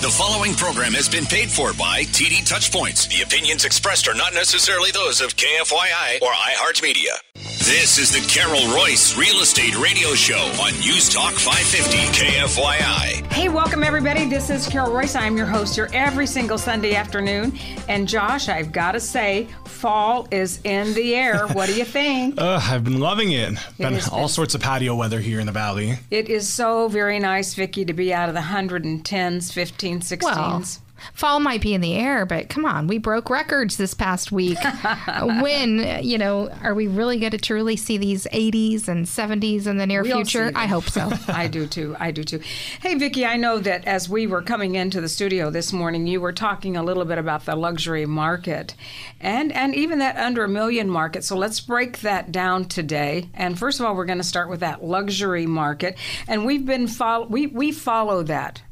The 0.00 0.08
following 0.08 0.54
program 0.54 0.94
has 0.94 1.10
been 1.10 1.26
paid 1.26 1.50
for 1.50 1.74
by 1.74 2.04
TD 2.04 2.48
Touchpoints. 2.48 3.06
The 3.14 3.20
opinions 3.20 3.66
expressed 3.66 4.08
are 4.08 4.14
not 4.14 4.32
necessarily 4.32 4.90
those 4.92 5.20
of 5.20 5.36
KFYI 5.36 6.22
or 6.22 6.32
iHeartMedia. 6.32 7.49
This 7.60 7.98
is 7.98 8.10
the 8.10 8.26
Carol 8.26 8.74
Royce 8.74 9.18
Real 9.18 9.42
Estate 9.42 9.78
Radio 9.78 10.14
Show 10.14 10.38
on 10.62 10.72
News 10.80 11.10
Talk 11.10 11.34
550 11.34 11.98
KFYI. 12.18 13.30
Hey, 13.30 13.50
welcome 13.50 13.84
everybody. 13.84 14.26
This 14.26 14.48
is 14.48 14.66
Carol 14.66 14.90
Royce. 14.90 15.14
I'm 15.14 15.36
your 15.36 15.44
host 15.44 15.74
here 15.74 15.90
every 15.92 16.26
single 16.26 16.56
Sunday 16.56 16.94
afternoon. 16.94 17.52
And 17.86 18.08
Josh, 18.08 18.48
I've 18.48 18.72
got 18.72 18.92
to 18.92 19.00
say, 19.00 19.46
fall 19.66 20.26
is 20.30 20.58
in 20.64 20.94
the 20.94 21.14
air. 21.14 21.46
What 21.52 21.66
do 21.66 21.74
you 21.74 21.84
think? 21.84 22.40
Uh, 22.40 22.58
I've 22.62 22.82
been 22.82 22.98
loving 22.98 23.32
it. 23.32 23.52
been 23.76 24.00
all 24.10 24.20
been. 24.20 24.28
sorts 24.28 24.54
of 24.54 24.62
patio 24.62 24.94
weather 24.94 25.20
here 25.20 25.38
in 25.38 25.44
the 25.44 25.52
valley. 25.52 25.98
It 26.10 26.30
is 26.30 26.48
so 26.48 26.88
very 26.88 27.18
nice, 27.18 27.52
Vicky, 27.52 27.84
to 27.84 27.92
be 27.92 28.14
out 28.14 28.30
of 28.30 28.34
the 28.34 28.40
110s, 28.40 29.02
15s, 29.02 29.98
16s. 29.98 30.22
Well, 30.22 30.64
fall 31.12 31.40
might 31.40 31.60
be 31.60 31.74
in 31.74 31.80
the 31.80 31.94
air, 31.94 32.26
but 32.26 32.48
come 32.48 32.64
on, 32.64 32.86
we 32.86 32.98
broke 32.98 33.30
records 33.30 33.76
this 33.76 33.94
past 33.94 34.32
week. 34.32 34.58
when, 35.40 36.02
you 36.02 36.18
know, 36.18 36.50
are 36.62 36.74
we 36.74 36.86
really 36.86 37.18
going 37.18 37.32
to 37.32 37.38
truly 37.38 37.76
see 37.76 37.96
these 37.96 38.26
80s 38.26 38.88
and 38.88 39.06
70s 39.06 39.66
in 39.66 39.76
the 39.76 39.86
near 39.86 40.02
We'll 40.02 40.16
future? 40.16 40.52
I 40.54 40.66
hope 40.66 40.84
so. 40.84 41.10
I 41.28 41.48
do 41.48 41.66
too. 41.66 41.96
I 41.98 42.10
do 42.10 42.24
too. 42.24 42.40
Hey, 42.80 42.94
Vicky, 42.94 43.24
I 43.24 43.36
know 43.36 43.58
that 43.58 43.84
as 43.86 44.08
we 44.08 44.26
were 44.26 44.42
coming 44.42 44.74
into 44.74 45.00
the 45.00 45.08
studio 45.08 45.50
this 45.50 45.72
morning, 45.72 46.06
you 46.06 46.20
were 46.20 46.32
talking 46.32 46.76
a 46.76 46.82
little 46.82 47.04
bit 47.04 47.18
about 47.18 47.44
the 47.44 47.56
luxury 47.56 48.06
market 48.06 48.74
and, 49.20 49.52
and 49.52 49.74
even 49.74 49.98
that 49.98 50.16
under 50.16 50.44
a 50.44 50.48
million 50.48 50.88
market. 50.88 51.24
So 51.24 51.36
let's 51.36 51.60
break 51.60 52.00
that 52.00 52.32
down 52.32 52.66
today. 52.66 53.28
And 53.34 53.58
first 53.58 53.80
of 53.80 53.86
all, 53.86 53.94
we're 53.94 54.04
going 54.04 54.18
to 54.18 54.24
start 54.24 54.48
with 54.48 54.60
that 54.60 54.84
luxury 54.84 55.46
market. 55.46 55.96
And 56.28 56.44
we've 56.44 56.64
been 56.64 56.86
follow, 56.86 57.26
we, 57.26 57.46
we 57.46 57.72
follow 57.72 58.22
that 58.24 58.62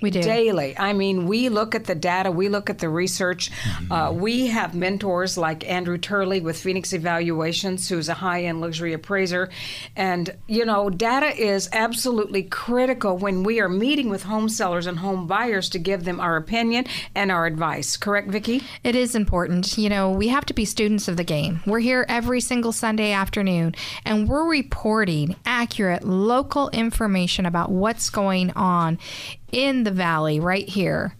We 0.00 0.10
do. 0.10 0.22
daily. 0.22 0.76
I 0.78 0.92
mean, 0.92 1.26
we 1.26 1.48
look 1.48 1.74
at 1.74 1.84
the 1.84 1.94
data, 1.94 2.30
we 2.30 2.50
look 2.50 2.68
at 2.68 2.78
the 2.78 2.88
research. 2.88 3.50
Uh, 3.90 4.12
we 4.14 4.48
have 4.48 4.74
mentors 4.74 5.38
like 5.38 5.66
Andrew 5.68 5.96
Turley 5.96 6.40
with 6.40 6.58
Phoenix 6.58 6.92
Evaluations, 6.92 7.88
who's 7.88 8.08
a 8.08 8.14
high 8.14 8.44
end 8.44 8.60
luxury 8.60 8.92
appraiser. 8.92 9.48
And, 9.96 10.36
you 10.48 10.66
know, 10.66 10.90
data 10.90 11.34
is 11.34 11.68
absolutely 11.72 12.42
critical 12.42 13.16
when 13.16 13.42
we 13.42 13.58
are 13.60 13.70
meeting 13.70 14.10
with 14.10 14.24
home 14.24 14.50
sellers 14.50 14.86
and 14.86 14.98
home 14.98 15.26
buyers 15.26 15.70
to 15.70 15.78
give 15.78 16.04
them 16.04 16.20
our 16.20 16.36
opinion 16.36 16.84
and 17.14 17.30
our 17.30 17.46
advice. 17.46 17.96
Correct, 17.96 18.28
Vicki? 18.28 18.62
It 18.84 18.96
is 18.96 19.14
important. 19.14 19.78
You 19.78 19.88
know, 19.88 20.10
we 20.10 20.28
have 20.28 20.44
to 20.46 20.54
be 20.54 20.66
students 20.66 21.08
of 21.08 21.16
the 21.16 21.24
game. 21.24 21.60
We're 21.64 21.80
here 21.80 22.04
every 22.08 22.40
single 22.40 22.72
Sunday 22.72 23.12
afternoon 23.12 23.74
and 24.04 24.28
we're 24.28 24.46
reporting 24.46 25.36
accurate 25.46 26.04
local 26.04 26.68
information 26.70 27.46
about 27.46 27.70
what's 27.70 28.10
going 28.10 28.50
on 28.50 28.98
in 29.52 29.84
the 29.84 29.90
valley 29.90 30.40
right 30.40 30.68
here. 30.68 31.14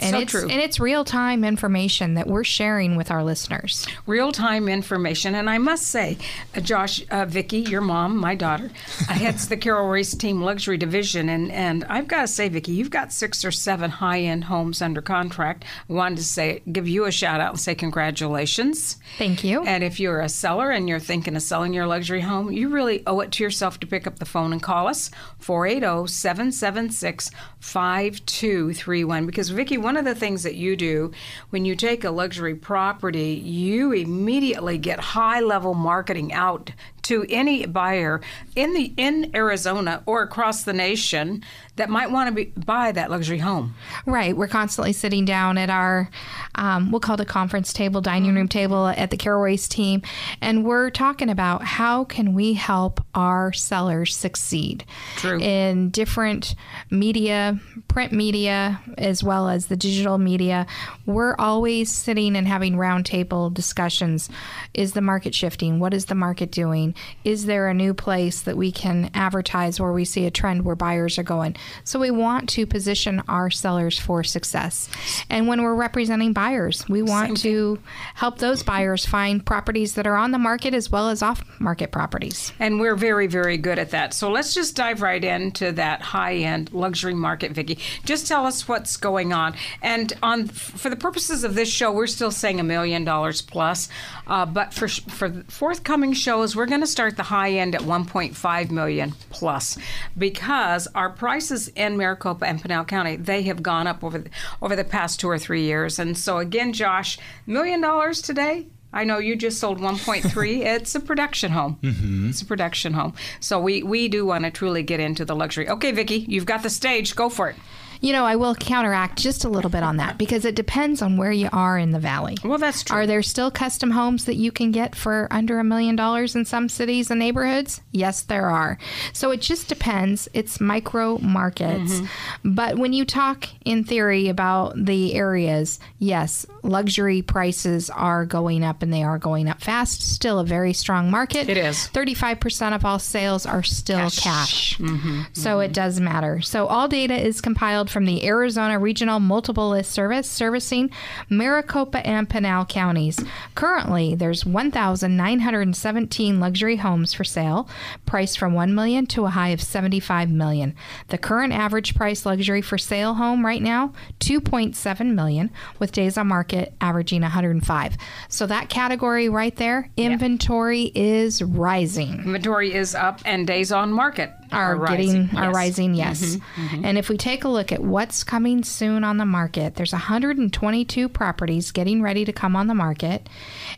And 0.00 0.10
So 0.10 0.18
it's 0.20 0.30
true. 0.32 0.42
and 0.48 0.60
it's 0.60 0.78
real 0.80 1.04
time 1.04 1.44
information 1.44 2.14
that 2.14 2.26
we're 2.26 2.44
sharing 2.44 2.96
with 2.96 3.10
our 3.10 3.24
listeners. 3.24 3.86
real 4.06 4.32
time 4.32 4.68
information. 4.68 5.34
And 5.34 5.48
I 5.50 5.58
must 5.58 5.86
say, 5.88 6.18
uh, 6.56 6.60
Josh, 6.60 7.02
uh, 7.10 7.24
Vicky, 7.26 7.58
your 7.60 7.80
mom, 7.80 8.16
my 8.16 8.34
daughter, 8.34 8.70
uh, 9.08 9.12
heads 9.12 9.48
the 9.48 9.56
Carol 9.56 9.88
Royce 9.88 10.14
Team 10.14 10.42
Luxury 10.42 10.76
Division. 10.76 11.28
And, 11.28 11.50
and 11.52 11.84
I've 11.84 12.08
got 12.08 12.22
to 12.22 12.28
say, 12.28 12.48
Vicky, 12.48 12.72
you've 12.72 12.90
got 12.90 13.12
six 13.12 13.44
or 13.44 13.50
seven 13.50 13.90
high 13.90 14.20
end 14.20 14.44
homes 14.44 14.80
under 14.82 15.00
contract. 15.02 15.64
I 15.88 15.92
wanted 15.92 16.18
to 16.18 16.24
say, 16.24 16.62
give 16.70 16.86
you 16.88 17.04
a 17.04 17.10
shout 17.12 17.40
out 17.40 17.50
and 17.50 17.60
say 17.60 17.74
congratulations. 17.74 18.96
Thank 19.18 19.44
you. 19.44 19.64
And 19.64 19.82
if 19.84 19.98
you're 20.00 20.20
a 20.20 20.28
seller 20.28 20.70
and 20.70 20.88
you're 20.88 20.98
thinking 21.00 21.36
of 21.36 21.42
selling 21.42 21.72
your 21.74 21.86
luxury 21.86 22.20
home, 22.20 22.50
you 22.52 22.68
really 22.68 23.02
owe 23.06 23.20
it 23.20 23.32
to 23.32 23.42
yourself 23.42 23.78
to 23.80 23.86
pick 23.86 24.06
up 24.06 24.18
the 24.18 24.24
phone 24.24 24.52
and 24.52 24.62
call 24.62 24.86
us 24.88 25.10
480 25.38 26.06
776 26.12 27.30
5231. 27.60 29.26
Because, 29.26 29.50
Vicki, 29.50 29.78
one 29.88 29.96
of 29.96 30.04
the 30.04 30.14
things 30.14 30.42
that 30.42 30.54
you 30.54 30.76
do 30.76 31.10
when 31.48 31.64
you 31.64 31.74
take 31.74 32.04
a 32.04 32.10
luxury 32.10 32.54
property, 32.54 33.32
you 33.42 33.90
immediately 33.92 34.76
get 34.76 35.00
high 35.00 35.40
level 35.40 35.72
marketing 35.72 36.30
out 36.30 36.72
to 37.02 37.24
any 37.28 37.66
buyer 37.66 38.20
in 38.56 38.74
the 38.74 38.92
in 38.96 39.30
Arizona 39.34 40.02
or 40.06 40.22
across 40.22 40.64
the 40.64 40.72
nation 40.72 41.42
that 41.78 41.88
might 41.88 42.10
want 42.10 42.28
to 42.28 42.34
be, 42.34 42.52
buy 42.60 42.92
that 42.92 43.10
luxury 43.10 43.38
home. 43.38 43.74
Right. 44.04 44.36
We're 44.36 44.48
constantly 44.48 44.92
sitting 44.92 45.24
down 45.24 45.56
at 45.58 45.70
our, 45.70 46.10
um, 46.56 46.90
we'll 46.90 47.00
call 47.00 47.14
it 47.14 47.20
a 47.20 47.24
conference 47.24 47.72
table, 47.72 48.00
dining 48.00 48.34
room 48.34 48.48
table 48.48 48.88
at 48.88 49.10
the 49.10 49.28
Royce 49.28 49.68
team, 49.68 50.02
and 50.40 50.64
we're 50.64 50.90
talking 50.90 51.28
about 51.28 51.62
how 51.62 52.04
can 52.04 52.34
we 52.34 52.54
help 52.54 53.00
our 53.14 53.52
sellers 53.52 54.16
succeed 54.16 54.84
True. 55.16 55.38
in 55.38 55.90
different 55.90 56.54
media, 56.90 57.60
print 57.86 58.12
media, 58.12 58.80
as 58.96 59.22
well 59.22 59.48
as 59.48 59.66
the 59.66 59.76
digital 59.76 60.18
media. 60.18 60.66
We're 61.06 61.36
always 61.36 61.92
sitting 61.92 62.36
and 62.36 62.48
having 62.48 62.74
roundtable 62.74 63.54
discussions. 63.54 64.28
Is 64.74 64.92
the 64.92 65.00
market 65.00 65.34
shifting? 65.34 65.78
What 65.78 65.94
is 65.94 66.06
the 66.06 66.14
market 66.14 66.50
doing? 66.50 66.87
Is 67.24 67.46
there 67.46 67.68
a 67.68 67.74
new 67.74 67.94
place 67.94 68.42
that 68.42 68.56
we 68.56 68.72
can 68.72 69.10
advertise 69.14 69.80
where 69.80 69.92
we 69.92 70.04
see 70.04 70.26
a 70.26 70.30
trend 70.30 70.64
where 70.64 70.76
buyers 70.76 71.18
are 71.18 71.22
going? 71.22 71.56
So 71.84 71.98
we 71.98 72.10
want 72.10 72.48
to 72.50 72.66
position 72.66 73.22
our 73.28 73.50
sellers 73.50 73.98
for 73.98 74.24
success. 74.24 74.88
And 75.30 75.48
when 75.48 75.62
we're 75.62 75.74
representing 75.74 76.32
buyers, 76.32 76.88
we 76.88 77.02
want 77.02 77.38
to 77.38 77.78
help 78.14 78.38
those 78.38 78.62
buyers 78.62 79.06
find 79.06 79.44
properties 79.44 79.94
that 79.94 80.06
are 80.06 80.16
on 80.16 80.30
the 80.30 80.38
market 80.38 80.74
as 80.74 80.90
well 80.90 81.08
as 81.08 81.22
off 81.22 81.42
market 81.60 81.92
properties. 81.92 82.52
And 82.58 82.80
we're 82.80 82.96
very, 82.96 83.26
very 83.26 83.56
good 83.58 83.78
at 83.78 83.90
that. 83.90 84.14
So 84.14 84.30
let's 84.30 84.54
just 84.54 84.76
dive 84.76 85.02
right 85.02 85.22
into 85.22 85.72
that 85.72 86.02
high-end 86.02 86.72
luxury 86.72 87.14
market, 87.14 87.52
Vicky. 87.52 87.78
Just 88.04 88.26
tell 88.26 88.46
us 88.46 88.68
what's 88.68 88.96
going 88.96 89.32
on. 89.32 89.54
And 89.82 90.12
on 90.22 90.48
for 90.48 90.90
the 90.90 90.96
purposes 90.96 91.44
of 91.44 91.54
this 91.54 91.68
show, 91.68 91.92
we're 91.92 92.06
still 92.06 92.30
saying 92.30 92.60
a 92.60 92.64
million 92.64 93.04
dollars 93.04 93.42
plus. 93.42 93.88
Uh, 94.26 94.46
but 94.46 94.74
for 94.74 94.88
for 94.88 95.44
forthcoming 95.48 96.12
shows, 96.12 96.54
we're 96.54 96.66
going 96.66 96.77
to 96.80 96.86
start 96.86 97.16
the 97.16 97.24
high 97.24 97.52
end 97.52 97.74
at 97.74 97.82
1.5 97.82 98.70
million 98.70 99.12
plus 99.30 99.78
because 100.16 100.86
our 100.94 101.10
prices 101.10 101.68
in 101.68 101.96
Maricopa 101.96 102.46
and 102.46 102.60
Pinal 102.60 102.84
County 102.84 103.16
they 103.16 103.42
have 103.42 103.62
gone 103.62 103.86
up 103.86 104.02
over 104.04 104.18
the, 104.18 104.30
over 104.62 104.76
the 104.76 104.84
past 104.84 105.20
two 105.20 105.28
or 105.28 105.38
three 105.38 105.62
years. 105.62 105.98
And 105.98 106.16
so 106.16 106.38
again, 106.38 106.72
Josh, 106.72 107.18
million 107.46 107.80
dollars 107.80 108.22
today. 108.22 108.66
I 108.92 109.04
know 109.04 109.18
you 109.18 109.36
just 109.36 109.60
sold 109.60 109.80
1.3. 109.80 110.60
it's 110.64 110.94
a 110.94 111.00
production 111.00 111.52
home. 111.52 111.78
Mm-hmm. 111.82 112.30
It's 112.30 112.40
a 112.40 112.46
production 112.46 112.94
home. 112.94 113.12
So 113.40 113.60
we, 113.60 113.82
we 113.82 114.08
do 114.08 114.24
want 114.24 114.44
to 114.44 114.50
truly 114.50 114.82
get 114.82 114.98
into 114.98 115.24
the 115.24 115.36
luxury. 115.36 115.68
Okay, 115.68 115.92
Vicky, 115.92 116.24
you've 116.28 116.46
got 116.46 116.62
the 116.62 116.70
stage. 116.70 117.14
Go 117.14 117.28
for 117.28 117.50
it. 117.50 117.56
You 118.00 118.12
know, 118.12 118.24
I 118.24 118.36
will 118.36 118.54
counteract 118.54 119.18
just 119.18 119.44
a 119.44 119.48
little 119.48 119.70
bit 119.70 119.82
on 119.82 119.96
that 119.96 120.18
because 120.18 120.44
it 120.44 120.54
depends 120.54 121.02
on 121.02 121.16
where 121.16 121.32
you 121.32 121.48
are 121.52 121.78
in 121.78 121.90
the 121.90 121.98
valley. 121.98 122.36
Well, 122.44 122.58
that's 122.58 122.82
true. 122.82 122.96
Are 122.96 123.06
there 123.06 123.22
still 123.22 123.50
custom 123.50 123.90
homes 123.90 124.24
that 124.26 124.36
you 124.36 124.52
can 124.52 124.70
get 124.70 124.94
for 124.94 125.28
under 125.30 125.58
a 125.58 125.64
million 125.64 125.96
dollars 125.96 126.36
in 126.36 126.44
some 126.44 126.68
cities 126.68 127.10
and 127.10 127.18
neighborhoods? 127.18 127.80
Yes, 127.90 128.22
there 128.22 128.48
are. 128.50 128.78
So 129.12 129.30
it 129.30 129.40
just 129.40 129.68
depends. 129.68 130.28
It's 130.32 130.60
micro 130.60 131.18
markets. 131.18 132.00
Mm-hmm. 132.00 132.54
But 132.54 132.78
when 132.78 132.92
you 132.92 133.04
talk 133.04 133.48
in 133.64 133.84
theory 133.84 134.28
about 134.28 134.74
the 134.76 135.14
areas, 135.14 135.80
yes, 135.98 136.46
luxury 136.62 137.22
prices 137.22 137.90
are 137.90 138.24
going 138.24 138.64
up 138.64 138.82
and 138.82 138.92
they 138.92 139.02
are 139.02 139.18
going 139.18 139.48
up 139.48 139.60
fast. 139.60 140.02
Still 140.02 140.38
a 140.38 140.44
very 140.44 140.72
strong 140.72 141.10
market. 141.10 141.48
It 141.48 141.56
is. 141.56 141.88
35% 141.92 142.74
of 142.74 142.84
all 142.84 142.98
sales 142.98 143.46
are 143.46 143.62
still 143.62 144.10
cash. 144.10 144.78
Mm-hmm. 144.78 145.22
So 145.32 145.60
it 145.60 145.72
does 145.72 146.00
matter. 146.00 146.40
So 146.40 146.66
all 146.66 146.88
data 146.88 147.14
is 147.14 147.40
compiled 147.40 147.87
from 147.88 148.04
the 148.04 148.26
Arizona 148.26 148.78
Regional 148.78 149.20
Multiple 149.20 149.70
List 149.70 149.92
Service 149.92 150.28
servicing 150.30 150.90
Maricopa 151.28 152.06
and 152.06 152.28
Pinal 152.28 152.64
counties. 152.64 153.18
Currently, 153.54 154.14
there's 154.14 154.44
1,917 154.44 156.40
luxury 156.40 156.76
homes 156.76 157.12
for 157.12 157.24
sale, 157.24 157.68
priced 158.06 158.38
from 158.38 158.54
1 158.54 158.74
million 158.74 159.06
to 159.06 159.26
a 159.26 159.30
high 159.30 159.50
of 159.50 159.62
75 159.62 160.30
million. 160.30 160.74
The 161.08 161.18
current 161.18 161.52
average 161.52 161.94
price 161.94 162.24
luxury 162.24 162.62
for 162.62 162.78
sale 162.78 163.14
home 163.14 163.44
right 163.44 163.62
now, 163.62 163.92
2.7 164.20 165.14
million, 165.14 165.50
with 165.78 165.92
days 165.92 166.18
on 166.18 166.28
market 166.28 166.74
averaging 166.80 167.22
105. 167.22 167.96
So 168.28 168.46
that 168.46 168.68
category 168.68 169.28
right 169.28 169.56
there, 169.56 169.90
inventory 169.96 170.92
is 170.94 171.42
rising 171.42 172.08
Inventory 172.24 172.74
is 172.74 172.94
up 172.94 173.20
and 173.24 173.46
days 173.46 173.72
on 173.72 173.92
market 173.92 174.30
are, 174.52 174.76
rising. 174.76 175.26
getting 175.26 175.38
are 175.38 175.46
Yes. 175.46 175.54
rising 175.54 175.90
mm-hmm, 175.90 175.98
yes 175.98 176.36
mm-hmm. 176.36 176.84
and 176.84 176.98
if 176.98 177.08
we 177.08 177.16
take 177.16 177.44
a 177.44 177.48
look 177.48 177.72
at 177.72 177.82
what's 177.82 178.24
coming 178.24 178.62
soon 178.64 179.04
on 179.04 179.16
the 179.16 179.26
market 179.26 179.74
there's 179.74 179.92
122 179.92 181.08
properties 181.08 181.70
getting 181.70 182.02
ready 182.02 182.24
to 182.24 182.32
come 182.32 182.56
on 182.56 182.66
the 182.66 182.74
market 182.74 183.28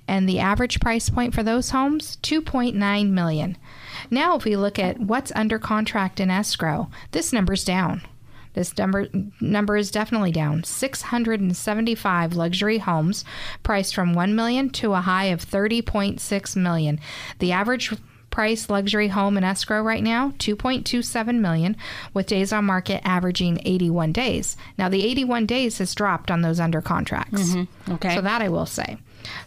and 0.09 0.29
the 0.29 0.39
average 0.39 0.81
price 0.81 1.11
point 1.11 1.35
for 1.35 1.43
those 1.43 1.71
homes 1.71 2.19
2.9 2.23 3.11
million 3.11 3.57
now 4.11 4.37
if 4.37 4.45
we 4.45 4.57
look 4.57 4.79
at 4.79 4.99
what's 4.99 5.33
under 5.35 5.59
contract 5.59 6.21
in 6.21 6.31
escrow 6.31 6.89
this 7.13 7.33
number's 7.33 7.65
down 7.65 8.03
this 8.55 8.77
number 8.77 9.07
number 9.41 9.77
is 9.77 9.91
definitely 9.91 10.33
down. 10.33 10.65
675 10.65 12.35
luxury 12.35 12.79
homes 12.79 13.25
priced 13.63 13.95
from 13.95 14.13
1 14.13 14.35
million 14.35 14.71
to 14.71 14.95
a 14.95 15.01
high 15.01 15.27
of 15.27 15.45
30.6 15.45 16.57
million. 16.57 16.99
The 17.39 17.53
average 17.53 17.93
price 18.31 18.71
luxury 18.71 19.09
home 19.09 19.37
in 19.37 19.45
escrow 19.45 19.83
right 19.83 20.03
now, 20.03 20.31
2.27 20.39 21.41
million, 21.41 21.77
with 22.15 22.27
days 22.27 22.53
on 22.53 22.65
market 22.65 23.01
averaging 23.07 23.61
81 23.65 24.13
days. 24.13 24.57
Now 24.79 24.89
the 24.89 25.05
81 25.05 25.47
days 25.47 25.79
has 25.79 25.95
dropped 25.95 26.31
on 26.31 26.43
those 26.43 26.61
under 26.61 26.81
contracts. 26.81 27.55
Mm-hmm. 27.55 27.93
Okay. 27.95 28.15
So 28.15 28.21
that 28.21 28.43
I 28.43 28.49
will 28.49 28.67
say. 28.67 28.99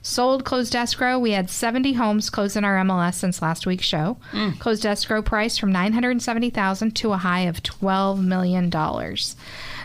Sold 0.01 0.45
closed 0.45 0.75
escrow. 0.75 1.17
We 1.17 1.31
had 1.31 1.49
70 1.49 1.93
homes 1.93 2.29
closed 2.29 2.55
in 2.55 2.63
our 2.63 2.77
MLS 2.83 3.15
since 3.15 3.41
last 3.41 3.65
week's 3.65 3.85
show. 3.85 4.17
Mm. 4.31 4.59
Closed 4.59 4.85
escrow 4.85 5.21
price 5.21 5.57
from 5.57 5.71
970,000 5.71 6.95
to 6.97 7.13
a 7.13 7.17
high 7.17 7.41
of 7.41 7.63
12 7.63 8.23
million 8.23 8.69
dollars. 8.69 9.35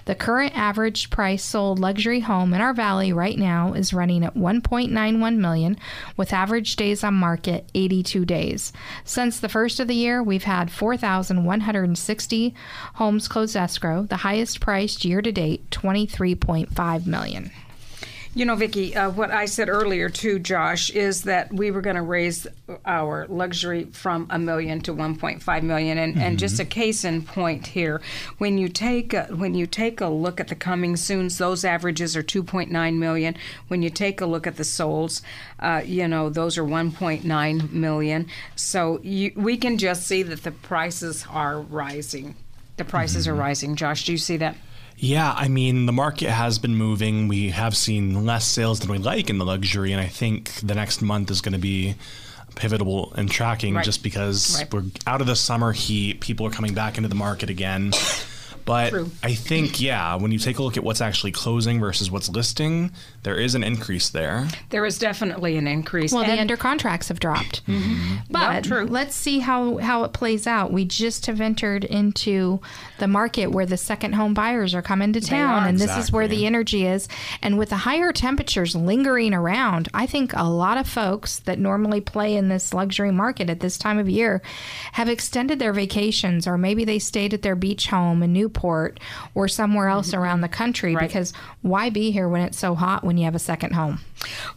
The 0.08 0.14
current 0.14 0.56
average 0.56 1.10
price 1.10 1.44
sold 1.44 1.78
luxury 1.78 2.20
home 2.20 2.54
in 2.54 2.62
our 2.62 2.72
valley 2.72 3.12
right 3.12 3.38
now 3.38 3.74
is 3.74 3.92
running 3.92 4.24
at 4.24 4.34
1.91 4.34 5.36
million 5.36 5.76
with 6.16 6.32
average 6.32 6.76
days 6.76 7.04
on 7.04 7.12
market 7.12 7.68
82 7.74 8.24
days. 8.24 8.72
Since 9.04 9.38
the 9.38 9.50
first 9.50 9.80
of 9.80 9.86
the 9.86 9.94
year, 9.94 10.22
we've 10.22 10.44
had 10.44 10.70
4,160 10.70 12.54
homes 12.94 13.28
closed 13.28 13.54
escrow, 13.54 14.04
the 14.04 14.16
highest 14.16 14.60
priced 14.60 15.04
year 15.04 15.20
to 15.20 15.30
date, 15.30 15.68
23.5 15.68 17.06
million. 17.06 17.50
You 18.38 18.44
know, 18.44 18.54
Vicki, 18.54 18.94
uh, 18.94 19.10
what 19.10 19.32
I 19.32 19.46
said 19.46 19.68
earlier 19.68 20.08
too, 20.08 20.38
Josh, 20.38 20.90
is 20.90 21.24
that 21.24 21.52
we 21.52 21.72
were 21.72 21.80
going 21.80 21.96
to 21.96 22.02
raise 22.02 22.46
our 22.84 23.26
luxury 23.26 23.86
from 23.86 24.28
a 24.30 24.38
million 24.38 24.80
to 24.82 24.94
1.5 24.94 25.62
million, 25.64 25.98
and, 25.98 26.16
and 26.16 26.38
just 26.38 26.60
a 26.60 26.64
case 26.64 27.04
in 27.04 27.22
point 27.22 27.66
here, 27.66 28.00
when 28.38 28.56
you 28.56 28.68
take 28.68 29.12
a, 29.12 29.24
when 29.24 29.56
you 29.56 29.66
take 29.66 30.00
a 30.00 30.06
look 30.06 30.38
at 30.38 30.46
the 30.46 30.54
coming 30.54 30.94
soon's, 30.94 31.36
those 31.38 31.64
averages 31.64 32.16
are 32.16 32.22
2.9 32.22 32.96
million. 32.96 33.34
When 33.66 33.82
you 33.82 33.90
take 33.90 34.20
a 34.20 34.26
look 34.26 34.46
at 34.46 34.54
the 34.54 34.62
solds, 34.62 35.20
uh, 35.58 35.82
you 35.84 36.06
know, 36.06 36.30
those 36.30 36.56
are 36.56 36.64
1.9 36.64 37.72
million. 37.72 38.28
So 38.54 39.00
you, 39.02 39.32
we 39.34 39.56
can 39.56 39.78
just 39.78 40.06
see 40.06 40.22
that 40.22 40.44
the 40.44 40.52
prices 40.52 41.26
are 41.28 41.60
rising. 41.60 42.36
The 42.76 42.84
prices 42.84 43.26
are 43.26 43.34
rising. 43.34 43.74
Josh, 43.74 44.04
do 44.04 44.12
you 44.12 44.18
see 44.18 44.36
that? 44.36 44.54
Yeah, 45.00 45.32
I 45.36 45.46
mean, 45.48 45.86
the 45.86 45.92
market 45.92 46.28
has 46.30 46.58
been 46.58 46.74
moving. 46.74 47.28
We 47.28 47.50
have 47.50 47.76
seen 47.76 48.26
less 48.26 48.44
sales 48.44 48.80
than 48.80 48.90
we 48.90 48.98
like 48.98 49.30
in 49.30 49.38
the 49.38 49.44
luxury, 49.44 49.92
and 49.92 50.00
I 50.00 50.06
think 50.08 50.52
the 50.62 50.74
next 50.74 51.02
month 51.02 51.30
is 51.30 51.40
going 51.40 51.52
to 51.52 51.58
be 51.58 51.94
pivotal 52.56 53.12
in 53.16 53.28
tracking 53.28 53.74
Right. 53.74 53.84
just 53.84 54.02
because 54.02 54.56
Right. 54.58 54.72
we're 54.74 54.84
out 55.06 55.20
of 55.20 55.28
the 55.28 55.36
summer 55.36 55.70
heat. 55.72 56.20
People 56.20 56.46
are 56.46 56.50
coming 56.50 56.74
back 56.74 56.96
into 56.96 57.08
the 57.08 57.14
market 57.14 57.48
again. 57.48 57.92
But 58.68 58.90
True. 58.90 59.10
I 59.22 59.32
think, 59.32 59.80
yeah, 59.80 60.14
when 60.16 60.30
you 60.30 60.38
take 60.38 60.58
a 60.58 60.62
look 60.62 60.76
at 60.76 60.84
what's 60.84 61.00
actually 61.00 61.32
closing 61.32 61.80
versus 61.80 62.10
what's 62.10 62.28
listing, 62.28 62.92
there 63.22 63.36
is 63.36 63.54
an 63.54 63.64
increase 63.64 64.10
there. 64.10 64.46
There 64.68 64.84
is 64.84 64.98
definitely 64.98 65.56
an 65.56 65.66
increase. 65.66 66.12
Well, 66.12 66.22
the 66.24 66.32
And- 66.32 66.40
under 66.40 66.58
contracts 66.58 67.08
have 67.08 67.18
dropped. 67.18 67.64
Mm-hmm. 67.66 67.94
Mm-hmm. 67.94 68.16
But 68.28 68.64
true. 68.64 68.84
let's 68.84 69.14
see 69.14 69.38
how, 69.38 69.78
how 69.78 70.04
it 70.04 70.12
plays 70.12 70.46
out. 70.46 70.70
We 70.70 70.84
just 70.84 71.24
have 71.26 71.40
entered 71.40 71.84
into 71.84 72.60
the 72.98 73.08
market 73.08 73.52
where 73.52 73.64
the 73.64 73.78
second 73.78 74.12
home 74.12 74.34
buyers 74.34 74.74
are 74.74 74.82
coming 74.82 75.14
to 75.14 75.20
town, 75.22 75.62
are. 75.62 75.68
and 75.68 75.78
this 75.78 75.96
is 75.96 76.12
where 76.12 76.28
the 76.28 76.44
energy 76.44 76.84
is. 76.86 77.08
And 77.40 77.56
with 77.56 77.70
the 77.70 77.76
higher 77.76 78.12
temperatures 78.12 78.76
lingering 78.76 79.32
around, 79.32 79.88
I 79.94 80.04
think 80.04 80.34
a 80.34 80.44
lot 80.44 80.76
of 80.76 80.86
folks 80.86 81.38
that 81.40 81.58
normally 81.58 82.02
play 82.02 82.36
in 82.36 82.50
this 82.50 82.74
luxury 82.74 83.12
market 83.12 83.48
at 83.48 83.60
this 83.60 83.78
time 83.78 83.98
of 83.98 84.10
year 84.10 84.42
have 84.92 85.08
extended 85.08 85.58
their 85.58 85.72
vacations, 85.72 86.46
or 86.46 86.58
maybe 86.58 86.84
they 86.84 86.98
stayed 86.98 87.32
at 87.32 87.40
their 87.40 87.56
beach 87.56 87.86
home 87.86 88.22
in 88.22 88.34
Newport 88.34 88.57
or 89.34 89.48
somewhere 89.48 89.88
else 89.88 90.08
mm-hmm. 90.08 90.20
around 90.20 90.40
the 90.40 90.48
country 90.48 90.94
Right. 90.94 91.06
because 91.06 91.32
why 91.62 91.90
be 91.90 92.10
here 92.10 92.28
when 92.28 92.42
it's 92.42 92.58
so 92.58 92.74
hot 92.74 93.04
when 93.04 93.16
you 93.16 93.24
have 93.24 93.34
a 93.34 93.40
second 93.40 93.72
home? 93.72 94.00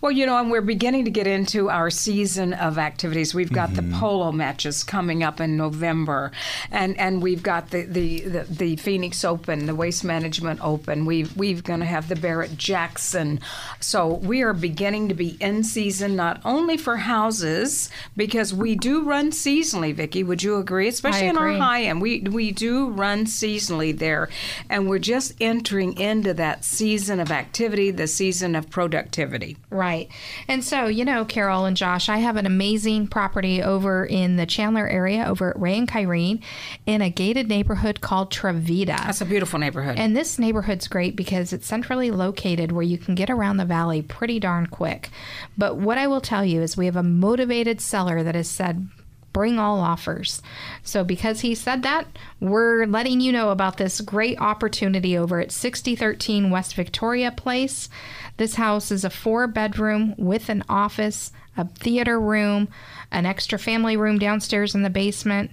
Well, 0.01 0.11
you 0.11 0.25
know, 0.25 0.37
and 0.37 0.49
we're 0.49 0.61
beginning 0.61 1.05
to 1.05 1.11
get 1.11 1.27
into 1.27 1.69
our 1.69 1.89
season 1.89 2.53
of 2.53 2.77
activities. 2.77 3.35
We've 3.35 3.51
got 3.51 3.73
the 3.75 3.81
mm-hmm. 3.81 3.99
polo 3.99 4.31
matches 4.31 4.83
coming 4.83 5.23
up 5.23 5.39
in 5.39 5.55
November, 5.55 6.31
and 6.71 6.97
and 6.99 7.21
we've 7.21 7.43
got 7.43 7.69
the 7.69 7.83
the, 7.83 8.21
the, 8.21 8.43
the 8.43 8.75
Phoenix 8.77 9.23
Open, 9.23 9.67
the 9.67 9.75
Waste 9.75 10.03
Management 10.03 10.61
Open. 10.63 11.05
We've 11.05 11.35
we've 11.37 11.63
going 11.63 11.81
to 11.81 11.85
have 11.85 12.07
the 12.07 12.15
Barrett 12.15 12.57
Jackson. 12.57 13.39
So 13.79 14.15
we 14.15 14.41
are 14.41 14.53
beginning 14.53 15.09
to 15.09 15.13
be 15.13 15.37
in 15.39 15.63
season 15.63 16.15
not 16.15 16.41
only 16.43 16.77
for 16.77 16.97
houses 16.97 17.89
because 18.17 18.53
we 18.53 18.75
do 18.75 19.03
run 19.03 19.31
seasonally. 19.31 19.93
Vicky, 19.93 20.23
would 20.23 20.41
you 20.41 20.57
agree? 20.57 20.87
Especially 20.87 21.27
in 21.27 21.37
our 21.37 21.53
high 21.53 21.83
end, 21.83 22.01
we 22.01 22.21
we 22.21 22.51
do 22.51 22.89
run 22.89 23.25
seasonally 23.25 23.90
there, 23.91 24.29
and 24.69 24.87
we're 24.87 24.99
just 24.99 25.33
entering 25.39 25.97
into 25.99 26.33
that 26.33 26.63
season 26.63 27.19
of 27.19 27.31
activity, 27.31 27.91
the 27.91 28.07
season 28.07 28.55
of 28.55 28.69
productivity. 28.69 29.57
Right. 29.69 30.09
And 30.47 30.63
so, 30.63 30.87
you 30.87 31.05
know, 31.05 31.25
Carol 31.25 31.65
and 31.65 31.77
Josh, 31.77 32.09
I 32.09 32.17
have 32.17 32.37
an 32.37 32.45
amazing 32.45 33.07
property 33.07 33.61
over 33.61 34.05
in 34.05 34.35
the 34.35 34.45
Chandler 34.45 34.87
area 34.87 35.25
over 35.25 35.51
at 35.51 35.59
Ray 35.59 35.77
and 35.77 35.87
Kyrene 35.87 36.41
in 36.85 37.01
a 37.01 37.09
gated 37.09 37.47
neighborhood 37.47 38.01
called 38.01 38.31
Trevita. 38.31 38.85
That's 38.87 39.21
a 39.21 39.25
beautiful 39.25 39.59
neighborhood. 39.59 39.97
And 39.97 40.15
this 40.15 40.39
neighborhood's 40.39 40.87
great 40.87 41.15
because 41.15 41.53
it's 41.53 41.67
centrally 41.67 42.11
located 42.11 42.71
where 42.71 42.83
you 42.83 42.97
can 42.97 43.15
get 43.15 43.29
around 43.29 43.57
the 43.57 43.65
valley 43.65 44.01
pretty 44.01 44.39
darn 44.39 44.67
quick. 44.67 45.09
But 45.57 45.77
what 45.77 45.97
I 45.97 46.07
will 46.07 46.21
tell 46.21 46.45
you 46.45 46.61
is 46.61 46.77
we 46.77 46.85
have 46.85 46.95
a 46.95 47.03
motivated 47.03 47.81
seller 47.81 48.23
that 48.23 48.35
has 48.35 48.49
said, 48.49 48.87
bring 49.33 49.59
all 49.59 49.79
offers. 49.79 50.41
So 50.83 51.03
because 51.03 51.41
he 51.41 51.55
said 51.55 51.83
that, 51.83 52.07
we're 52.39 52.85
letting 52.85 53.21
you 53.21 53.31
know 53.31 53.49
about 53.49 53.77
this 53.77 54.01
great 54.01 54.39
opportunity 54.39 55.17
over 55.17 55.39
at 55.39 55.51
6013 55.51 56.49
West 56.49 56.75
Victoria 56.75 57.31
Place. 57.31 57.89
This 58.37 58.55
house 58.55 58.91
is 58.91 59.03
a 59.03 59.09
four 59.09 59.47
bedroom 59.47 60.15
with 60.17 60.49
an 60.49 60.63
office, 60.67 61.31
a 61.57 61.67
theater 61.67 62.19
room, 62.19 62.67
an 63.11 63.25
extra 63.25 63.59
family 63.59 63.97
room 63.97 64.19
downstairs 64.19 64.73
in 64.75 64.83
the 64.83 64.89
basement, 64.89 65.51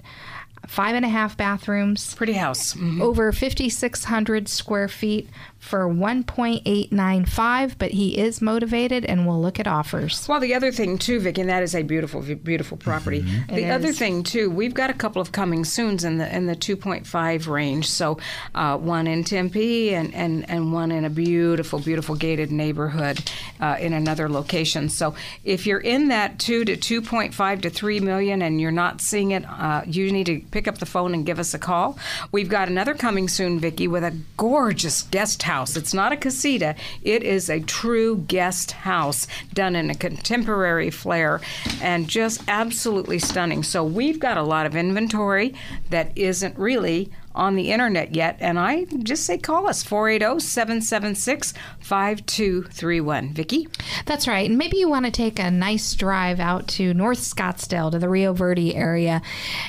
five 0.66 0.94
and 0.94 1.04
a 1.04 1.08
half 1.08 1.36
bathrooms 1.36 2.14
Pretty 2.14 2.34
house. 2.34 2.74
Mhm. 2.74 3.00
over 3.00 3.32
5,600 3.32 4.48
square 4.48 4.88
feet 4.88 5.28
for 5.58 5.88
1.895, 5.88 7.74
but 7.78 7.90
he 7.90 8.16
is 8.16 8.40
motivated 8.40 9.04
and 9.04 9.26
will 9.26 9.40
look 9.40 9.58
at 9.60 9.66
offers. 9.66 10.26
Well, 10.28 10.40
the 10.40 10.54
other 10.54 10.70
thing 10.72 10.98
too, 10.98 11.20
Vicky, 11.20 11.40
and 11.40 11.50
that 11.50 11.62
is 11.62 11.74
a 11.74 11.82
beautiful, 11.82 12.22
beautiful 12.22 12.76
property. 12.76 13.20
The 13.48 13.64
It 13.64 13.70
other 13.70 13.88
is. 13.88 13.98
thing 13.98 14.22
too, 14.22 14.50
we've 14.50 14.74
got 14.74 14.90
a 14.90 14.94
couple 14.94 15.20
of 15.20 15.32
coming 15.32 15.64
soon's 15.64 16.04
in 16.04 16.18
the 16.18 16.34
in 16.34 16.46
the 16.46 16.56
2.5 16.56 17.46
range. 17.48 17.90
So 17.90 18.18
uh, 18.54 18.76
one 18.78 19.06
in 19.06 19.24
Tempe 19.24 19.94
and, 19.94 20.14
and 20.14 20.48
and 20.48 20.72
one 20.72 20.90
in 20.92 21.04
a 21.04 21.10
beautiful, 21.10 21.78
beautiful 21.80 22.14
gated 22.14 22.50
neighborhood 22.52 23.30
uh, 23.60 23.76
in 23.80 23.92
another 23.92 24.28
location. 24.28 24.88
So 24.88 25.14
if 25.44 25.66
you're 25.66 25.80
in 25.80 26.08
that 26.08 26.38
two 26.38 26.64
to 26.64 26.76
2.5 26.76 27.62
to 27.62 27.70
3 27.70 28.00
million 28.00 28.42
and 28.42 28.60
you're 28.60 28.70
not 28.70 29.00
seeing 29.00 29.32
it, 29.32 29.44
uh, 29.44 29.82
you 29.86 30.10
need 30.12 30.26
to 30.26 30.40
pick 30.50 30.68
up 30.68 30.78
the 30.78 30.86
phone 30.86 31.14
and 31.14 31.26
give 31.26 31.38
us 31.38 31.52
a 31.54 31.58
call. 31.58 31.98
We've 32.32 32.48
got 32.48 32.68
another 32.68 32.94
coming 32.94 33.28
soon, 33.28 33.58
vicki 33.58 33.88
with 33.88 34.04
a 34.04 34.16
gorgeous 34.36 35.02
guest 35.02 35.42
house. 35.42 35.57
It's 35.62 35.94
not 35.94 36.12
a 36.12 36.16
casita; 36.16 36.74
it 37.02 37.22
is 37.22 37.48
a 37.48 37.60
true 37.60 38.24
guest 38.28 38.72
house 38.72 39.26
done 39.52 39.76
in 39.76 39.90
a 39.90 39.94
contemporary 39.94 40.90
flair 40.90 41.40
and 41.80 42.08
just 42.08 42.42
absolutely 42.48 43.18
stunning. 43.18 43.62
So 43.62 43.84
we've 43.84 44.18
got 44.18 44.36
a 44.36 44.42
lot 44.42 44.66
of 44.66 44.76
inventory 44.76 45.54
that 45.90 46.16
isn't 46.16 46.58
really 46.58 47.10
on 47.34 47.54
the 47.54 47.70
internet 47.70 48.14
yet. 48.14 48.36
And 48.40 48.58
I 48.58 48.84
just 49.02 49.24
say 49.24 49.38
call 49.38 49.66
us 49.66 49.82
480 49.82 50.40
776 50.40 51.54
5231. 51.80 53.34
Vicki? 53.34 53.68
That's 54.06 54.26
right. 54.26 54.48
And 54.48 54.58
maybe 54.58 54.76
you 54.76 54.88
want 54.88 55.06
to 55.06 55.10
take 55.10 55.38
a 55.38 55.50
nice 55.50 55.94
drive 55.94 56.40
out 56.40 56.68
to 56.68 56.94
North 56.94 57.20
Scottsdale 57.20 57.90
to 57.90 57.98
the 57.98 58.08
Rio 58.08 58.32
Verde 58.32 58.74
area 58.74 59.22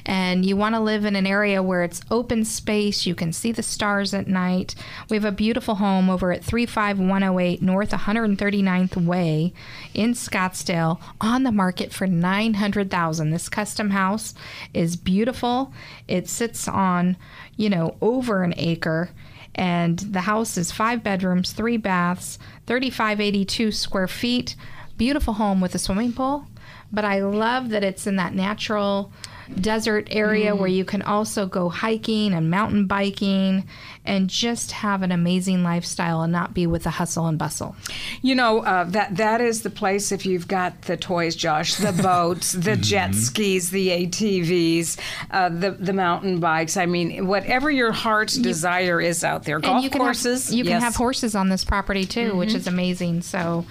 and 0.05 0.45
you 0.45 0.55
want 0.55 0.75
to 0.75 0.81
live 0.81 1.05
in 1.05 1.15
an 1.15 1.27
area 1.27 1.61
where 1.61 1.83
it's 1.83 2.01
open 2.09 2.45
space, 2.45 3.05
you 3.05 3.15
can 3.15 3.33
see 3.33 3.51
the 3.51 3.63
stars 3.63 4.13
at 4.13 4.27
night. 4.27 4.75
We 5.09 5.17
have 5.17 5.25
a 5.25 5.31
beautiful 5.31 5.75
home 5.75 6.09
over 6.09 6.31
at 6.31 6.43
35108 6.43 7.61
North 7.61 7.91
139th 7.91 9.05
Way 9.05 9.53
in 9.93 10.13
Scottsdale 10.13 10.99
on 11.21 11.43
the 11.43 11.51
market 11.51 11.93
for 11.93 12.07
900,000. 12.07 13.31
This 13.31 13.49
custom 13.49 13.91
house 13.91 14.33
is 14.73 14.95
beautiful. 14.95 15.73
It 16.07 16.27
sits 16.27 16.67
on, 16.67 17.17
you 17.59 17.69
know, 17.69 17.97
over 17.99 18.41
an 18.41 18.53
acre 18.55 19.09
and 19.53 19.99
the 19.99 20.21
house 20.21 20.57
is 20.57 20.71
five 20.71 21.03
bedrooms, 21.03 21.51
three 21.51 21.75
baths, 21.75 22.39
3582 22.67 23.73
square 23.73 24.07
feet. 24.07 24.55
Beautiful 24.95 25.33
home 25.33 25.59
with 25.59 25.75
a 25.75 25.77
swimming 25.77 26.13
pool, 26.13 26.47
but 26.89 27.03
I 27.03 27.19
love 27.19 27.69
that 27.71 27.83
it's 27.83 28.07
in 28.07 28.15
that 28.15 28.33
natural 28.33 29.11
desert 29.55 30.07
area 30.11 30.55
where 30.55 30.67
you 30.67 30.85
can 30.85 31.01
also 31.01 31.45
go 31.45 31.69
hiking 31.69 32.33
and 32.33 32.49
mountain 32.49 32.87
biking 32.87 33.65
and 34.05 34.29
just 34.29 34.71
have 34.71 35.01
an 35.03 35.11
amazing 35.11 35.63
lifestyle 35.63 36.21
and 36.21 36.31
not 36.31 36.53
be 36.53 36.65
with 36.65 36.83
the 36.83 36.89
hustle 36.89 37.27
and 37.27 37.37
bustle. 37.37 37.75
You 38.21 38.35
know 38.35 38.59
uh, 38.59 38.85
that 38.85 39.17
that 39.17 39.41
is 39.41 39.61
the 39.61 39.69
place 39.69 40.11
if 40.11 40.25
you've 40.25 40.47
got 40.47 40.83
the 40.83 40.97
toys, 40.97 41.35
Josh, 41.35 41.75
the 41.75 41.91
boats, 42.03 42.53
the 42.53 42.75
jet 42.75 43.13
skis, 43.13 43.69
the 43.69 43.89
ATVs, 43.89 44.99
uh, 45.31 45.49
the 45.49 45.71
the 45.71 45.93
mountain 45.93 46.39
bikes. 46.39 46.77
I 46.77 46.85
mean, 46.85 47.27
whatever 47.27 47.69
your 47.69 47.91
heart's 47.91 48.35
desire 48.35 48.99
is 48.99 49.23
out 49.23 49.43
there. 49.43 49.59
Golf 49.59 49.83
you 49.83 49.89
can 49.89 49.99
courses. 50.01 50.47
Have, 50.47 50.55
you 50.55 50.63
can 50.63 50.71
yes. 50.71 50.77
Mm-hmm. 50.77 50.85
have 50.85 50.95
horses 50.95 51.35
on 51.35 51.49
this 51.49 51.63
property 51.63 52.05
too, 52.05 52.35
which 52.35 52.53
is 52.53 52.67
amazing. 52.67 53.21
So, 53.21 53.65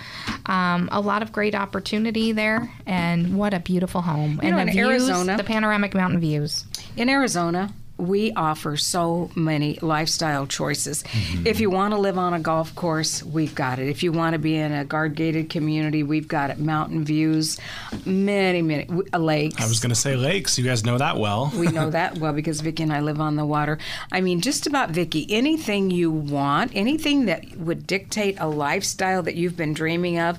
um, 0.47 0.89
a 0.93 1.01
lot 1.01 1.23
of 1.23 1.33
great 1.33 1.55
opportunity 1.55 2.33
there, 2.33 2.71
and 2.87 3.37
what 3.37 3.55
a 3.55 3.61
beautiful 3.61 4.03
home! 4.03 4.41
and 4.43 4.51
know, 4.51 4.57
the 4.57 4.63
in 4.63 4.71
views, 4.71 5.09
Arizona- 5.09 5.37
the 5.37 5.45
panoramic 5.69 5.95
mountain 5.95 6.19
views. 6.19 6.65
In 6.97 7.11
Arizona, 7.11 7.71
we 7.99 8.33
offer 8.33 8.79
so 8.79 9.31
many 9.35 9.79
lifestyle 9.83 10.47
choices. 10.47 11.05
If 11.45 11.61
you 11.61 11.69
want 11.69 11.93
to 11.93 12.01
live 12.01 12.17
on 12.17 12.33
a 12.33 12.41
golf 12.41 12.75
course, 12.75 13.23
we've 13.23 13.55
got 13.55 13.79
it. 13.79 13.87
If 13.89 14.03
you 14.03 14.11
want 14.11 14.33
to 14.33 14.39
be 14.39 14.57
in 14.57 14.73
a 14.73 14.87
guard 14.87 15.15
gated 15.15 15.51
community, 15.51 16.03
we've 16.03 16.27
got 16.27 16.49
it. 16.49 16.59
Mountain 16.59 17.05
views, 17.05 17.59
many, 18.07 18.63
many 18.63 18.89
uh, 19.13 19.19
lakes. 19.19 19.61
I 19.63 19.69
was 19.69 19.79
going 19.79 19.91
to 19.91 20.01
say 20.01 20.17
lakes. 20.17 20.57
You 20.57 20.65
guys 20.65 20.87
know 20.87 20.97
that 20.97 21.19
well. 21.19 21.53
we 21.55 21.67
know 21.67 21.91
that 22.01 22.17
well 22.17 22.33
because 22.33 22.63
Vicky 22.63 22.85
and 22.85 22.93
I 22.93 23.01
live 23.01 23.21
on 23.21 23.37
the 23.37 23.45
water. 23.45 23.77
I 24.11 24.23
mean, 24.23 24.41
just 24.41 24.67
about 24.67 24.89
Vicky, 24.89 25.27
anything 25.29 25.91
you 25.91 26.11
want, 26.11 26.73
anything 26.75 27.27
that 27.27 27.59
would 27.59 27.87
dictate 27.87 28.39
a 28.41 28.49
lifestyle 28.49 29.23
that 29.25 29.35
you've 29.35 29.57
been 29.57 29.75
dreaming 29.75 30.19
of, 30.19 30.39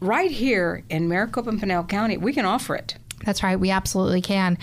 right 0.00 0.30
here 0.30 0.84
in 0.88 1.06
Maricopa 1.06 1.50
and 1.50 1.60
Pinal 1.60 1.84
County, 1.84 2.16
we 2.16 2.32
can 2.32 2.46
offer 2.46 2.74
it. 2.76 2.94
That's 3.24 3.42
right. 3.42 3.58
We 3.58 3.70
absolutely 3.70 4.22
can. 4.22 4.58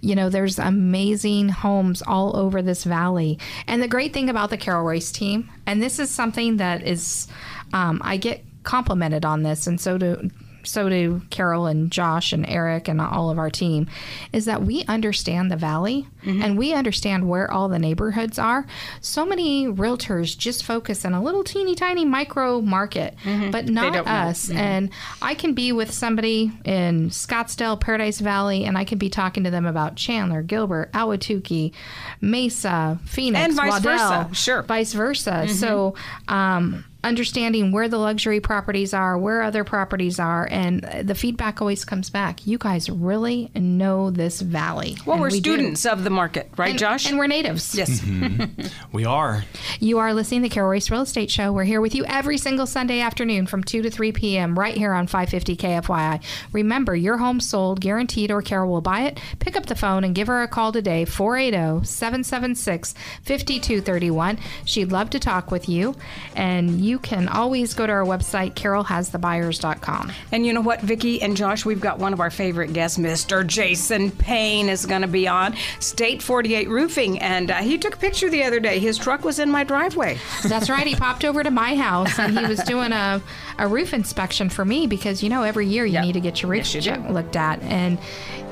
You 0.00 0.14
know, 0.14 0.28
there's 0.28 0.58
amazing 0.58 1.48
homes 1.48 2.02
all 2.06 2.36
over 2.36 2.62
this 2.62 2.84
valley. 2.84 3.38
And 3.66 3.82
the 3.82 3.88
great 3.88 4.12
thing 4.12 4.28
about 4.28 4.50
the 4.50 4.58
Carol 4.58 4.84
Royce 4.84 5.10
team, 5.10 5.50
and 5.66 5.82
this 5.82 5.98
is 5.98 6.10
something 6.10 6.58
that 6.58 6.86
is, 6.86 7.28
um, 7.72 8.00
I 8.04 8.18
get 8.18 8.44
complimented 8.64 9.24
on 9.24 9.42
this, 9.42 9.66
and 9.66 9.80
so 9.80 9.98
do. 9.98 10.30
So 10.64 10.88
do 10.88 11.22
Carol 11.30 11.66
and 11.66 11.90
Josh 11.90 12.32
and 12.32 12.48
Eric 12.48 12.86
and 12.86 13.00
all 13.00 13.30
of 13.30 13.38
our 13.40 13.50
team, 13.50 13.88
is 14.32 14.44
that 14.44 14.62
we 14.62 14.84
understand 14.84 15.50
the 15.50 15.56
valley 15.56 16.06
Mm-hmm. 16.22 16.42
and 16.42 16.58
we 16.58 16.72
understand 16.72 17.28
where 17.28 17.50
all 17.50 17.68
the 17.68 17.78
neighborhoods 17.78 18.38
are. 18.38 18.66
So 19.00 19.26
many 19.26 19.66
realtors 19.66 20.36
just 20.36 20.64
focus 20.64 21.04
on 21.04 21.14
a 21.14 21.22
little 21.22 21.42
teeny 21.42 21.74
tiny 21.74 22.04
micro 22.04 22.60
market, 22.60 23.16
mm-hmm. 23.24 23.50
but 23.50 23.66
not 23.68 24.06
us. 24.06 24.46
Mm-hmm. 24.46 24.58
And 24.58 24.90
I 25.20 25.34
can 25.34 25.54
be 25.54 25.72
with 25.72 25.92
somebody 25.92 26.52
in 26.64 27.10
Scottsdale, 27.10 27.80
Paradise 27.80 28.20
Valley, 28.20 28.64
and 28.64 28.78
I 28.78 28.84
can 28.84 28.98
be 28.98 29.08
talking 29.10 29.44
to 29.44 29.50
them 29.50 29.66
about 29.66 29.96
Chandler, 29.96 30.42
Gilbert, 30.42 30.92
Ahwatukee, 30.92 31.72
Mesa, 32.20 32.98
Phoenix, 33.04 33.44
And 33.44 33.54
vice 33.54 33.70
Waddell, 33.84 34.28
versa, 34.28 34.34
sure. 34.34 34.62
vice 34.62 34.92
versa. 34.92 35.48
So, 35.48 35.94
um, 36.28 36.84
understanding 37.04 37.72
where 37.72 37.88
the 37.88 37.98
luxury 37.98 38.38
properties 38.38 38.94
are, 38.94 39.18
where 39.18 39.42
other 39.42 39.64
properties 39.64 40.20
are, 40.20 40.46
and 40.50 40.82
the 41.02 41.16
feedback 41.16 41.60
always 41.60 41.84
comes 41.84 42.10
back. 42.10 42.46
You 42.46 42.58
guys 42.58 42.88
really 42.88 43.50
know 43.56 44.10
this 44.10 44.40
valley. 44.40 44.96
Well, 45.04 45.14
And 45.14 45.20
we're 45.20 45.30
we 45.30 45.40
do. 45.40 45.54
students 45.54 45.84
of 45.84 46.04
the 46.04 46.10
market, 46.12 46.50
right, 46.56 46.70
And- 46.70 46.78
Josh? 46.78 47.08
And 47.08 47.18
we're 47.18 47.26
natives. 47.26 47.74
yes. 47.74 48.00
Mm-hmm. 48.00 48.66
We 48.92 49.06
are. 49.06 49.44
You 49.80 49.98
are 50.00 50.12
listening 50.12 50.42
to 50.42 50.48
the 50.50 50.54
Carol 50.54 50.70
Royce 50.70 50.90
Real 50.90 51.00
Estate 51.02 51.30
Show. 51.30 51.50
We're 51.52 51.64
here 51.64 51.80
with 51.80 51.94
you 51.94 52.04
every 52.04 52.36
single 52.36 52.66
Sunday 52.66 53.00
afternoon 53.00 53.46
from 53.46 53.64
2 53.64 53.80
to 53.82 53.90
3 53.90 54.12
p.m. 54.12 54.58
right 54.58 54.76
here 54.76 54.92
on 54.92 55.06
550 55.06 55.56
KFYI. 55.56 56.22
Remember, 56.52 56.94
your 56.94 57.16
home 57.16 57.40
sold, 57.40 57.80
guaranteed, 57.80 58.30
or 58.30 58.42
Carol 58.42 58.70
will 58.70 58.82
buy 58.82 59.02
it. 59.02 59.18
Pick 59.38 59.56
up 59.56 59.64
the 59.66 59.74
phone 59.74 60.04
and 60.04 60.14
give 60.14 60.26
her 60.26 60.42
a 60.42 60.48
call 60.48 60.72
today, 60.72 61.06
480 61.06 61.86
776 61.86 62.92
5231. 63.24 64.38
She'd 64.66 64.92
love 64.92 65.08
to 65.10 65.18
talk 65.18 65.50
with 65.50 65.68
you. 65.70 65.94
And 66.36 66.80
you 66.82 66.98
can 66.98 67.28
always 67.28 67.72
go 67.72 67.86
to 67.86 67.92
our 67.92 68.04
website, 68.04 68.52
carolhasthebuyers.com. 68.54 70.12
And 70.32 70.44
you 70.46 70.52
know 70.52 70.60
what, 70.60 70.80
Vicki 70.82 71.22
and 71.22 71.36
Josh, 71.36 71.64
we've 71.64 71.80
got 71.80 71.98
one 71.98 72.12
of 72.12 72.20
our 72.20 72.30
favorite 72.30 72.72
guests, 72.74 72.98
Mr. 72.98 73.46
Jason 73.46 74.10
Payne, 74.10 74.68
is 74.68 74.84
going 74.86 75.02
to 75.02 75.08
be 75.08 75.26
on 75.28 75.54
State 75.80 76.01
48 76.10 76.68
Roofing, 76.68 77.18
and 77.20 77.50
uh, 77.50 77.56
he 77.58 77.78
took 77.78 77.94
a 77.94 77.98
picture 77.98 78.28
the 78.28 78.42
other 78.42 78.58
day. 78.58 78.78
His 78.80 78.98
truck 78.98 79.24
was 79.24 79.38
in 79.38 79.50
my 79.50 79.62
driveway. 79.62 80.18
That's 80.48 80.68
right. 80.68 80.86
He 80.86 80.96
popped 80.96 81.24
over 81.24 81.42
to 81.42 81.50
my 81.50 81.76
house 81.76 82.18
and 82.18 82.36
he 82.38 82.44
was 82.46 82.58
doing 82.66 82.92
a, 82.92 83.22
a 83.58 83.68
roof 83.68 83.94
inspection 83.94 84.48
for 84.48 84.64
me 84.64 84.86
because, 84.88 85.22
you 85.22 85.28
know, 85.28 85.42
every 85.44 85.66
year 85.66 85.86
you 85.86 85.92
Yep. 85.94 86.04
need 86.04 86.12
to 86.14 86.20
get 86.20 86.42
your 86.42 86.50
roof 86.50 86.74
Yes, 86.74 86.86
you 86.86 86.94
looked 87.12 87.36
at. 87.36 87.62
And 87.62 87.98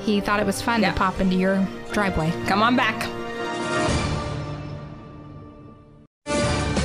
he 0.02 0.20
thought 0.20 0.38
it 0.38 0.46
was 0.46 0.62
fun 0.62 0.82
Yeah. 0.82 0.92
to 0.92 0.98
pop 0.98 1.20
into 1.20 1.34
your 1.36 1.66
driveway. 1.92 2.30
Come 2.46 2.62
on 2.62 2.76
back. 2.76 3.08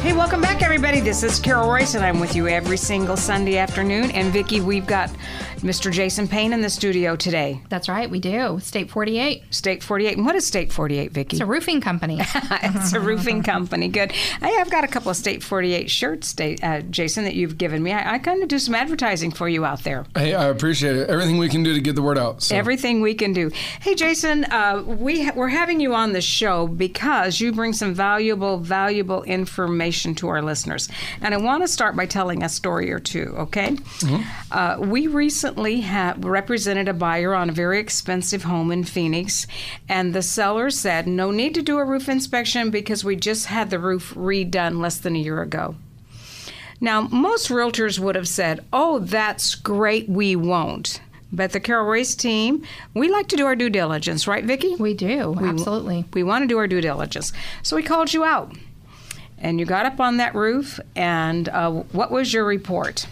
Hey, 0.02 0.14
welcome 0.14 0.40
back, 0.40 0.62
everybody. 0.62 1.00
This 1.00 1.24
is 1.24 1.40
Carol 1.40 1.68
Royce, 1.68 1.96
and 1.96 2.06
I'm 2.06 2.20
with 2.20 2.36
you 2.36 2.48
every 2.48 2.78
single 2.78 3.18
Sunday 3.18 3.58
afternoon. 3.58 4.12
And 4.12 4.32
Vicki, 4.32 4.62
we've 4.62 4.86
got 4.86 5.10
Mr. 5.66 5.92
Jason 5.92 6.28
Payne 6.28 6.54
in 6.54 6.62
the 6.62 6.70
studio 6.70 7.16
today. 7.16 7.60
That's 7.70 7.90
right. 7.90 8.08
We 8.08 8.20
do. 8.20 8.60
State 8.60 8.92
48. 8.92 9.46
State 9.50 9.82
48. 9.82 10.18
And 10.18 10.24
what 10.24 10.36
is 10.36 10.46
State 10.46 10.72
48, 10.72 11.12
Vicki? 11.12 11.38
It's 11.38 11.42
a 11.42 11.46
roofing 11.48 11.82
company. 11.82 12.20
it's 12.22 12.94
a 12.94 13.00
roofing 13.00 13.42
company. 13.42 13.88
Good. 13.88 14.12
Hey, 14.12 14.56
I've 14.60 14.70
got 14.70 14.84
a 14.84 14.88
couple 14.88 15.10
of 15.10 15.18
State 15.18 15.42
48 15.42 15.90
shirts, 15.90 16.28
State, 16.28 16.64
uh, 16.64 16.82
Jason, 16.82 17.24
that 17.24 17.34
you've 17.34 17.58
given 17.58 17.82
me. 17.82 17.94
I, 17.94 18.14
I 18.14 18.20
kind 18.20 18.44
of 18.44 18.48
do 18.48 18.60
some 18.60 18.76
advertising 18.76 19.32
for 19.32 19.50
you 19.50 19.66
out 19.66 19.84
there. 19.84 20.06
Hey, 20.14 20.36
I 20.36 20.46
appreciate 20.50 20.98
it. 20.98 21.10
Everything 21.10 21.40
we 21.40 21.50
can 21.50 21.64
do 21.64 21.74
to 21.74 21.82
get 21.82 21.96
the 21.96 22.04
word 22.04 22.20
out. 22.20 22.44
So. 22.44 22.56
Everything 22.56 23.02
we 23.02 23.16
can 23.16 23.34
do. 23.34 23.50
Hey, 23.82 23.96
Jason, 23.96 24.46
uh, 24.46 24.84
we 24.86 25.24
ha- 25.24 25.34
we're 25.36 25.48
having 25.48 25.80
you 25.80 25.96
on 25.96 26.14
the 26.14 26.22
show 26.22 26.68
because 26.68 27.40
you 27.40 27.52
bring 27.52 27.74
some 27.74 27.96
valuable, 27.96 28.60
valuable 28.60 29.24
information 29.24 30.14
to 30.16 30.28
our 30.28 30.44
listeners. 30.44 30.90
And 31.22 31.34
I 31.34 31.38
want 31.38 31.64
to 31.64 31.68
start 31.68 31.96
by 31.96 32.06
telling 32.06 32.44
a 32.44 32.50
story 32.50 32.92
or 32.92 33.00
two. 33.00 33.34
Okay. 33.40 33.76
Uh, 34.52 34.78
we 34.80 35.08
recently 35.08 35.55
have 35.82 36.24
represented 36.24 36.88
a 36.88 36.94
buyer 36.94 37.34
on 37.34 37.50
a 37.50 37.54
very 37.54 37.80
expensive 37.80 38.44
home 38.44 38.72
in 38.72 38.84
Phoenix, 38.84 39.48
and 39.88 40.14
the 40.14 40.22
seller 40.22 40.70
said, 40.70 41.08
"No 41.08 41.32
need 41.32 41.54
to 41.56 41.62
do 41.62 41.78
a 41.78 41.86
roof 41.86 42.10
inspection 42.10 42.70
because 42.70 43.04
we 43.04 43.16
just 43.16 43.48
had 43.48 43.70
the 43.70 43.80
roof 43.80 44.14
redone 44.16 44.80
less 44.80 44.98
than 44.98 45.16
a 45.16 45.20
year 45.20 45.42
ago." 45.42 45.76
Now, 46.82 47.02
most 47.02 47.50
realtors 47.50 48.00
would 48.00 48.16
have 48.16 48.28
said, 48.28 48.64
Oh, 48.74 49.00
that's 49.00 49.56
great, 49.56 50.10
we 50.10 50.36
won't. 50.36 51.02
But 51.32 51.52
the 51.52 51.60
Carol 51.60 51.86
Royce 51.86 52.16
team, 52.16 52.64
we 52.94 53.10
like 53.10 53.28
to 53.30 53.36
do 53.36 53.46
our 53.46 53.56
due 53.56 53.70
diligence, 53.70 54.28
right, 54.28 54.44
Vicki? 54.44 54.76
we 54.76 54.94
do. 54.94 55.36
Absolutely. 55.42 56.06
We 56.14 56.24
want 56.24 56.44
to 56.44 56.48
do 56.48 56.58
our 56.58 56.68
due 56.68 56.82
diligence. 56.82 57.34
So 57.64 57.76
we 57.76 57.84
called 57.84 58.14
you 58.14 58.24
out. 58.24 58.56
And 59.38 59.60
you 59.60 59.66
got 59.66 59.86
up 59.86 60.00
on 60.00 60.18
that 60.18 60.34
roof, 60.34 60.80
and 60.96 61.50
uh, 61.50 61.70
what 61.72 62.10
was 62.10 62.34
your 62.34 62.46
report? 62.46 63.06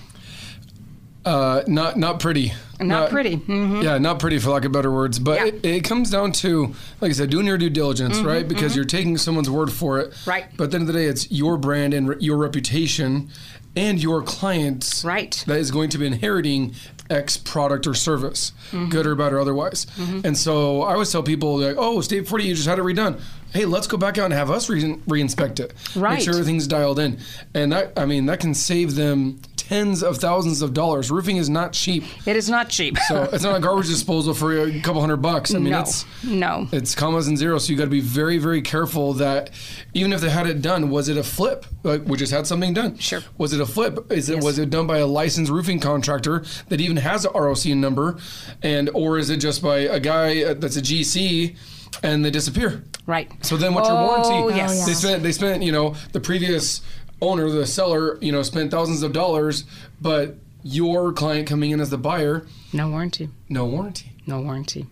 Uh, 1.25 1.63
not 1.67 1.97
not 1.97 2.19
pretty. 2.19 2.53
Not 2.81 3.09
pretty. 3.11 3.35
hmm 3.35 3.81
Yeah, 3.81 3.97
not 3.97 4.19
pretty 4.19 4.39
for 4.39 4.49
lack 4.49 4.65
of 4.65 4.73
better 4.73 4.91
words. 4.91 5.17
But 5.19 5.39
Yeah. 5.39 5.45
it, 5.45 5.65
it 5.65 5.83
comes 5.85 6.09
down 6.09 6.33
to, 6.33 6.73
like 6.99 7.11
I 7.11 7.13
said, 7.13 7.29
doing 7.29 7.45
your 7.45 7.57
due 7.57 7.69
diligence, 7.69 8.17
right? 8.19 8.45
Because 8.45 8.75
you're 8.75 8.83
taking 8.83 9.17
someone's 9.17 9.49
word 9.49 9.71
for 9.71 9.99
it. 9.99 10.11
Mm-hmm, 10.11 10.29
Right. 10.29 10.45
But 10.57 10.65
at 10.65 10.71
the 10.71 10.77
end 10.79 10.89
of 10.89 10.93
the 10.93 10.99
day, 10.99 11.05
it's 11.05 11.31
your 11.31 11.55
brand 11.57 11.93
and 11.93 12.09
re- 12.09 12.15
your 12.19 12.35
reputation 12.35 13.29
and 13.75 14.03
your 14.03 14.21
clients 14.21 15.05
Right. 15.05 15.41
that 15.47 15.59
is 15.59 15.71
going 15.71 15.89
to 15.91 15.97
be 15.97 16.07
inheriting 16.07 16.73
X 17.09 17.37
product 17.37 17.87
or 17.87 17.93
service, 17.93 18.51
Mm-hmm. 18.71 18.89
good 18.89 19.05
or 19.07 19.15
bad 19.15 19.31
or 19.31 19.39
otherwise. 19.39 19.87
And 20.25 20.37
so 20.37 20.81
I 20.81 20.93
always 20.93 21.09
tell 21.11 21.23
people, 21.23 21.59
like, 21.59 21.75
oh, 21.77 22.01
State 22.01 22.27
40, 22.27 22.43
you 22.43 22.53
just 22.55 22.67
had 22.67 22.79
it 22.79 22.81
redone. 22.83 23.21
Hey, 23.53 23.63
let's 23.65 23.87
go 23.87 23.97
back 23.97 24.17
out 24.17 24.25
and 24.25 24.33
have 24.33 24.49
us 24.51 24.67
re- 24.69 24.95
reinspect 25.07 25.59
it. 25.61 25.73
Right. 25.95 26.15
Make 26.15 26.21
sure 26.23 26.33
everything's 26.33 26.67
dialed 26.67 26.99
in. 26.99 27.19
And 27.53 27.71
that, 27.71 27.93
I 27.95 28.05
mean, 28.05 28.25
that 28.25 28.39
can 28.41 28.53
save 28.55 28.95
them 28.95 29.39
tens 29.73 30.03
of 30.03 30.17
thousands 30.17 30.61
of 30.61 30.71
dollars. 30.73 31.09
Roofing 31.09 31.37
is 31.37 31.49
not 31.49 31.73
cheap. 31.73 32.03
It 32.27 32.35
is 32.35 32.47
not 32.47 32.69
cheap. 32.69 32.95
So 33.07 33.23
it's 33.33 33.43
not 33.43 33.57
a 33.57 33.59
garbage 33.59 33.87
disposal 33.87 34.35
for 34.35 34.55
a 34.67 34.79
couple 34.81 35.01
hundred 35.01 35.17
bucks. 35.17 35.53
I 35.53 35.57
mean, 35.57 35.71
no, 35.71 35.79
it's 35.79 36.05
no. 36.23 36.67
it's 36.71 36.93
commas 36.93 37.27
and 37.27 37.37
zeros. 37.37 37.65
So 37.65 37.71
you 37.71 37.77
got 37.77 37.85
to 37.85 37.89
be 37.89 37.99
very, 37.99 38.37
very 38.37 38.61
careful 38.61 39.13
that 39.13 39.49
even 39.95 40.13
if 40.13 40.21
they 40.21 40.29
had 40.29 40.45
it 40.45 40.61
done, 40.61 40.91
was 40.91 41.09
it 41.09 41.17
a 41.17 41.23
flip? 41.23 41.65
Like 41.81 42.05
we 42.05 42.17
just 42.17 42.31
had 42.31 42.45
something 42.45 42.73
done. 42.73 42.97
Sure. 42.99 43.21
Was 43.39 43.53
it 43.53 43.61
a 43.61 43.65
flip? 43.65 44.11
Is 44.11 44.29
it 44.29 44.43
was 44.43 44.59
it 44.59 44.69
done 44.69 44.85
by 44.85 44.99
a 44.99 45.07
licensed 45.07 45.51
roofing 45.51 45.79
contractor 45.79 46.43
that 46.69 46.79
even 46.79 46.97
has 46.97 47.25
a 47.25 47.29
ROC 47.31 47.65
number, 47.65 48.17
and 48.61 48.91
or 48.93 49.17
is 49.17 49.31
it 49.31 49.37
just 49.37 49.63
by 49.63 49.77
a 49.77 49.99
guy 49.99 50.43
uh, 50.43 50.53
that's 50.53 50.77
a 50.77 50.81
GC? 50.81 51.55
And 52.01 52.25
they 52.25 52.31
disappear. 52.31 52.83
Right. 53.05 53.31
So 53.45 53.55
then, 53.55 53.75
what's 53.75 53.87
your 53.87 53.95
Oh, 53.97 54.23
warranty? 54.25 54.57
yes. 54.57 54.83
They 54.87 54.93
spent. 54.93 55.21
They 55.21 55.31
spent. 55.31 55.61
You 55.61 55.71
know, 55.71 55.95
the 56.11 56.19
previous 56.19 56.81
owner, 57.23 57.49
the 57.49 57.65
seller, 57.65 58.17
you 58.21 58.31
know, 58.31 58.41
spent 58.43 58.69
thousands 58.71 59.01
of 59.03 59.13
dollars, 59.13 59.63
but 60.01 60.35
your 60.63 61.11
client 61.13 61.47
coming 61.47 61.71
in 61.71 61.79
as 61.79 61.89
the 61.89 61.97
buyer, 61.97 62.45
No 62.71 62.89
warranty. 62.89 63.29
no 63.49 63.65
warranty. 63.65 64.11
No 64.27 64.39
warranty. 64.41 64.87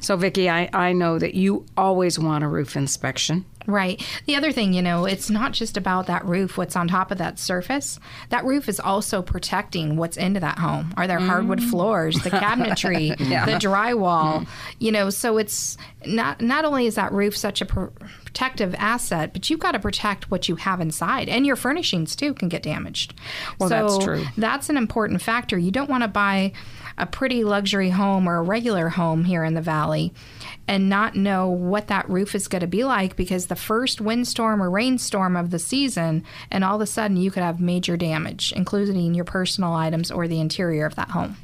So, 0.00 0.16
Vicki, 0.16 0.50
I, 0.50 0.68
I 0.72 0.92
know 0.92 1.18
that 1.18 1.34
you 1.34 1.64
always 1.76 2.18
want 2.18 2.42
a 2.44 2.48
roof 2.48 2.76
inspection. 2.76 3.44
Right. 3.64 4.04
The 4.26 4.34
other 4.34 4.50
thing, 4.50 4.72
you 4.72 4.82
know, 4.82 5.04
it's 5.04 5.30
not 5.30 5.52
just 5.52 5.76
about 5.76 6.08
that 6.08 6.24
roof, 6.24 6.58
what's 6.58 6.74
on 6.74 6.88
top 6.88 7.12
of 7.12 7.18
that 7.18 7.38
surface. 7.38 8.00
That 8.30 8.44
roof 8.44 8.68
is 8.68 8.80
also 8.80 9.22
protecting 9.22 9.96
what's 9.96 10.16
into 10.16 10.40
that 10.40 10.58
home. 10.58 10.92
Are 10.96 11.06
there 11.06 11.20
hardwood 11.20 11.60
Mm. 11.60 11.70
floors, 11.70 12.20
the 12.22 12.30
cabinetry, 12.30 13.16
the 13.18 13.52
drywall? 13.64 14.48
You 14.80 14.90
know, 14.90 15.10
so 15.10 15.38
it's 15.38 15.76
not 16.04 16.40
not 16.40 16.64
only 16.64 16.86
is 16.86 16.96
that 16.96 17.12
roof 17.12 17.36
such 17.36 17.60
a 17.60 17.66
pr- 17.66 17.84
protective 18.24 18.74
asset, 18.78 19.32
but 19.32 19.48
you've 19.48 19.60
got 19.60 19.72
to 19.72 19.78
protect 19.78 20.28
what 20.28 20.48
you 20.48 20.56
have 20.56 20.80
inside, 20.80 21.28
and 21.28 21.46
your 21.46 21.54
furnishings 21.54 22.16
too 22.16 22.34
can 22.34 22.48
get 22.48 22.64
damaged. 22.64 23.14
Well, 23.60 23.68
so 23.68 23.74
that's 23.92 24.04
true. 24.04 24.24
That's 24.36 24.70
an 24.70 24.76
important 24.76 25.22
factor. 25.22 25.56
You 25.56 25.70
don't 25.70 25.88
want 25.88 26.02
to 26.02 26.08
buy 26.08 26.52
a 26.98 27.06
pretty 27.06 27.44
luxury 27.44 27.90
home 27.90 28.28
or 28.28 28.36
a 28.36 28.42
regular 28.42 28.88
home 28.90 29.24
here 29.24 29.44
in 29.44 29.54
the 29.54 29.60
valley 29.60 30.12
and 30.68 30.88
not 30.88 31.16
know 31.16 31.48
what 31.48 31.88
that 31.88 32.08
roof 32.08 32.34
is 32.34 32.48
going 32.48 32.60
to 32.60 32.66
be 32.66 32.84
like 32.84 33.16
because 33.16 33.46
the 33.46 33.56
first 33.56 34.00
windstorm 34.00 34.62
or 34.62 34.70
rainstorm 34.70 35.36
of 35.36 35.50
the 35.50 35.58
season 35.58 36.24
and 36.50 36.62
all 36.64 36.76
of 36.76 36.80
a 36.80 36.86
sudden 36.86 37.16
you 37.16 37.30
could 37.30 37.42
have 37.42 37.60
major 37.60 37.96
damage 37.96 38.52
including 38.56 39.14
your 39.14 39.24
personal 39.24 39.72
items 39.72 40.10
or 40.10 40.28
the 40.28 40.40
interior 40.40 40.86
of 40.86 40.94
that 40.94 41.10
home 41.10 41.36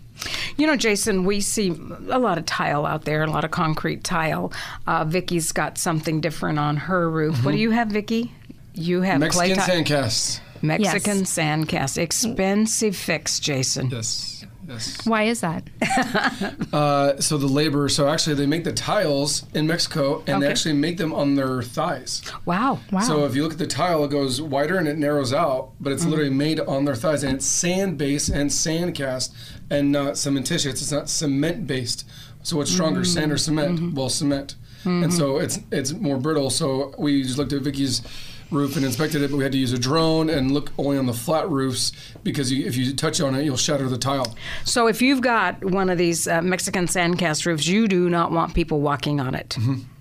You 0.57 0.67
know, 0.67 0.75
Jason, 0.75 1.25
we 1.25 1.41
see 1.41 1.71
a 2.11 2.19
lot 2.19 2.39
of 2.39 2.45
tile 2.45 2.85
out 2.85 3.05
there, 3.05 3.23
a 3.23 3.31
lot 3.31 3.45
of 3.45 3.53
concrete 3.53 4.03
tile. 4.03 4.53
Uh, 4.85 5.05
Vicky's 5.05 5.53
got 5.53 5.79
something 5.79 6.21
different 6.21 6.59
on 6.59 6.77
her 6.77 7.09
roof. 7.09 7.45
What 7.45 7.53
do 7.53 7.59
you 7.59 7.71
have, 7.71 7.89
Vicky? 7.89 8.33
You 8.75 9.03
have 9.03 9.21
Mexican 9.21 9.55
clay 9.57 9.83
ti- 9.83 9.95
sandcasts. 9.95 10.41
Mexican 10.61 11.19
sandcast. 11.19 11.99
Expensive 11.99 12.97
fix, 12.97 13.39
Jason. 13.39 13.91
Yes. 13.91 14.38
Yes. 14.69 15.07
why 15.07 15.23
is 15.25 15.41
that 15.41 15.69
Uh, 16.73 17.19
so 17.19 17.39
the 17.39 17.47
labor. 17.47 17.89
So 17.89 18.09
actually, 18.09 18.35
they 18.35 18.47
make 18.47 18.65
the 18.65 18.73
tiles 18.73 19.47
in 19.55 19.67
Mexico, 19.67 20.23
and 20.27 20.43
they 20.43 20.47
actually 20.47 20.75
make 20.75 20.99
them 20.99 21.15
on 21.15 21.35
their 21.35 21.63
thighs. 21.63 22.23
Wow. 22.45 22.81
wow 22.93 23.01
So 23.01 23.25
if 23.25 23.35
you 23.35 23.43
look 23.43 23.53
at 23.53 23.59
the 23.59 23.67
tile, 23.67 24.05
it 24.05 24.11
goes 24.11 24.41
wider 24.41 24.77
and 24.77 24.87
it 24.87 24.99
narrows 24.99 25.33
out, 25.33 25.71
but 25.81 25.93
it's 25.93 26.03
mm-hmm. 26.03 26.11
literally 26.11 26.35
made 26.35 26.61
on 26.61 26.85
their 26.85 26.95
thighs, 26.95 27.23
and 27.25 27.37
it's 27.37 27.47
sand 27.47 27.97
based 27.97 28.29
and 28.29 28.53
sand 28.53 28.95
cast, 28.95 29.35
and 29.71 29.91
not 29.91 30.15
cementitious. 30.15 30.67
It's 30.67 30.93
not 30.93 31.09
cement 31.09 31.67
based. 31.67 32.07
So 32.43 32.57
what's 32.57 32.71
stronger, 32.71 33.05
sand 33.05 33.33
or 33.33 33.37
mm-hmm. 33.37 33.45
cement? 33.45 33.81
Mm-hmm. 33.81 33.95
Well, 33.95 34.09
cement. 34.11 34.57
And 34.85 35.13
so 35.13 35.39
it's 35.39 35.59
it's 35.71 35.93
more 35.93 36.17
brittle. 36.19 36.51
So 36.51 36.95
we 36.99 37.23
just 37.23 37.37
looked 37.37 37.53
at 37.53 37.63
Vicky's 37.63 38.01
roof 38.51 38.77
and 38.77 38.85
inspected 38.85 39.23
it, 39.23 39.31
but 39.31 39.37
we 39.37 39.43
had 39.43 39.53
to 39.53 39.59
use 39.59 39.73
a 39.73 39.79
drone 39.79 40.31
and 40.31 40.51
look 40.53 40.73
only 40.79 40.97
on 40.97 41.07
the 41.07 41.13
flat 41.13 41.49
roofs 41.51 41.93
because 42.23 42.51
you, 42.53 42.67
if 42.67 42.77
you 42.77 42.95
touch 42.95 43.21
on 43.21 43.35
it, 43.35 43.45
you'll 43.45 43.57
shatter 43.57 43.89
the 43.89 43.99
tile. 43.99 44.37
So 44.65 44.87
if 44.87 45.03
you've 45.03 45.21
got 45.21 45.63
one 45.65 45.91
of 45.91 45.99
these 45.99 46.27
uh, 46.27 46.41
Mexican 46.43 46.87
sandcast 46.87 47.45
roofs, 47.47 47.67
you 47.67 47.89
do 47.89 48.09
not 48.09 48.33
want 48.33 48.55
people 48.55 48.81
walking 48.81 49.21
on 49.21 49.35
it. 49.35 49.57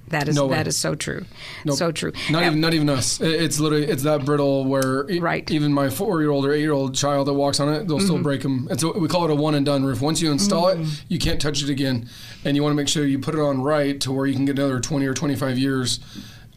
That 0.09 0.29
is 0.29 0.37
no 0.37 0.47
that 0.47 0.67
is 0.67 0.77
so 0.77 0.95
true. 0.95 1.25
Nope. 1.65 1.75
So 1.75 1.91
true. 1.91 2.13
Not 2.31 2.43
even 2.43 2.61
not 2.61 2.73
even 2.73 2.89
us. 2.89 3.19
It's 3.19 3.59
literally 3.59 3.87
it's 3.87 4.03
that 4.03 4.23
brittle 4.23 4.63
where 4.63 5.03
Right. 5.19 5.51
even 5.51 5.73
my 5.73 5.89
four 5.89 6.21
year 6.21 6.29
old 6.31 6.45
or 6.45 6.53
eight 6.53 6.61
year 6.61 6.71
old 6.71 6.95
child 6.95 7.27
that 7.27 7.33
walks 7.33 7.59
on 7.59 7.67
it, 7.67 7.89
they'll 7.89 7.97
Mm-hmm. 7.97 8.05
still 8.05 8.19
break 8.23 8.41
them. 8.41 8.69
And 8.71 8.79
so 8.79 8.97
we 8.97 9.09
call 9.09 9.25
it 9.25 9.31
a 9.31 9.35
one 9.35 9.53
and 9.53 9.65
done 9.65 9.83
roof. 9.83 9.99
Once 9.99 10.21
you 10.21 10.31
install 10.31 10.67
Mm. 10.67 10.83
it, 10.85 11.03
you 11.09 11.19
can't 11.19 11.41
touch 11.41 11.61
it 11.61 11.69
again, 11.69 12.07
and 12.45 12.55
you 12.55 12.63
want 12.63 12.71
to 12.71 12.77
make 12.77 12.87
sure 12.87 13.05
you 13.05 13.19
put 13.19 13.35
it 13.35 13.41
on 13.41 13.61
right 13.61 13.99
to 13.99 14.13
where 14.13 14.25
you 14.25 14.33
can 14.33 14.45
get 14.45 14.57
another 14.57 14.79
twenty 14.79 15.05
or 15.07 15.13
twenty 15.13 15.35
five 15.35 15.57
years 15.57 15.99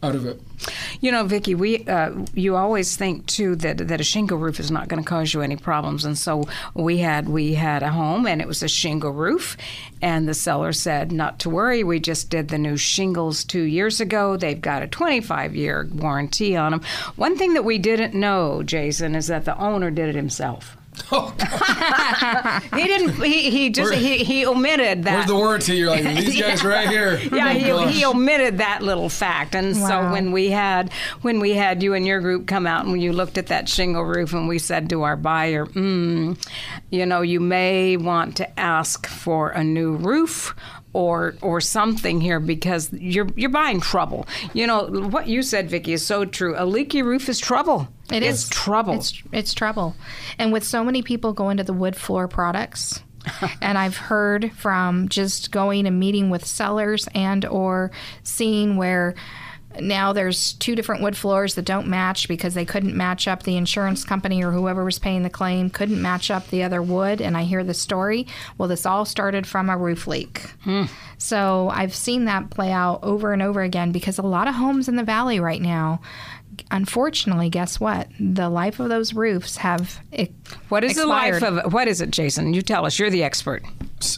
out 0.03 0.15
of 0.15 0.25
it. 0.25 0.41
You 0.99 1.11
know, 1.11 1.23
Vicki, 1.25 1.55
we 1.55 1.85
uh, 1.87 2.11
you 2.33 2.55
always 2.55 2.95
think 2.95 3.25
too 3.25 3.55
that 3.57 3.87
that 3.87 4.01
a 4.01 4.03
shingle 4.03 4.37
roof 4.37 4.59
is 4.59 4.71
not 4.71 4.87
going 4.87 5.01
to 5.01 5.07
cause 5.07 5.33
you 5.33 5.41
any 5.41 5.55
problems, 5.55 6.05
and 6.05 6.17
so 6.17 6.43
we 6.73 6.97
had 6.97 7.29
we 7.29 7.53
had 7.53 7.83
a 7.83 7.91
home 7.91 8.25
and 8.27 8.41
it 8.41 8.47
was 8.47 8.61
a 8.61 8.67
shingle 8.67 9.11
roof, 9.11 9.57
and 10.01 10.27
the 10.27 10.33
seller 10.33 10.73
said 10.73 11.11
not 11.11 11.39
to 11.39 11.49
worry. 11.49 11.83
We 11.83 11.99
just 11.99 12.29
did 12.29 12.49
the 12.49 12.57
new 12.57 12.77
shingles 12.77 13.43
two 13.43 13.63
years 13.63 13.99
ago. 13.99 14.37
They've 14.37 14.59
got 14.59 14.83
a 14.83 14.87
25 14.87 15.55
year 15.55 15.89
warranty 15.93 16.55
on 16.55 16.71
them. 16.71 16.81
One 17.15 17.37
thing 17.37 17.53
that 17.53 17.65
we 17.65 17.77
didn't 17.77 18.13
know, 18.13 18.63
Jason, 18.63 19.15
is 19.15 19.27
that 19.27 19.45
the 19.45 19.57
owner 19.57 19.91
did 19.91 20.09
it 20.09 20.15
himself. 20.15 20.77
Oh, 21.11 21.33
He 22.75 22.83
didn't. 22.87 23.21
He, 23.23 23.49
he 23.49 23.69
just 23.69 23.91
Where- 23.91 23.99
he, 23.99 24.23
he 24.23 24.45
omitted 24.45 25.03
that. 25.03 25.13
Where's 25.15 25.25
the 25.27 25.35
warranty? 25.35 25.77
You're 25.77 25.89
like 25.89 26.03
these 26.15 26.39
guys 26.39 26.63
right 26.63 26.87
here. 26.89 27.17
yeah, 27.33 27.49
Oh, 27.73 27.87
he, 27.87 27.99
he 27.99 28.05
omitted 28.05 28.57
that 28.59 28.81
little 28.81 29.09
fact, 29.09 29.55
and 29.55 29.75
so 29.75 30.11
when 30.11 30.31
we 30.31 30.49
had 30.49 30.91
when 31.21 31.39
we 31.39 31.51
had 31.51 31.83
you 31.83 31.93
and 31.93 32.05
your 32.05 32.19
group 32.21 32.47
come 32.47 32.65
out 32.67 32.85
and 32.85 33.01
you 33.01 33.13
looked 33.13 33.37
at 33.37 33.47
that 33.47 33.67
shingle 33.69 34.03
roof, 34.03 34.33
and 34.33 34.47
we 34.47 34.59
said 34.59 34.89
to 34.89 35.03
our 35.03 35.15
buyer, 35.15 35.65
mm, 35.65 36.37
you 36.89 37.05
know, 37.05 37.21
you 37.21 37.39
may 37.39 37.97
want 37.97 38.37
to 38.37 38.59
ask 38.59 39.07
for 39.07 39.49
a 39.49 39.63
new 39.63 39.93
roof. 39.93 40.55
Or, 40.93 41.35
or 41.41 41.61
something 41.61 42.19
here 42.19 42.41
because 42.41 42.91
you're 42.91 43.29
you're 43.37 43.49
buying 43.49 43.79
trouble. 43.79 44.27
You 44.53 44.67
know 44.67 44.87
what 44.87 45.27
you 45.27 45.41
said, 45.41 45.69
Vicky, 45.69 45.93
is 45.93 46.05
so 46.05 46.25
true. 46.25 46.53
A 46.57 46.65
leaky 46.65 47.01
roof 47.01 47.29
is 47.29 47.39
trouble. 47.39 47.87
It 48.11 48.23
it's 48.23 48.43
is 48.43 48.49
trouble. 48.49 48.95
It's 48.95 49.23
it's 49.31 49.53
trouble, 49.53 49.95
and 50.37 50.51
with 50.51 50.65
so 50.65 50.83
many 50.83 51.01
people 51.01 51.31
going 51.31 51.55
to 51.55 51.63
the 51.63 51.71
wood 51.71 51.95
floor 51.95 52.27
products, 52.27 53.01
and 53.61 53.77
I've 53.77 53.95
heard 53.95 54.51
from 54.53 55.07
just 55.07 55.51
going 55.51 55.87
and 55.87 55.99
meeting 55.99 56.29
with 56.29 56.45
sellers 56.45 57.07
and 57.13 57.45
or 57.45 57.91
seeing 58.23 58.75
where 58.75 59.15
now 59.79 60.13
there's 60.13 60.53
two 60.53 60.75
different 60.75 61.01
wood 61.01 61.15
floors 61.15 61.55
that 61.55 61.65
don't 61.65 61.87
match 61.87 62.27
because 62.27 62.53
they 62.53 62.65
couldn't 62.65 62.95
match 62.95 63.27
up 63.27 63.43
the 63.43 63.57
insurance 63.57 64.03
company 64.03 64.43
or 64.43 64.51
whoever 64.51 64.83
was 64.83 64.99
paying 64.99 65.23
the 65.23 65.29
claim 65.29 65.69
couldn't 65.69 66.01
match 66.01 66.29
up 66.29 66.47
the 66.47 66.63
other 66.63 66.81
wood. 66.81 67.21
And 67.21 67.37
i 67.37 67.43
hear 67.43 67.63
the 67.63 67.73
story. 67.73 68.27
Well 68.57 68.67
this 68.67 68.85
all 68.85 69.05
started 69.05 69.47
from 69.47 69.69
a 69.69 69.77
roof 69.77 70.07
leak. 70.07 70.39
Hmm. 70.63 70.85
So 71.17 71.69
i've 71.73 71.95
seen 71.95 72.25
that 72.25 72.49
play 72.49 72.71
out 72.71 72.99
over 73.03 73.33
and 73.33 73.41
over 73.41 73.61
again 73.61 73.91
because 73.91 74.17
a 74.17 74.23
lot 74.23 74.47
of 74.47 74.55
homes 74.55 74.87
in 74.87 74.95
the 74.95 75.03
valley 75.03 75.39
right 75.39 75.61
now 75.61 76.01
unfortunately 76.71 77.49
guess 77.49 77.79
what 77.79 78.07
the 78.19 78.49
life 78.49 78.79
of 78.79 78.89
those 78.89 79.13
roofs 79.13 79.57
have 79.57 79.99
e- 80.17 80.29
what 80.69 80.83
is 80.83 80.91
expired. 80.93 81.41
the 81.41 81.51
life 81.51 81.65
of 81.65 81.73
what 81.73 81.87
is 81.87 82.01
it, 82.01 82.09
Jason? 82.11 82.53
You 82.53 82.61
tell 82.61 82.85
us. 82.85 82.97
You're 82.97 83.09
the 83.09 83.23
expert. 83.23 83.63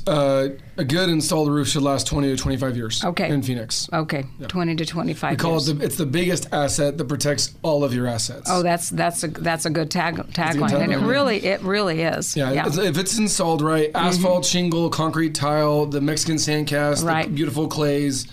Uh, 0.07 0.47
a 0.77 0.85
good 0.85 1.09
installed 1.09 1.49
roof 1.49 1.67
should 1.67 1.81
last 1.81 2.07
20 2.07 2.29
to 2.29 2.37
25 2.41 2.77
years. 2.77 3.03
Okay. 3.03 3.29
In 3.29 3.41
Phoenix. 3.41 3.89
Okay, 3.91 4.23
twenty 4.47 4.75
to 4.77 4.85
twenty-five. 4.85 5.31
We 5.31 5.37
call 5.37 5.51
years. 5.53 5.67
it 5.67 5.79
the, 5.79 5.85
it's 5.85 5.97
the 5.97 6.05
biggest 6.05 6.47
asset 6.53 6.97
that 6.97 7.05
protects 7.05 7.53
all 7.63 7.83
of 7.83 7.93
your 7.93 8.07
assets. 8.07 8.49
Oh, 8.49 8.63
that's 8.63 8.89
that's 8.89 9.23
a 9.23 9.27
that's 9.27 9.65
a 9.65 9.69
good 9.69 9.91
tag 9.91 10.15
tagline, 10.33 10.73
and 10.81 10.93
it 10.93 10.99
really 10.99 11.43
it 11.45 11.61
really 11.63 12.01
is. 12.01 12.37
Yeah, 12.37 12.51
it's- 12.51 12.77
if 12.77 12.97
it's 12.97 13.17
installed 13.17 13.61
right, 13.61 13.91
asphalt, 13.93 14.45
shingle, 14.45 14.89
concrete 14.89 15.35
tile, 15.35 15.85
the 15.85 15.99
Mexican 15.99 16.37
sandcast, 16.37 17.03
Right. 17.03 17.25
the 17.27 17.33
beautiful 17.33 17.67
clays, 17.67 18.25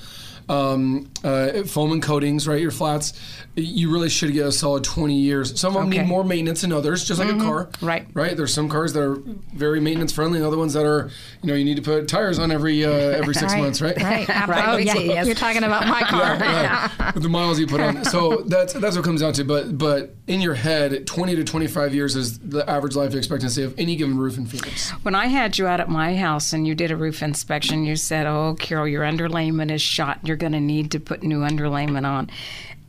um, 0.51 1.09
uh, 1.23 1.63
foam 1.63 1.93
and 1.93 2.03
coatings, 2.03 2.49
right, 2.49 2.61
your 2.61 2.71
flats, 2.73 3.13
you 3.55 3.93
really 3.93 4.09
should 4.09 4.33
get 4.33 4.47
a 4.47 4.53
solid 4.53 4.83
20 4.85 5.15
years. 5.15 5.59
Some 5.61 5.77
of 5.77 5.83
them 5.83 5.89
Okay. 5.91 5.99
need 5.99 6.09
more 6.09 6.25
maintenance 6.25 6.63
than 6.63 6.73
others, 6.73 7.05
just 7.05 7.21
like 7.21 7.29
a 7.33 7.37
car. 7.39 7.69
Right. 7.81 8.07
Right. 8.15 8.37
There's 8.37 8.53
some 8.53 8.69
cars 8.69 8.93
that 8.95 9.01
are 9.03 9.19
very 9.55 9.81
maintenance 9.81 10.13
friendly, 10.13 10.39
and 10.39 10.47
other 10.47 10.57
ones 10.59 10.73
that 10.73 10.85
are, 10.85 11.11
you 11.43 11.49
know, 11.49 11.55
you 11.55 11.65
need 11.65 11.77
to 11.77 11.83
put 11.83 12.09
tires 12.09 12.39
on 12.39 12.51
every 12.51 12.85
uh, 12.85 12.91
every 13.21 13.35
six 13.35 13.55
months, 13.55 13.81
right? 13.81 13.97
right, 14.03 14.29
Right. 14.49 14.69
oh 14.69 14.77
yeah 14.77 14.95
Yes. 14.99 15.27
you're 15.27 15.35
talking 15.35 15.63
about 15.65 15.87
my 15.87 16.01
car 16.03 16.37
Right. 16.39 16.91
With 17.15 17.23
the 17.23 17.29
miles 17.29 17.59
you 17.61 17.67
put 17.67 17.81
on. 17.81 18.05
So 18.05 18.43
that's 18.47 18.73
that's 18.73 18.97
what 18.97 19.05
it 19.05 19.09
comes 19.09 19.21
down 19.21 19.33
to. 19.35 19.45
But 19.45 19.77
but 19.79 20.15
in 20.27 20.41
your 20.41 20.55
head, 20.55 21.07
20 21.07 21.37
to 21.37 21.45
25 21.45 21.95
years 21.95 22.17
is 22.17 22.39
the 22.39 22.69
average 22.69 22.97
life 22.97 23.15
expectancy 23.15 23.63
of 23.63 23.75
any 23.79 23.95
given 23.97 24.17
roof 24.19 24.37
in 24.39 24.47
Phoenix. 24.47 24.91
When 25.03 25.15
I 25.15 25.27
had 25.27 25.59
you 25.59 25.67
out 25.67 25.81
at 25.81 25.89
my 25.89 26.17
house 26.17 26.53
and 26.53 26.67
you 26.67 26.75
did 26.75 26.91
a 26.91 26.97
roof 26.97 27.23
inspection, 27.23 27.85
you 27.85 27.97
said, 27.97 28.27
"Oh, 28.27 28.57
Carol, 28.59 28.89
your 28.89 29.03
underlayment 29.05 29.71
is 29.71 29.83
shot. 29.83 30.19
You're 30.25 30.37
going 30.41 30.53
to 30.53 30.61
need 30.61 30.91
to 30.93 31.01
put 31.01 31.23
new 31.23 31.41
underlayment 31.41 32.07
on." 32.07 32.31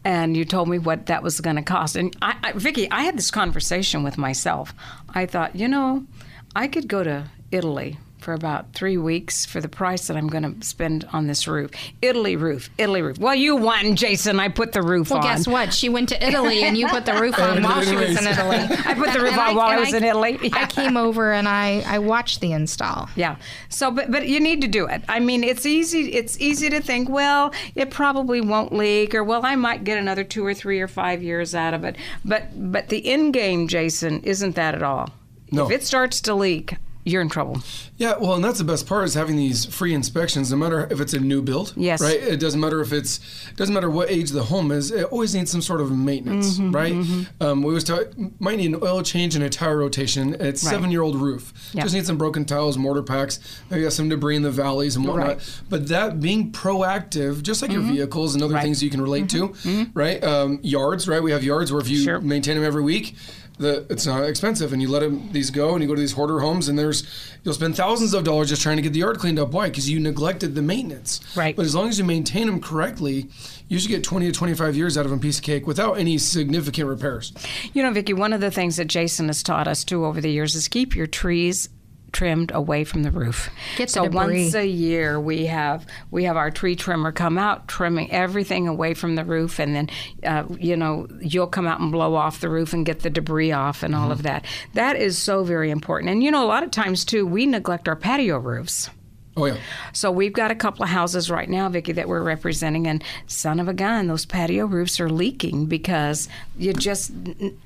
And 0.03 0.35
you 0.35 0.45
told 0.45 0.67
me 0.67 0.79
what 0.79 1.05
that 1.05 1.21
was 1.21 1.39
going 1.41 1.57
to 1.57 1.61
cost. 1.61 1.95
And 1.95 2.15
I, 2.23 2.35
I, 2.43 2.51
Vicky, 2.53 2.89
I 2.89 3.03
had 3.03 3.15
this 3.17 3.29
conversation 3.29 4.01
with 4.01 4.17
myself. 4.17 4.73
I 5.09 5.27
thought, 5.27 5.55
you 5.55 5.67
know, 5.67 6.07
I 6.55 6.67
could 6.67 6.87
go 6.87 7.03
to 7.03 7.25
Italy 7.51 7.99
for 8.21 8.33
about 8.33 8.73
three 8.73 8.97
weeks 8.97 9.45
for 9.45 9.59
the 9.59 9.67
price 9.67 10.07
that 10.07 10.15
I'm 10.15 10.27
going 10.27 10.43
to 10.59 10.65
spend 10.65 11.07
on 11.11 11.27
this 11.27 11.47
roof. 11.47 11.71
Italy 12.01 12.35
roof, 12.35 12.69
Italy 12.77 13.01
roof. 13.01 13.17
Well, 13.19 13.35
you 13.35 13.55
won, 13.55 13.95
Jason. 13.95 14.39
I 14.39 14.47
put 14.47 14.71
the 14.71 14.81
roof 14.81 15.09
well 15.09 15.19
on. 15.19 15.25
guess 15.25 15.47
what 15.47 15.73
she 15.73 15.89
went 15.89 16.09
to 16.09 16.25
italy 16.27 16.63
and 16.63 16.77
you 16.77 16.87
put 16.87 17.05
the 17.05 17.13
roof 17.19 17.37
on 17.39 17.61
while 17.63 17.81
she 17.81 17.95
was 17.95 18.11
in 18.19 18.27
italy 18.27 18.57
I 18.85 18.93
put 18.93 19.11
the 19.13 19.19
roof 19.19 19.31
And 19.33 19.39
on 19.41 19.55
while 19.55 19.67
I 19.67 19.71
and 19.73 19.79
was 19.81 19.93
in 19.93 20.03
Italy. 20.03 20.39
i 20.53 20.65
came 20.67 20.95
over 20.97 21.33
and 21.33 21.47
i 21.47 21.83
i 21.87 21.99
watched 21.99 22.39
the 22.41 22.51
install 22.53 23.09
Yeah. 23.15 23.35
So, 23.69 23.91
but 23.91 24.11
but 24.11 24.27
you 24.27 24.39
need 24.39 24.61
to 24.61 24.67
do 24.67 24.85
it. 24.87 25.01
I 25.09 25.19
mean, 25.19 25.43
it's 25.43 25.65
easy. 25.65 26.13
It's 26.13 26.39
easy 26.39 26.69
to 26.69 26.81
think, 26.81 27.09
well, 27.09 27.53
it 27.75 27.89
probably 27.89 28.39
won't 28.41 28.71
leak, 28.73 29.15
or 29.15 29.23
well, 29.23 29.45
I 29.45 29.55
might 29.55 29.83
get 29.83 29.97
another 29.97 30.23
two 30.23 30.45
or 30.45 30.53
three 30.53 30.79
or 30.81 30.87
five 30.87 31.23
years 31.23 31.55
out 31.55 31.73
of 31.73 31.83
it. 31.83 31.95
But 32.23 32.71
but 32.71 32.89
the 32.89 33.05
end 33.07 33.33
game, 33.33 33.67
Jason, 33.67 34.21
isn't 34.21 34.55
that 34.55 34.75
at 34.75 34.83
all. 34.83 35.09
No. 35.51 35.65
If 35.65 35.71
it 35.71 35.83
starts 35.83 36.21
to 36.21 36.33
leak, 36.35 36.75
you're 37.03 37.21
in 37.21 37.29
trouble. 37.29 37.61
Yeah, 37.97 38.15
well, 38.19 38.33
and 38.35 38.43
that's 38.43 38.57
the 38.59 38.63
best 38.63 38.87
part 38.87 39.05
is 39.05 39.13
having 39.13 39.35
these 39.35 39.65
free 39.65 39.93
inspections. 39.93 40.51
No 40.51 40.57
matter 40.57 40.87
if 40.91 40.99
it's 40.99 41.13
a 41.13 41.19
new 41.19 41.41
build, 41.41 41.73
Yes. 41.75 42.01
right. 42.01 42.15
It 42.21 42.39
doesn't 42.39 42.59
matter 42.59 42.81
if 42.81 42.93
it's 42.93 43.19
it 43.49 43.55
doesn't 43.57 43.73
matter 43.73 43.89
what 43.89 44.09
age 44.11 44.31
the 44.31 44.43
home 44.43 44.71
is. 44.71 44.91
It 44.91 45.05
always 45.05 45.33
needs 45.35 45.51
some 45.51 45.61
sort 45.61 45.81
of 45.81 45.91
maintenance, 45.91 46.57
Mm-hmm, 46.59 46.71
right? 46.71 47.27
Um, 47.41 47.61
we 47.63 47.69
always 47.69 47.83
talk 47.83 48.07
might 48.39 48.57
need 48.57 48.73
an 48.73 48.79
oil 48.81 49.01
change 49.01 49.35
and 49.35 49.43
a 49.43 49.49
tire 49.49 49.77
rotation. 49.77 50.35
It's 50.39 50.63
Right. 50.63 50.71
seven 50.71 50.91
year 50.91 51.01
old 51.01 51.15
roof. 51.15 51.53
Yeah. 51.73 51.83
Just 51.83 51.95
need 51.95 52.05
some 52.05 52.17
broken 52.17 52.45
tiles, 52.45 52.77
mortar 52.77 53.03
packs. 53.03 53.39
Maybe 53.69 53.83
got 53.83 53.93
some 53.93 54.09
debris 54.09 54.35
in 54.35 54.41
the 54.41 54.51
valleys 54.51 54.95
and 54.95 55.05
whatnot. 55.07 55.27
Right. 55.27 55.59
But 55.69 55.87
that 55.89 56.19
being 56.19 56.51
proactive, 56.51 57.41
just 57.43 57.61
like 57.61 57.71
your 57.71 57.81
vehicles 57.81 58.33
and 58.35 58.43
other 58.43 58.53
Right. 58.55 58.63
things 58.63 58.81
you 58.83 58.89
can 58.89 59.01
relate 59.01 59.29
to, 59.29 59.53
right? 59.93 60.23
Um, 60.23 60.59
yards, 60.61 61.07
right? 61.07 61.21
We 61.21 61.31
have 61.31 61.43
yards 61.43 61.71
where 61.71 61.81
if 61.81 61.89
you 61.89 62.03
Sure. 62.03 62.19
maintain 62.21 62.55
them 62.55 62.65
every 62.65 62.81
week. 62.83 63.15
The, 63.61 63.85
it's 63.91 64.07
not 64.07 64.23
expensive, 64.23 64.73
and 64.73 64.81
you 64.81 64.87
let 64.87 65.01
them 65.01 65.31
these 65.31 65.51
go, 65.51 65.73
and 65.73 65.83
you 65.83 65.87
go 65.87 65.93
to 65.93 66.01
these 66.01 66.13
hoarder 66.13 66.39
homes, 66.39 66.67
and 66.67 66.79
there's 66.79 67.05
you'll 67.43 67.53
spend 67.53 67.75
thousands 67.77 68.15
of 68.15 68.23
dollars 68.23 68.49
just 68.49 68.63
trying 68.63 68.77
to 68.77 68.81
get 68.81 68.91
the 68.91 68.99
yard 68.99 69.19
cleaned 69.19 69.37
up. 69.37 69.51
Why? 69.51 69.69
Because 69.69 69.87
you 69.87 69.99
neglected 69.99 70.55
the 70.55 70.63
maintenance. 70.63 71.21
Right. 71.37 71.55
But 71.55 71.65
as 71.65 71.75
long 71.75 71.87
as 71.87 71.99
you 71.99 72.03
maintain 72.03 72.47
them 72.47 72.59
correctly, 72.59 73.29
you 73.67 73.77
should 73.77 73.89
get 73.89 74.03
20 74.03 74.25
to 74.25 74.31
25 74.31 74.75
years 74.75 74.97
out 74.97 75.05
of 75.05 75.11
a 75.11 75.17
piece 75.17 75.37
of 75.37 75.43
cake 75.43 75.67
without 75.67 75.93
any 75.93 76.17
significant 76.17 76.87
repairs. 76.87 77.33
You 77.73 77.83
know, 77.83 77.91
Vicki, 77.91 78.13
one 78.13 78.33
of 78.33 78.41
the 78.41 78.51
things 78.51 78.77
that 78.77 78.87
Jason 78.87 79.27
has 79.27 79.43
taught 79.43 79.67
us 79.67 79.83
too 79.83 80.05
over 80.05 80.19
the 80.19 80.31
years 80.31 80.55
is 80.55 80.67
keep 80.67 80.95
your 80.95 81.07
trees 81.07 81.69
trimmed 82.11 82.51
away 82.53 82.83
from 82.83 83.03
the 83.03 83.11
roof. 83.11 83.49
Get 83.77 83.87
the 83.87 83.93
so 83.93 84.03
debris. 84.03 84.43
once 84.43 84.55
a 84.55 84.65
year 84.65 85.19
we 85.19 85.45
have 85.45 85.85
we 86.09 86.25
have 86.25 86.37
our 86.37 86.51
tree 86.51 86.75
trimmer 86.75 87.11
come 87.11 87.37
out 87.37 87.67
trimming 87.67 88.11
everything 88.11 88.67
away 88.67 88.93
from 88.93 89.15
the 89.15 89.25
roof 89.25 89.59
and 89.59 89.75
then 89.75 89.89
uh, 90.23 90.43
you 90.57 90.75
know 90.75 91.07
you'll 91.19 91.47
come 91.47 91.67
out 91.67 91.79
and 91.79 91.91
blow 91.91 92.15
off 92.15 92.41
the 92.41 92.49
roof 92.49 92.73
and 92.73 92.85
get 92.85 93.01
the 93.01 93.09
debris 93.09 93.51
off 93.51 93.83
and 93.83 93.95
all 93.95 94.11
of 94.11 94.23
that. 94.23 94.45
That 94.73 94.95
is 94.95 95.17
so 95.17 95.43
very 95.43 95.71
important. 95.71 96.11
And 96.11 96.23
you 96.23 96.31
know 96.31 96.43
a 96.43 96.47
lot 96.47 96.63
of 96.63 96.71
times 96.71 97.05
too 97.05 97.25
we 97.25 97.45
neglect 97.45 97.87
our 97.87 97.95
patio 97.95 98.37
roofs. 98.37 98.89
Oh 99.37 99.45
yeah. 99.45 99.57
So 99.93 100.11
we've 100.11 100.33
got 100.33 100.51
a 100.51 100.55
couple 100.55 100.83
of 100.83 100.89
houses 100.89 101.31
right 101.31 101.49
now, 101.49 101.69
Vicki, 101.69 101.93
that 101.93 102.09
we're 102.09 102.21
representing, 102.21 102.85
and 102.85 103.01
son 103.27 103.61
of 103.61 103.69
a 103.69 103.73
gun, 103.73 104.07
those 104.07 104.25
patio 104.25 104.65
roofs 104.65 104.99
are 104.99 105.09
leaking 105.09 105.67
because 105.67 106.27
you 106.57 106.73
just 106.73 107.11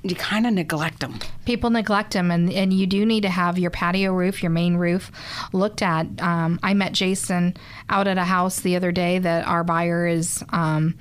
you 0.02 0.14
kind 0.14 0.46
of 0.46 0.52
neglect 0.52 1.00
them. 1.00 1.18
People 1.44 1.70
neglect 1.70 2.12
them, 2.12 2.30
and, 2.30 2.52
and 2.52 2.72
you 2.72 2.86
do 2.86 3.04
need 3.04 3.22
to 3.22 3.28
have 3.28 3.58
your 3.58 3.70
patio 3.72 4.12
roof, 4.12 4.44
your 4.44 4.50
main 4.50 4.76
roof, 4.76 5.10
looked 5.52 5.82
at. 5.82 6.06
Um, 6.22 6.60
I 6.62 6.72
met 6.74 6.92
Jason 6.92 7.56
out 7.88 8.06
at 8.06 8.16
a 8.16 8.24
house 8.24 8.60
the 8.60 8.76
other 8.76 8.92
day 8.92 9.18
that 9.18 9.46
our 9.46 9.64
buyer 9.64 10.06
is 10.06 10.44
um, 10.50 10.94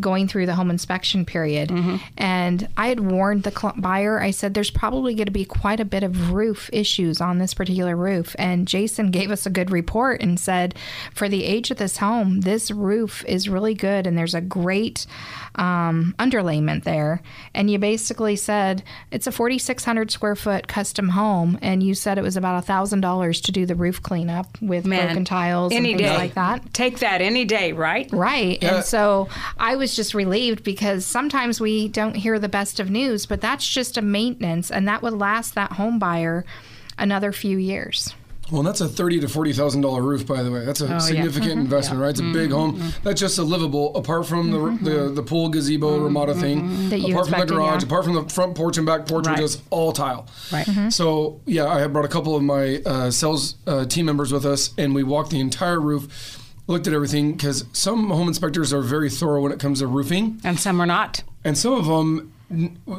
going 0.00 0.26
through 0.26 0.46
the 0.46 0.54
home 0.54 0.70
inspection 0.70 1.24
period, 1.24 1.70
and 2.16 2.68
I 2.76 2.88
had 2.88 3.00
warned 3.00 3.44
the 3.44 3.52
cl- 3.52 3.74
buyer. 3.76 4.20
I 4.20 4.32
said, 4.32 4.54
"There's 4.54 4.70
probably 4.70 5.14
going 5.14 5.26
to 5.26 5.32
be 5.32 5.44
quite 5.44 5.78
a 5.78 5.84
bit 5.84 6.02
of 6.02 6.32
roof 6.32 6.70
issues 6.72 7.20
on 7.20 7.38
this 7.38 7.54
particular 7.54 7.94
roof," 7.96 8.34
and 8.36 8.66
Jason 8.66 9.10
gave 9.18 9.30
us 9.30 9.46
a 9.46 9.50
good 9.50 9.70
report 9.70 10.08
and 10.20 10.38
said, 10.38 10.74
"For 11.14 11.28
the 11.28 11.44
age 11.44 11.70
of 11.70 11.76
this 11.78 11.98
home, 11.98 12.40
this 12.42 12.70
roof 12.70 13.24
is 13.26 13.48
really 13.48 13.74
good, 13.74 14.06
and 14.06 14.16
there's 14.16 14.34
a 14.34 14.40
great 14.40 15.06
um, 15.54 16.14
underlayment 16.18 16.84
there." 16.84 17.20
And 17.54 17.70
you 17.70 17.78
basically 17.78 18.36
said 18.36 18.82
it's 19.10 19.26
a 19.26 19.32
4,600 19.32 20.10
square 20.10 20.36
foot 20.36 20.68
custom 20.68 21.10
home, 21.10 21.58
and 21.62 21.82
you 21.82 21.94
said 21.94 22.18
it 22.18 22.22
was 22.22 22.36
about 22.36 22.58
a 22.58 22.66
thousand 22.66 23.00
dollars 23.00 23.40
to 23.42 23.52
do 23.52 23.66
the 23.66 23.74
roof 23.74 24.02
cleanup 24.02 24.60
with 24.60 24.84
Man, 24.86 25.06
broken 25.06 25.24
tiles 25.24 25.72
any 25.72 25.92
and 25.92 26.00
things 26.00 26.10
day. 26.10 26.16
like 26.16 26.34
that. 26.34 26.72
Take 26.72 26.98
that 27.00 27.20
any 27.20 27.44
day, 27.44 27.72
right? 27.72 28.08
Right. 28.12 28.62
Yeah. 28.62 28.76
And 28.76 28.84
so 28.84 29.28
I 29.58 29.76
was 29.76 29.94
just 29.96 30.14
relieved 30.14 30.64
because 30.64 31.04
sometimes 31.04 31.60
we 31.60 31.88
don't 31.88 32.14
hear 32.14 32.38
the 32.38 32.48
best 32.48 32.80
of 32.80 32.90
news, 32.90 33.26
but 33.26 33.40
that's 33.40 33.66
just 33.66 33.96
a 33.96 34.02
maintenance 34.02 34.70
and 34.70 34.86
that 34.88 35.02
would 35.02 35.12
last 35.14 35.54
that 35.54 35.72
home 35.72 35.98
buyer 35.98 36.44
another 36.98 37.32
few 37.32 37.58
years. 37.58 38.14
Well, 38.50 38.62
that's 38.62 38.80
a 38.80 38.88
thirty 38.88 39.20
to 39.20 39.28
forty 39.28 39.52
thousand 39.52 39.82
dollar 39.82 40.02
roof, 40.02 40.26
by 40.26 40.42
the 40.42 40.50
way. 40.50 40.64
That's 40.64 40.80
a 40.80 40.96
oh, 40.96 40.98
significant 40.98 41.52
mm-hmm. 41.52 41.60
investment, 41.60 42.00
right? 42.00 42.10
It's 42.10 42.20
a 42.20 42.32
big 42.32 42.50
home. 42.50 42.78
Mm-hmm. 42.78 43.02
That's 43.04 43.20
just 43.20 43.38
a 43.38 43.42
livable, 43.42 43.94
apart 43.96 44.26
from 44.26 44.50
the 44.50 44.58
mm-hmm. 44.58 44.84
the, 44.84 45.10
the 45.10 45.22
pool 45.22 45.48
gazebo 45.48 45.98
Ramada 45.98 46.34
thing, 46.34 46.88
That 46.88 47.00
you 47.00 47.14
apart 47.14 47.28
from 47.28 47.40
the 47.40 47.46
garage, 47.46 47.82
yeah. 47.82 47.86
apart 47.86 48.04
from 48.04 48.14
the 48.14 48.24
front 48.28 48.54
porch 48.56 48.76
and 48.78 48.86
back 48.86 49.06
porch, 49.06 49.26
Right. 49.26 49.36
which 49.36 49.44
is 49.44 49.62
all 49.70 49.92
tile. 49.92 50.26
Right. 50.52 50.66
So 50.90 51.40
yeah, 51.46 51.66
I 51.66 51.80
had 51.80 51.92
brought 51.92 52.04
a 52.04 52.08
couple 52.08 52.36
of 52.36 52.42
my 52.42 52.82
uh, 52.86 53.10
sales 53.10 53.56
uh, 53.66 53.84
team 53.84 54.06
members 54.06 54.32
with 54.32 54.46
us, 54.46 54.70
and 54.78 54.94
we 54.94 55.02
walked 55.02 55.30
the 55.30 55.40
entire 55.40 55.80
roof, 55.80 56.42
looked 56.66 56.86
at 56.86 56.92
everything 56.92 57.32
because 57.32 57.64
some 57.72 58.08
home 58.10 58.28
inspectors 58.28 58.72
are 58.72 58.82
very 58.82 59.10
thorough 59.10 59.42
when 59.42 59.52
it 59.52 59.58
comes 59.60 59.80
to 59.80 59.86
roofing, 59.86 60.40
And 60.44 60.58
some 60.58 60.80
are 60.80 60.86
not. 60.86 61.22
and 61.44 61.56
some 61.58 61.74
of 61.74 61.86
them 61.86 62.18
n- 62.20 62.32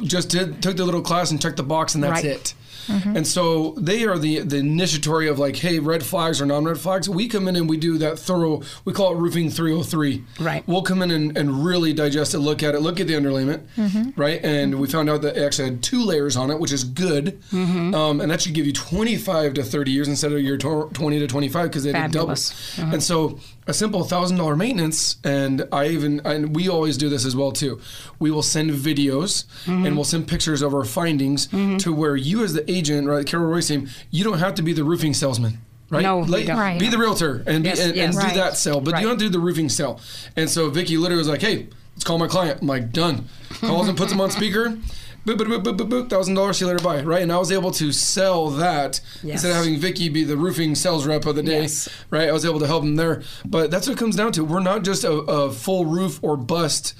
just 0.02 0.30
did 0.30 0.62
took 0.62 0.76
the 0.76 0.84
little 0.84 1.02
class 1.02 1.30
and 1.30 1.40
checked 1.40 1.56
the 1.56 1.62
box, 1.62 1.94
and 1.94 2.04
that's 2.04 2.22
Right. 2.22 2.24
it. 2.24 2.54
Mm-hmm. 2.86 3.16
And 3.18 3.26
so 3.26 3.74
they 3.76 4.04
are 4.04 4.18
the 4.18 4.40
the 4.40 4.56
initiatory 4.58 5.28
of 5.28 5.38
like, 5.38 5.56
hey, 5.56 5.78
red 5.78 6.02
flags 6.02 6.40
or 6.40 6.46
non-red 6.46 6.78
flags. 6.78 7.08
We 7.08 7.28
come 7.28 7.46
in 7.48 7.56
and 7.56 7.68
we 7.68 7.76
do 7.76 7.98
that 7.98 8.18
thorough. 8.18 8.62
We 8.84 8.92
call 8.92 9.12
it 9.12 9.18
roofing 9.18 9.50
303. 9.50 10.24
Right. 10.40 10.66
We'll 10.66 10.82
come 10.82 11.02
in 11.02 11.10
and, 11.10 11.36
and 11.36 11.64
really 11.64 11.92
digest 11.92 12.34
it, 12.34 12.38
look 12.38 12.62
at 12.62 12.74
it, 12.74 12.80
look 12.80 13.00
at 13.00 13.06
the 13.06 13.14
underlayment, 13.14 13.66
mm-hmm. 13.76 14.20
right? 14.20 14.40
And 14.42 14.80
we 14.80 14.88
found 14.88 15.10
out 15.10 15.22
that 15.22 15.36
it 15.36 15.44
actually 15.44 15.70
had 15.70 15.82
two 15.82 16.02
layers 16.02 16.36
on 16.36 16.50
it, 16.50 16.58
which 16.58 16.72
is 16.72 16.84
good. 16.84 17.40
Mm-hmm. 17.50 17.94
Um, 17.94 18.20
and 18.20 18.30
that 18.30 18.40
should 18.40 18.54
give 18.54 18.66
you 18.66 18.72
25 18.72 19.54
to 19.54 19.62
30 19.62 19.90
years 19.90 20.08
instead 20.08 20.32
of 20.32 20.40
your 20.40 20.56
20 20.56 21.18
to 21.18 21.26
25 21.26 21.68
because 21.68 21.84
they 21.84 21.92
did 21.92 22.10
double. 22.12 22.34
Fabulous. 22.34 22.78
And 22.78 23.02
so 23.02 23.38
a 23.66 23.74
simple 23.74 24.02
thousand 24.04 24.36
dollar 24.38 24.56
maintenance, 24.56 25.16
and 25.22 25.66
I 25.70 25.88
even 25.88 26.20
and 26.24 26.54
we 26.56 26.68
always 26.68 26.96
do 26.96 27.08
this 27.08 27.24
as 27.24 27.36
well 27.36 27.52
too. 27.52 27.80
We 28.18 28.30
will 28.30 28.42
send 28.42 28.70
videos 28.72 29.44
Mm-hmm. 29.66 29.86
and 29.86 29.94
we'll 29.96 30.04
send 30.04 30.26
pictures 30.28 30.62
of 30.62 30.74
our 30.74 30.84
findings 30.84 31.46
to 31.48 31.92
where 31.92 32.16
you 32.16 32.42
as 32.42 32.52
the 32.54 32.68
agent, 32.70 33.06
right, 33.06 33.26
Carol 33.26 33.46
Royce 33.46 33.68
team, 33.68 33.88
you 34.10 34.24
don't 34.24 34.38
have 34.38 34.54
to 34.56 34.62
be 34.62 34.72
the 34.72 34.82
roofing 34.84 35.14
salesman. 35.14 35.58
Right? 35.90 36.02
No, 36.02 36.18
we 36.18 36.26
Let- 36.26 36.46
don't. 36.46 36.56
Right. 36.58 36.78
Be 36.78 36.88
the 36.88 36.98
realtor 36.98 37.42
and, 37.46 37.64
Yes, 37.64 37.78
be, 37.78 37.84
and, 37.84 37.96
yes. 37.96 38.06
and 38.14 38.16
Right. 38.16 38.28
do 38.34 38.40
that 38.40 38.56
sale, 38.56 38.80
but 38.80 38.92
Right. 38.94 39.02
you 39.02 39.08
don't 39.08 39.18
do 39.18 39.28
the 39.28 39.40
roofing 39.40 39.68
sale. 39.68 40.00
And 40.36 40.48
so 40.48 40.70
Vicky 40.70 40.96
literally 40.96 41.18
was 41.18 41.26
like, 41.28 41.40
"Hey, 41.42 41.66
let's 41.96 42.04
call 42.04 42.16
my 42.18 42.28
client." 42.28 42.60
I'm 42.62 42.68
like, 42.68 42.92
"Done." 42.92 43.24
Calls 43.60 43.88
and 43.88 43.98
puts 43.98 44.12
him 44.12 44.20
on 44.20 44.30
speaker. 44.30 44.78
Boop, 45.26 45.36
boop, 45.36 45.48
boop, 45.48 45.62
boop, 45.62 45.76
boop, 45.76 45.88
boop, 45.90 46.10
thousand 46.10 46.34
dollars. 46.34 46.58
See 46.58 46.64
you 46.64 46.70
later. 46.70 46.82
Bye. 46.82 47.02
Right, 47.02 47.22
and 47.22 47.30
I 47.30 47.36
was 47.38 47.52
able 47.52 47.70
to 47.72 47.92
sell 47.92 48.48
that 48.50 49.00
Yes. 49.22 49.32
instead 49.34 49.50
of 49.50 49.56
having 49.58 49.78
Vicky 49.78 50.08
be 50.08 50.24
the 50.24 50.36
roofing 50.36 50.74
sales 50.74 51.06
rep 51.06 51.26
of 51.26 51.36
the 51.36 51.42
day. 51.42 51.62
Yes. 51.62 51.88
Right, 52.08 52.28
I 52.28 52.32
was 52.32 52.44
able 52.46 52.58
to 52.60 52.66
help 52.66 52.82
them 52.84 52.96
there. 52.96 53.22
But 53.44 53.70
that's 53.70 53.86
what 53.86 53.96
it 53.96 53.98
comes 53.98 54.16
down 54.16 54.32
to. 54.32 54.44
We're 54.44 54.60
not 54.60 54.82
just 54.82 55.04
a, 55.04 55.12
a 55.12 55.50
full 55.52 55.84
roof 55.84 56.18
or 56.22 56.36
bust 56.38 56.94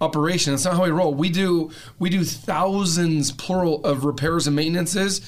operation. 0.00 0.52
That's 0.52 0.64
not 0.64 0.74
how 0.74 0.82
we 0.84 0.90
roll. 0.90 1.14
We 1.14 1.28
do 1.30 1.70
we 2.00 2.10
do 2.10 2.24
thousands 2.24 3.30
plural 3.30 3.84
of 3.84 4.04
repairs 4.04 4.48
and 4.48 4.56
maintenances 4.56 5.20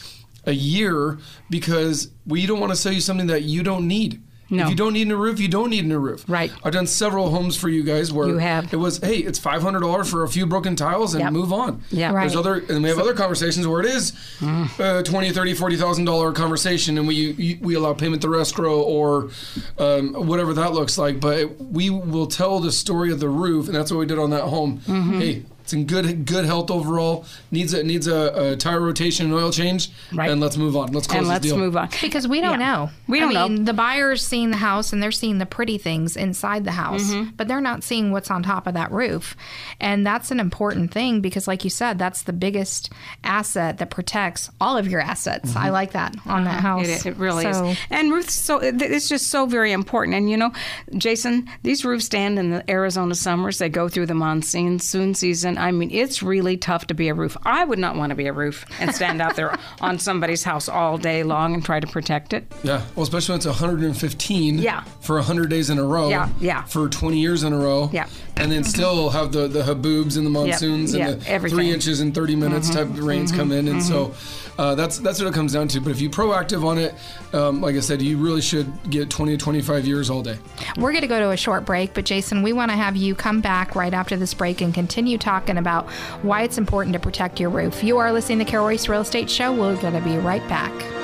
a 0.45 0.53
year 0.53 1.19
because 1.49 2.11
we 2.27 2.47
don't 2.47 2.59
want 2.61 2.73
to 2.73 2.77
sell 2.77 2.93
you 2.93 3.01
something 3.01 3.29
that 3.29 3.45
you 3.45 3.63
don't 3.63 3.87
need. 3.87 4.21
No. 4.51 4.65
If 4.65 4.71
you 4.71 4.77
don't 4.77 4.93
need 4.93 5.03
a 5.03 5.11
new 5.11 5.17
roof, 5.17 5.41
you 5.41 5.49
don't 5.49 5.71
need 5.71 5.85
a 5.85 5.89
new 5.89 5.99
roof. 5.99 6.25
Right. 6.29 6.53
I've 6.63 6.73
done 6.73 6.87
several 6.87 7.31
homes 7.31 7.57
for 7.57 7.69
you 7.69 7.83
guys 7.83 8.13
where 8.13 8.29
You 8.29 8.39
have. 8.39 8.73
it 8.73 8.77
was, 8.77 8.99
hey, 8.99 9.17
it's 9.17 9.39
five 9.39 9.63
hundred 9.63 9.81
dollars 9.81 10.11
for 10.11 10.23
a 10.23 10.29
few 10.29 10.47
broken 10.47 10.77
tiles 10.77 11.15
and 11.15 11.23
Yep. 11.25 11.33
move 11.33 11.53
on. 11.53 11.83
Yeah. 11.91 12.09
Mm-hmm. 12.11 12.21
There's 12.21 12.37
other, 12.37 12.55
and 12.69 12.83
we 12.83 12.89
have 12.91 12.99
other 12.99 13.15
conversations 13.15 13.67
where 13.67 13.81
it 13.81 13.87
is 13.87 14.13
uh, 14.43 15.03
twenty, 15.03 15.31
thirty, 15.33 15.55
forty 15.55 15.77
thousand 15.77 16.05
dollar 16.05 16.33
conversation, 16.33 16.99
and 16.99 17.09
we 17.09 17.59
we 17.63 17.75
allow 17.75 17.95
payment 17.95 18.21
through 18.23 18.41
escrow 18.41 18.81
or 18.83 19.31
um, 19.79 20.13
whatever 20.27 20.53
that 20.55 20.73
looks 20.73 20.99
like. 20.99 21.21
But 21.21 21.39
it, 21.39 21.61
we 21.61 21.89
will 21.91 22.27
tell 22.27 22.61
the 22.61 22.71
story 22.73 23.11
of 23.13 23.21
the 23.21 23.29
roof, 23.29 23.67
and 23.67 23.75
that's 23.75 23.91
what 23.91 23.99
we 23.99 24.07
did 24.07 24.19
on 24.19 24.31
that 24.31 24.43
home. 24.45 24.81
Mm-hmm. 24.81 25.21
Hey. 25.21 25.43
It's 25.65 25.73
in 25.73 25.87
good 25.87 26.27
good 26.27 26.45
health 26.45 26.71
overall. 26.71 27.25
Needs 27.51 27.73
a 27.73 27.83
needs 27.83 28.07
a, 28.07 28.53
a 28.53 28.57
tire 28.57 28.81
rotation 28.83 29.25
and 29.27 29.35
oil 29.35 29.51
change. 29.51 29.89
Right. 30.13 30.31
And 30.31 30.39
let's 30.39 30.59
move 30.59 30.77
on. 30.77 30.93
Let's 30.93 31.07
close 31.07 31.21
And 31.21 31.27
let's 31.29 31.43
deal. 31.47 31.57
move 31.57 31.75
on. 31.75 31.89
Because 32.03 32.29
we 32.29 32.43
don't 32.43 32.61
Yeah. 32.61 32.67
know. 32.75 32.91
We 33.09 33.19
don't 33.19 33.35
I 33.35 33.49
mean, 33.49 33.55
know. 33.61 33.65
the 33.65 33.73
buyer's 33.73 34.25
seeing 34.27 34.51
the 34.51 34.59
house 34.59 34.93
and 34.93 35.03
they're 35.03 35.11
seeing 35.11 35.39
the 35.39 35.47
pretty 35.47 35.79
things 35.79 36.17
inside 36.19 36.65
the 36.65 36.73
house, 36.73 37.05
Mm-hmm. 37.11 37.31
but 37.37 37.49
they're 37.49 37.63
not 37.63 37.83
seeing 37.83 38.13
what's 38.13 38.31
on 38.31 38.43
top 38.43 38.67
of 38.67 38.75
that 38.75 38.93
roof. 38.93 39.35
And 39.81 40.07
that's 40.07 40.31
an 40.31 40.39
important 40.39 40.91
thing 40.93 41.23
because, 41.23 41.49
like 41.49 41.65
you 41.65 41.71
said, 41.71 41.99
that's 41.99 42.23
the 42.23 42.33
biggest 42.35 42.91
asset 43.23 43.79
that 43.79 43.89
protects 43.91 44.51
all 44.61 44.77
of 44.77 44.87
your 44.87 45.01
assets. 45.01 45.57
I 45.57 45.71
like 45.71 45.93
that 45.93 46.15
on 46.27 46.45
that 46.45 46.61
house. 46.61 46.87
It, 46.89 47.07
it 47.07 47.17
really 47.17 47.45
So- 47.51 47.69
is. 47.69 47.79
And 47.89 48.13
roofs, 48.13 48.35
so 48.35 48.59
it's 48.59 49.09
just 49.09 49.29
so 49.29 49.47
very 49.47 49.73
important. 49.73 50.15
And 50.17 50.29
you 50.31 50.37
know, 50.37 50.53
Jason, 50.99 51.49
these 51.63 51.85
roofs 51.87 52.05
stand 52.05 52.39
in 52.39 52.51
the 52.51 52.71
Arizona 52.71 53.15
summers. 53.15 53.59
They 53.59 53.71
go 53.71 53.89
through 53.89 54.07
the 54.07 54.15
monsoon 54.15 54.79
soon 54.79 55.15
season. 55.55 55.65
I 55.65 55.73
mean, 55.73 55.91
it's 55.91 56.23
really 56.23 56.57
tough 56.57 56.87
to 56.89 56.95
be 56.95 57.09
a 57.09 57.15
roof. 57.15 57.37
I 57.45 57.65
would 57.65 57.79
not 57.79 57.97
want 57.97 58.11
to 58.11 58.17
be 58.17 58.27
a 58.27 58.33
roof 58.33 58.65
and 58.81 58.95
stand 58.95 59.21
out 59.21 59.37
there 59.37 59.57
on 59.81 59.99
somebody's 59.99 60.45
house 60.45 60.69
all 60.69 60.99
day 60.99 61.23
long 61.23 61.55
and 61.55 61.65
try 61.65 61.81
to 61.81 61.87
protect 61.87 62.33
it. 62.33 62.45
Yeah, 62.63 62.83
well, 62.95 63.03
especially 63.05 63.33
when 63.33 63.39
it's 63.39 63.47
115 63.47 64.59
Yeah. 64.59 64.83
for 65.01 65.17
100 65.17 65.51
days 65.51 65.71
in 65.71 65.79
a 65.79 65.85
row. 65.85 66.09
Yeah, 66.09 66.29
yeah. 66.41 66.65
For 66.65 66.89
20 66.89 67.19
years 67.19 67.43
in 67.43 67.53
a 67.53 67.59
row. 67.59 67.91
Yeah. 67.93 68.09
And 68.37 68.51
then 68.51 68.63
mm-hmm. 68.63 68.71
still 68.71 69.11
have 69.11 69.33
the, 69.33 69.47
the 69.47 69.63
haboobs 69.63 70.17
and 70.17 70.27
the 70.27 70.31
monsoons 70.31 70.95
yeah, 70.95 71.09
and 71.09 71.21
the 71.21 71.31
everything. 71.31 71.57
three 71.57 71.71
inches 71.71 72.01
in 72.01 72.13
30 72.13 72.37
minutes 72.37 72.71
type 72.71 72.87
of 72.87 72.99
rains 72.99 73.31
mm-hmm. 73.31 73.41
come 73.41 73.53
in. 73.53 73.69
And 73.69 73.83
so 73.83 74.07
mm-hmm. 74.07 74.44
Uh, 74.59 74.75
that's 74.75 74.99
that's 74.99 75.21
what 75.21 75.29
it 75.29 75.35
comes 75.35 75.53
down 75.53 75.69
to. 75.69 75.81
But 75.81 75.91
if 75.91 76.01
you 76.01 76.11
proactive 76.11 76.65
on 76.65 76.79
it, 76.79 76.95
um, 77.33 77.61
like 77.61 77.77
I 77.77 77.81
said, 77.81 78.01
you 78.01 78.19
really 78.19 78.41
should 78.41 78.91
get 78.91 79.11
20 79.11 79.37
to 79.37 79.39
25 79.39 79.87
years 79.87 80.11
all 80.11 80.23
day. 80.23 80.39
We're 80.77 80.93
going 80.93 81.03
to 81.03 81.09
go 81.09 81.21
to 81.21 81.31
a 81.31 81.37
short 81.37 81.65
break, 81.65 81.95
but 81.95 82.05
Jason, 82.05 82.43
we 82.43 82.53
want 82.53 82.71
to 82.71 82.77
have 82.77 82.97
you 82.97 83.15
come 83.15 83.41
back 83.41 83.75
right 83.75 83.93
after 83.93 84.17
this 84.17 84.35
break 84.35 84.61
and 84.61 84.73
continue 84.73 85.19
talking 85.19 85.59
about 85.59 85.89
why 86.23 86.43
it's 86.43 86.59
important 86.59 86.95
to 86.95 87.01
protect 87.01 87.41
your 87.41 87.51
roof. 87.51 87.83
You 87.83 87.99
are 87.99 88.13
listening 88.13 88.39
to 88.39 88.45
Carol 88.45 88.67
Royce 88.67 88.89
Real 88.89 89.01
Estate 89.01 89.31
Show. 89.31 89.53
We're 89.53 89.81
going 89.81 89.95
to 89.95 90.01
be 90.01 90.17
right 90.17 90.47
back. 90.49 91.04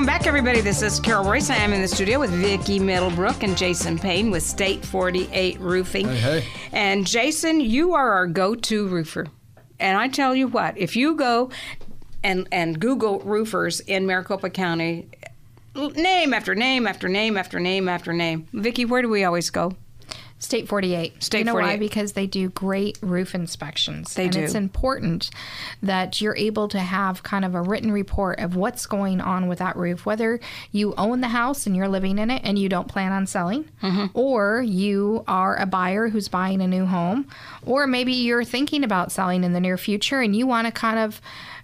Welcome 0.00 0.18
back, 0.18 0.26
everybody. 0.26 0.62
This 0.62 0.80
is 0.80 0.98
Carol 0.98 1.26
Royce. 1.26 1.50
I 1.50 1.56
am 1.56 1.74
in 1.74 1.82
the 1.82 1.86
studio 1.86 2.18
with 2.18 2.30
Vicki 2.30 2.78
Middlebrook 2.78 3.42
and 3.42 3.54
Jason 3.54 3.98
Payne 3.98 4.30
with 4.30 4.42
State 4.42 4.82
48 4.82 5.60
Roofing. 5.60 6.08
Hey, 6.08 6.40
hey. 6.40 6.44
And 6.72 7.06
Jason, 7.06 7.60
you 7.60 7.92
are 7.92 8.12
our 8.12 8.26
go-to 8.26 8.88
roofer. 8.88 9.26
And 9.78 9.98
I 9.98 10.08
tell 10.08 10.34
you 10.34 10.48
what, 10.48 10.78
if 10.78 10.96
you 10.96 11.16
go 11.16 11.50
and 12.24 12.48
and 12.50 12.80
Google 12.80 13.20
roofers 13.20 13.80
in 13.80 14.06
Maricopa 14.06 14.48
County, 14.48 15.06
name 15.74 16.32
after 16.32 16.54
name 16.54 16.86
after 16.86 17.06
name 17.06 17.36
after 17.36 17.60
name 17.60 17.86
after 17.86 18.14
name, 18.14 18.48
Vicki, 18.54 18.86
where 18.86 19.02
do 19.02 19.10
we 19.10 19.24
always 19.24 19.50
go? 19.50 19.76
State 20.40 20.66
48. 20.68 21.22
State 21.22 21.38
you 21.40 21.44
know 21.44 21.52
48. 21.52 21.66
why? 21.68 21.76
Because 21.76 22.12
they 22.12 22.26
do 22.26 22.48
great 22.48 22.98
roof 23.02 23.34
inspections. 23.34 24.14
They 24.14 24.24
and 24.24 24.32
do. 24.32 24.40
it's 24.40 24.54
important 24.54 25.30
that 25.82 26.20
you're 26.20 26.34
able 26.36 26.66
to 26.68 26.78
have 26.80 27.22
kind 27.22 27.44
of 27.44 27.54
a 27.54 27.60
written 27.60 27.92
report 27.92 28.40
of 28.40 28.56
what's 28.56 28.86
going 28.86 29.20
on 29.20 29.48
with 29.48 29.58
that 29.58 29.76
roof, 29.76 30.06
whether 30.06 30.40
you 30.72 30.94
own 30.96 31.20
the 31.20 31.28
house 31.28 31.66
and 31.66 31.76
you're 31.76 31.88
living 31.88 32.18
in 32.18 32.30
it 32.30 32.40
and 32.42 32.58
you 32.58 32.68
don't 32.70 32.88
plan 32.88 33.12
on 33.12 33.26
selling, 33.26 33.68
Mm-hmm. 33.82 34.06
or 34.18 34.62
you 34.62 35.24
are 35.28 35.56
a 35.56 35.66
buyer 35.66 36.08
who's 36.08 36.28
buying 36.28 36.60
a 36.62 36.66
new 36.66 36.86
home, 36.86 37.28
or 37.66 37.86
maybe 37.86 38.12
you're 38.12 38.44
thinking 38.44 38.82
about 38.82 39.12
selling 39.12 39.44
in 39.44 39.52
the 39.52 39.60
near 39.60 39.76
future 39.76 40.20
and 40.20 40.34
you 40.34 40.46
want 40.46 40.66
to 40.66 40.72
kind 40.72 40.98
of 40.98 41.20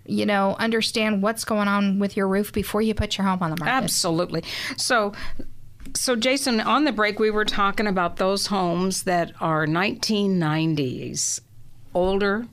you 0.09 0.25
know, 0.25 0.55
understand 0.61 1.21
what's 1.21 1.45
going 1.45 1.67
on 1.67 1.99
with 1.99 2.17
your 2.17 2.29
roof 2.29 2.53
before 2.53 2.81
you 2.81 2.95
put 2.95 3.19
your 3.19 3.27
home 3.27 3.39
on 3.43 3.51
the 3.51 3.57
market. 3.59 3.73
Absolutely. 3.83 4.45
So, 4.77 5.15
so 5.97 6.17
Jason, 6.17 6.61
on 6.61 6.85
the 6.85 6.93
break, 6.93 7.19
we 7.19 7.31
were 7.31 7.45
talking 7.45 7.87
about 7.87 8.17
those 8.17 8.47
homes 8.47 9.03
that 9.05 9.33
are 9.41 9.67
1990s, 9.67 11.41
older, 11.95 12.47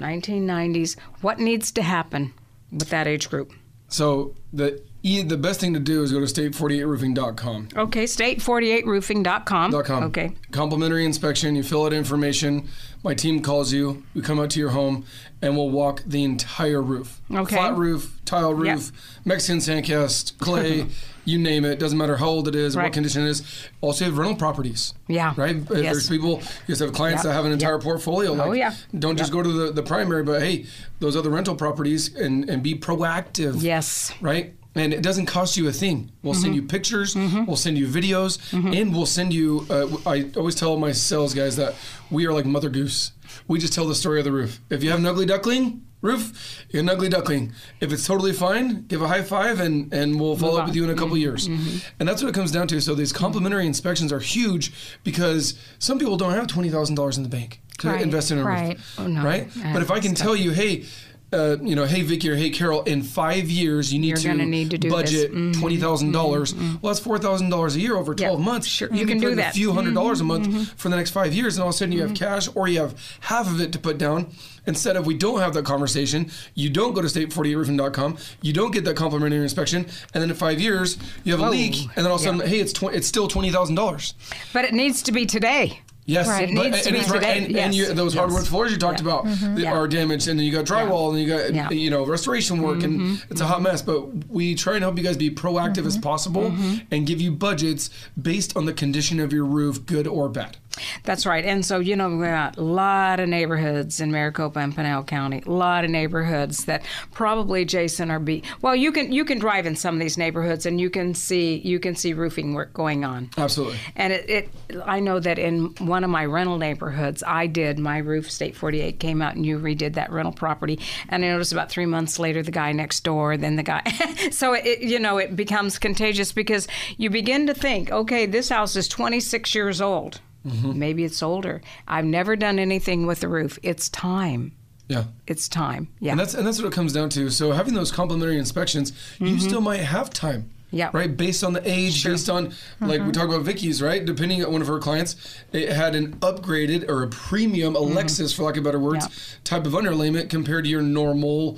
1990s. 0.00 0.98
What 1.20 1.38
needs 1.38 1.72
to 1.72 1.82
happen 1.82 2.34
with 2.70 2.90
that 2.90 3.06
age 3.06 3.30
group? 3.30 3.52
So 3.88 4.34
the 4.52 4.82
the 5.02 5.38
best 5.38 5.60
thing 5.60 5.72
to 5.74 5.80
do 5.80 6.02
is 6.02 6.12
go 6.12 6.20
to 6.20 6.26
state48roofing.com. 6.26 7.68
Okay, 7.76 8.04
state48roofing.com. 8.04 9.70
Dot 9.70 9.84
com. 9.84 10.02
Okay. 10.04 10.32
Complimentary 10.50 11.04
inspection. 11.04 11.56
You 11.56 11.62
fill 11.62 11.86
out 11.86 11.92
information. 11.92 12.68
My 13.02 13.14
team 13.14 13.40
calls 13.40 13.72
you. 13.72 14.02
We 14.12 14.22
come 14.22 14.40
out 14.40 14.50
to 14.50 14.60
your 14.60 14.70
home, 14.70 15.06
and 15.40 15.56
we'll 15.56 15.70
walk 15.70 16.02
the 16.04 16.24
entire 16.24 16.82
roof. 16.82 17.20
Okay. 17.32 17.56
Flat 17.56 17.76
roof, 17.76 18.20
tile 18.24 18.52
roof, 18.52 18.92
Mexican 19.24 19.60
sandcast, 19.60 20.38
clay, 20.38 20.86
you 21.28 21.38
name 21.38 21.64
it. 21.64 21.78
Doesn't 21.78 21.98
matter 21.98 22.16
how 22.16 22.26
old 22.26 22.48
it 22.48 22.54
is, 22.54 22.74
Right. 22.74 22.84
what 22.84 22.92
condition 22.92 23.22
it 23.22 23.28
is. 23.28 23.42
Also, 23.80 24.04
you 24.04 24.10
have 24.10 24.18
rental 24.18 24.36
properties. 24.36 24.94
Yeah. 25.06 25.34
Right. 25.36 25.56
Yes. 25.56 25.68
There's 25.68 26.08
people. 26.08 26.38
You 26.66 26.72
just 26.72 26.80
have 26.80 26.92
clients 26.92 27.22
Yeah. 27.22 27.28
that 27.30 27.34
have 27.34 27.44
an 27.44 27.52
entire 27.52 27.78
portfolio. 27.78 28.30
Oh, 28.30 28.34
like, 28.34 28.48
Oh, 28.48 28.52
yeah. 28.52 28.74
Don't 28.98 29.16
just 29.16 29.32
go 29.32 29.42
to 29.42 29.48
the, 29.50 29.72
the 29.72 29.82
primary, 29.82 30.22
but 30.22 30.42
hey, 30.42 30.66
those 31.00 31.16
other 31.16 31.30
rental 31.30 31.54
properties 31.54 32.14
and 32.14 32.48
and 32.48 32.62
be 32.62 32.74
proactive 32.74 33.62
Yes. 33.62 34.12
right? 34.20 34.54
And 34.74 34.94
it 34.94 35.02
doesn't 35.02 35.26
cost 35.26 35.56
you 35.56 35.66
a 35.68 35.72
thing. 35.72 36.12
We'll 36.22 36.34
send 36.34 36.54
mm-hmm. 36.54 36.62
you 36.62 36.68
pictures, 36.68 37.14
mm-hmm. 37.14 37.46
we'll 37.46 37.56
send 37.56 37.76
you 37.76 37.88
videos, 37.88 38.38
mm-hmm. 38.50 38.72
and 38.72 38.94
we'll 38.94 39.06
send 39.06 39.32
you. 39.32 39.66
Uh, 39.68 39.88
I 40.06 40.30
always 40.36 40.54
tell 40.54 40.76
my 40.76 40.92
sales 40.92 41.34
guys 41.34 41.56
that 41.56 41.74
we 42.10 42.26
are 42.26 42.32
like 42.32 42.46
Mother 42.46 42.68
Goose. 42.68 43.12
We 43.48 43.58
just 43.58 43.72
tell 43.72 43.86
the 43.86 43.94
story 43.94 44.20
of 44.20 44.24
the 44.24 44.32
roof. 44.32 44.60
If 44.70 44.84
you 44.84 44.90
have 44.90 45.00
an 45.00 45.06
ugly 45.06 45.26
duckling 45.26 45.82
roof, 46.00 46.64
you're 46.70 46.82
an 46.82 46.88
ugly 46.88 47.08
duckling. 47.08 47.52
If 47.80 47.92
it's 47.92 48.06
totally 48.06 48.32
fine, 48.32 48.82
give 48.86 49.02
a 49.02 49.08
high 49.08 49.22
five, 49.22 49.60
and 49.60 49.92
and 49.92 50.20
we'll 50.20 50.36
follow 50.36 50.58
up 50.60 50.66
with 50.66 50.76
you 50.76 50.84
in 50.84 50.90
a 50.90 50.94
couple 50.94 51.16
years. 51.16 51.46
And 51.46 52.08
that's 52.08 52.22
what 52.22 52.28
it 52.28 52.34
comes 52.34 52.50
down 52.52 52.68
to. 52.68 52.80
So 52.80 52.94
these 52.94 53.12
complimentary 53.12 53.66
inspections 53.66 54.12
are 54.12 54.20
huge 54.20 54.72
because 55.04 55.58
some 55.78 55.98
people 55.98 56.16
don't 56.16 56.32
have 56.32 56.46
twenty 56.46 56.70
thousand 56.70 56.94
dollars 56.96 57.16
in 57.16 57.22
the 57.22 57.28
bank 57.28 57.60
to 57.78 57.88
Right, 57.88 58.00
invest 58.02 58.30
in 58.32 58.38
a 58.38 58.44
right. 58.44 58.76
roof, 58.76 58.94
Oh, 58.98 59.06
no. 59.06 59.22
right? 59.22 59.48
But 59.72 59.82
if 59.82 59.90
I 59.90 60.00
can 60.00 60.14
tell 60.14 60.34
you, 60.36 60.50
hey. 60.52 60.84
Uh, 61.30 61.58
you 61.60 61.76
know, 61.76 61.84
hey 61.84 62.00
Vicky 62.00 62.30
or 62.30 62.36
hey 62.36 62.48
Carol, 62.48 62.82
in 62.84 63.02
five 63.02 63.50
years 63.50 63.92
you 63.92 63.98
need 63.98 64.16
to 64.16 64.34
need 64.34 64.70
to 64.70 64.88
budget 64.88 65.30
Mhm. 65.30 65.58
twenty 65.60 65.76
dollars. 65.76 66.54
Mm-hmm. 66.54 66.62
Mm-hmm. 66.64 66.76
Well, 66.80 66.92
that's 66.94 67.04
four 67.04 67.18
thousand 67.18 67.50
dollars 67.50 67.76
a 67.76 67.80
year 67.80 67.96
over 67.96 68.14
twelve 68.14 68.40
months. 68.40 68.66
sure. 68.66 68.88
You, 68.90 69.00
You 69.00 69.06
can 69.06 69.20
put 69.20 69.28
do 69.28 69.34
that. 69.34 69.50
A 69.50 69.54
few 69.54 69.68
100 69.68 69.92
dollars 69.92 70.20
a 70.20 70.24
mm-hmm. 70.24 70.52
month 70.52 70.72
for 70.80 70.88
the 70.88 70.96
next 70.96 71.10
five 71.10 71.34
years, 71.34 71.56
and 71.56 71.62
all 71.62 71.68
of 71.68 71.74
a 71.74 71.78
sudden 71.78 71.92
you 71.92 72.00
have 72.00 72.14
cash, 72.14 72.48
or 72.54 72.66
you 72.66 72.80
have 72.80 72.94
half 73.20 73.46
of 73.46 73.60
it 73.60 73.72
to 73.72 73.78
put 73.78 73.98
down. 73.98 74.28
Instead 74.66 74.96
of 74.96 75.04
we 75.06 75.14
don't 75.14 75.40
have 75.40 75.52
that 75.54 75.64
conversation, 75.66 76.30
you 76.54 76.70
don't 76.70 76.94
go 76.94 77.02
to 77.02 77.08
state48roofing.com, 77.08 78.16
you 78.42 78.52
don't 78.52 78.70
get 78.70 78.84
that 78.84 78.96
complimentary 78.96 79.42
inspection, 79.42 79.84
and 80.14 80.22
then 80.22 80.30
in 80.30 80.36
five 80.36 80.60
years 80.60 80.96
you 81.24 81.32
have 81.32 81.40
a 81.40 81.50
leak, 81.50 81.74
and 81.96 82.04
then 82.04 82.06
all 82.06 82.14
of 82.16 82.20
a 82.20 82.24
sudden, 82.24 82.40
hey, 82.40 82.60
it's 82.60 82.72
tw- 82.72 82.84
it's 82.84 83.06
still 83.06 83.28
twenty 83.28 83.50
thousand 83.50 83.74
dollars. 83.74 84.14
But 84.54 84.64
it 84.64 84.72
needs 84.72 85.02
to 85.02 85.12
be 85.12 85.26
today. 85.26 85.80
Yes, 86.08 86.26
Right. 86.26 86.48
It 86.48 86.56
but- 86.56 86.64
needs 86.70 86.80
to 86.82 86.88
and 86.88 86.94
be 86.94 87.00
it's 87.00 87.10
right- 87.10 87.22
and, 87.22 87.50
Yes. 87.50 87.64
and 87.66 87.74
you, 87.74 87.92
those 87.92 88.14
Yes. 88.14 88.18
hardwood 88.20 88.46
floors 88.48 88.72
you 88.72 88.78
talked 88.78 89.00
Yeah. 89.02 89.08
about 89.08 89.24
that 89.26 89.58
Yeah. 89.58 89.72
are 89.72 89.86
damaged, 89.86 90.26
and 90.26 90.38
then 90.38 90.46
you 90.46 90.52
got 90.52 90.64
drywall, 90.64 91.10
and 91.10 91.20
you 91.20 91.28
got 91.28 91.52
Yeah. 91.54 91.64
Mm-hmm. 91.66 91.74
you 91.74 91.90
know 91.90 92.06
restoration 92.06 92.62
work, 92.62 92.82
and 92.82 93.20
it's 93.30 93.42
a 93.42 93.46
hot 93.46 93.60
mess. 93.60 93.82
But 93.82 94.30
we 94.30 94.54
try 94.54 94.74
and 94.76 94.82
help 94.82 94.96
you 94.96 95.04
guys 95.04 95.18
be 95.18 95.30
proactive 95.30 95.84
as 95.86 95.98
possible 95.98 96.44
Mm-hmm. 96.50 96.74
and 96.90 97.06
give 97.06 97.20
you 97.20 97.30
budgets 97.30 97.90
based 98.20 98.56
on 98.56 98.64
the 98.64 98.72
condition 98.72 99.20
of 99.20 99.34
your 99.34 99.44
roof, 99.44 99.84
good 99.84 100.06
or 100.06 100.30
bad. 100.30 100.56
That's 101.04 101.26
right. 101.26 101.44
And 101.44 101.64
so, 101.64 101.78
you 101.78 101.96
know, 101.96 102.08
we've 102.10 102.28
got 102.28 102.56
a 102.56 102.62
lot 102.62 103.20
of 103.20 103.28
neighborhoods 103.28 104.00
in 104.00 104.10
Maricopa 104.10 104.60
and 104.60 104.74
Pinal 104.74 105.04
County. 105.04 105.42
A 105.46 105.50
lot 105.50 105.84
of 105.84 105.90
neighborhoods 105.90 106.64
that 106.64 106.84
probably 107.12 107.64
Jason 107.64 108.10
are 108.10 108.18
be 108.18 108.42
well, 108.62 108.76
you 108.76 108.92
can 108.92 109.12
you 109.12 109.24
can 109.24 109.38
drive 109.38 109.66
in 109.66 109.76
some 109.76 109.94
of 109.94 110.00
these 110.00 110.18
neighborhoods 110.18 110.66
and 110.66 110.80
you 110.80 110.90
can 110.90 111.14
see 111.14 111.58
you 111.58 111.78
can 111.78 111.94
see 111.94 112.12
roofing 112.12 112.54
work 112.54 112.72
going 112.72 113.04
on. 113.04 113.30
Absolutely. 113.36 113.78
And 113.96 114.12
it, 114.12 114.30
it 114.30 114.48
I 114.84 115.00
know 115.00 115.20
that 115.20 115.38
in 115.38 115.74
one 115.78 116.04
of 116.04 116.10
my 116.10 116.24
rental 116.24 116.58
neighborhoods, 116.58 117.22
I 117.26 117.46
did 117.46 117.78
my 117.78 117.98
roof 117.98 118.30
State 118.30 118.56
48 118.56 119.00
came 119.00 119.22
out 119.22 119.36
and 119.36 119.44
you 119.44 119.58
redid 119.58 119.94
that 119.94 120.10
rental 120.10 120.32
property. 120.32 120.78
And 121.08 121.24
I 121.24 121.28
noticed 121.28 121.52
about 121.52 121.70
three 121.70 121.86
months 121.86 122.18
later, 122.18 122.42
the 122.42 122.50
guy 122.50 122.72
next 122.72 123.04
door, 123.04 123.36
then 123.36 123.56
the 123.56 123.62
guy. 123.62 123.82
so 124.30 124.54
it, 124.54 124.80
you 124.80 124.98
know, 124.98 125.18
it 125.18 125.36
becomes 125.36 125.78
contagious 125.78 126.32
because 126.32 126.68
you 126.96 127.10
begin 127.10 127.46
to 127.46 127.54
think, 127.54 127.90
okay, 127.90 128.26
this 128.26 128.48
house 128.48 128.76
is 128.76 128.88
26 128.88 129.54
years 129.54 129.80
old. 129.80 130.20
Maybe 130.48 131.04
it's 131.04 131.22
older. 131.22 131.60
I've 131.86 132.04
never 132.04 132.36
done 132.36 132.58
anything 132.58 133.06
with 133.06 133.20
the 133.20 133.28
roof. 133.28 133.58
It's 133.62 133.88
time. 133.88 134.52
Yeah. 134.88 135.04
It's 135.26 135.48
time. 135.48 135.88
Yeah. 136.00 136.12
And 136.12 136.20
that's 136.20 136.34
and 136.34 136.46
that's 136.46 136.60
what 136.62 136.68
it 136.68 136.74
comes 136.74 136.92
down 136.92 137.10
to. 137.10 137.28
So 137.30 137.52
having 137.52 137.74
those 137.74 137.90
complimentary 137.92 138.38
inspections, 138.38 138.92
you 139.18 139.38
still 139.38 139.60
might 139.60 139.80
have 139.80 140.10
time. 140.10 140.42
Mm-hmm. 140.42 140.52
Yeah. 140.70 140.90
Right. 140.92 141.16
Based 141.16 141.42
on 141.44 141.54
the 141.54 141.62
age, 141.66 142.04
based 142.04 142.28
on 142.28 142.52
like 142.80 143.00
we 143.02 143.10
talk 143.10 143.24
about 143.28 143.40
Vicky's, 143.42 143.80
right? 143.80 144.04
Depending 144.04 144.44
on 144.44 144.52
one 144.52 144.60
of 144.60 144.68
her 144.68 144.78
clients, 144.78 145.16
it 145.50 145.70
had 145.72 145.94
an 145.94 146.16
upgraded 146.16 146.88
or 146.90 147.02
a 147.02 147.08
premium 147.08 147.74
Alexis, 147.74 148.34
for 148.34 148.42
lack 148.42 148.58
of 148.58 148.64
better 148.64 148.78
words, 148.78 149.06
Mm-hmm. 149.06 149.14
Yeah. 149.32 149.38
type 149.44 149.66
of 149.66 149.72
underlayment 149.72 150.28
compared 150.28 150.64
to 150.64 150.70
your 150.70 150.82
normal 150.82 151.56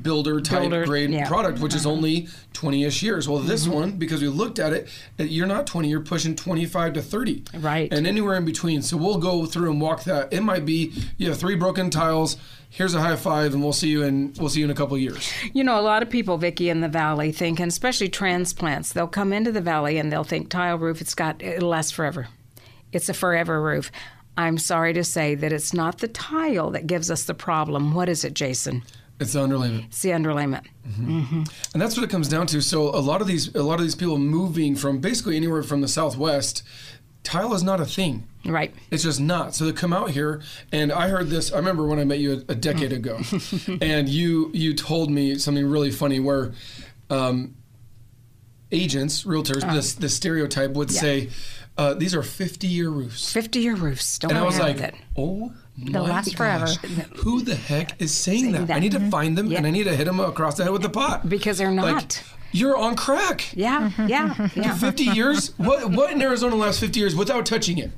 builder 0.00 0.40
type 0.40 0.60
Builder, 0.60 0.86
grade 0.86 1.10
yeah. 1.10 1.20
Uh-huh. 1.20 1.28
product, 1.28 1.58
which 1.60 1.74
is 1.74 1.84
only 1.84 2.28
20-ish 2.54 3.02
years. 3.02 3.28
Well, 3.28 3.40
this 3.40 3.64
Mm-hmm. 3.64 3.74
one, 3.74 3.92
because 3.92 4.22
we 4.22 4.28
looked 4.28 4.58
at 4.58 4.72
it, 4.72 4.88
uh, 5.20 5.24
you're 5.24 5.46
not 5.46 5.66
20, 5.66 5.88
you're 5.88 6.00
pushing 6.00 6.34
25 6.34 6.94
to 6.94 7.02
30. 7.02 7.44
Right. 7.58 7.92
And 7.92 8.06
anywhere 8.06 8.36
in 8.36 8.44
between. 8.44 8.82
So 8.82 8.96
we'll 8.96 9.18
go 9.18 9.44
through 9.44 9.70
and 9.70 9.80
walk 9.80 10.04
that. 10.04 10.32
It 10.32 10.40
might 10.40 10.64
be 10.64 10.92
you 11.18 11.28
have 11.28 11.38
three 11.38 11.56
broken 11.56 11.90
tiles. 11.90 12.36
Here's 12.70 12.94
a 12.94 13.00
high 13.02 13.16
five, 13.16 13.52
and 13.52 13.62
we'll 13.62 13.74
see 13.74 13.88
you 13.90 14.02
in 14.02 14.32
we'll 14.38 14.48
see 14.48 14.60
you 14.60 14.64
in 14.64 14.70
a 14.70 14.74
couple 14.74 14.94
of 14.94 15.02
years. 15.02 15.30
You 15.52 15.62
know, 15.62 15.78
a 15.78 15.82
lot 15.82 16.02
of 16.02 16.08
people, 16.08 16.38
Vicky, 16.38 16.70
in 16.70 16.80
the 16.80 16.88
valley 16.88 17.30
think, 17.30 17.60
and 17.60 17.68
especially 17.70 18.08
transplants, 18.08 18.94
they'll 18.94 19.06
come 19.06 19.30
into 19.34 19.52
the 19.52 19.60
valley 19.60 19.98
and 19.98 20.10
they'll 20.10 20.24
think 20.24 20.48
tile 20.48 20.78
roof, 20.78 21.02
it's 21.02 21.14
got, 21.14 21.42
it'll 21.42 21.68
last 21.68 21.92
forever. 21.94 22.28
It's 22.90 23.10
a 23.10 23.14
forever 23.14 23.60
roof. 23.60 23.92
I'm 24.38 24.56
sorry 24.56 24.94
to 24.94 25.04
say 25.04 25.34
that 25.34 25.52
it's 25.52 25.74
not 25.74 25.98
the 25.98 26.08
tile 26.08 26.70
that 26.70 26.86
gives 26.86 27.10
us 27.10 27.24
the 27.24 27.34
problem. 27.34 27.92
What 27.92 28.08
is 28.08 28.24
it, 28.24 28.32
Jason? 28.32 28.82
It's 29.22 29.32
the 29.32 29.40
underlayment, 29.40 29.86
It's 29.86 30.02
the 30.02 30.10
underlayment. 30.10 30.66
Mm-hmm. 30.86 31.18
Mm-hmm. 31.20 31.42
and 31.72 31.82
that's 31.82 31.96
what 31.96 32.04
it 32.04 32.10
comes 32.10 32.28
down 32.28 32.46
to. 32.48 32.60
So 32.60 32.88
a 32.88 33.00
lot 33.00 33.20
of 33.20 33.26
these 33.26 33.54
a 33.54 33.62
lot 33.62 33.78
of 33.78 33.82
these 33.82 33.94
people 33.94 34.18
moving 34.18 34.76
from 34.76 34.98
basically 34.98 35.36
anywhere 35.36 35.62
from 35.62 35.80
the 35.80 35.88
southwest, 35.88 36.62
tile 37.22 37.54
is 37.54 37.62
not 37.62 37.80
a 37.80 37.86
thing. 37.86 38.26
Right. 38.44 38.74
It's 38.90 39.04
just 39.04 39.20
not. 39.20 39.54
So 39.54 39.64
they 39.64 39.72
come 39.72 39.92
out 39.92 40.10
here, 40.10 40.42
and 40.72 40.90
I 40.92 41.08
heard 41.08 41.28
this. 41.28 41.52
I 41.52 41.56
remember 41.56 41.86
when 41.86 41.98
I 41.98 42.04
met 42.04 42.18
you 42.18 42.32
a, 42.48 42.52
a 42.52 42.54
decade 42.54 42.92
ago, 42.92 43.20
and 43.80 44.08
you 44.08 44.50
you 44.52 44.74
told 44.74 45.10
me 45.10 45.38
something 45.38 45.64
really 45.64 45.92
funny 45.92 46.18
where 46.18 46.52
um, 47.08 47.54
agents, 48.72 49.24
realtors, 49.24 49.60
this 49.72 49.92
uh-huh. 49.92 50.00
the 50.00 50.08
stereotype 50.08 50.72
would 50.72 50.90
say, 50.90 51.30
uh, 51.78 51.94
"These 51.94 52.14
are 52.14 52.22
fifty 52.22 52.66
year 52.66 52.90
roofs," 52.90 53.32
50 53.32 53.58
year 53.60 53.74
roofs. 53.74 54.18
Don't 54.18 54.30
and 54.32 54.38
I 54.38 54.42
was 54.44 54.58
like, 54.58 54.78
it. 54.80 54.94
"Oh." 55.16 55.52
my 55.74 56.00
last 56.00 56.36
forever. 56.36 56.66
Who 57.16 57.40
the 57.42 57.54
heck 57.54 58.00
is 58.00 58.12
saying 58.12 58.52
that? 58.52 58.66
that. 58.66 58.76
I 58.76 58.78
need 58.78 58.92
to 58.92 59.00
find 59.10 59.38
them 59.38 59.46
Yeah. 59.46 59.56
and 59.58 59.66
I 59.66 59.70
need 59.70 59.84
to 59.84 59.96
hit 59.96 60.04
them 60.04 60.20
across 60.20 60.56
the 60.58 60.64
head 60.64 60.72
with 60.72 60.82
the 60.82 60.90
pot 60.90 61.26
Because 61.26 61.56
they're 61.56 61.70
Like, 61.72 61.94
not. 61.94 62.22
you're 62.52 62.76
on 62.76 62.94
crack. 62.94 63.56
Yeah, 63.56 63.90
yeah, 64.06 64.48
yeah. 64.54 64.76
50 64.76 65.04
years? 65.04 65.54
What 65.56 65.90
what 65.90 66.12
in 66.12 66.20
Arizona 66.20 66.56
lasts 66.56 66.78
50 66.78 67.00
years 67.00 67.16
without 67.16 67.46
touching 67.46 67.78
it? 67.78 67.90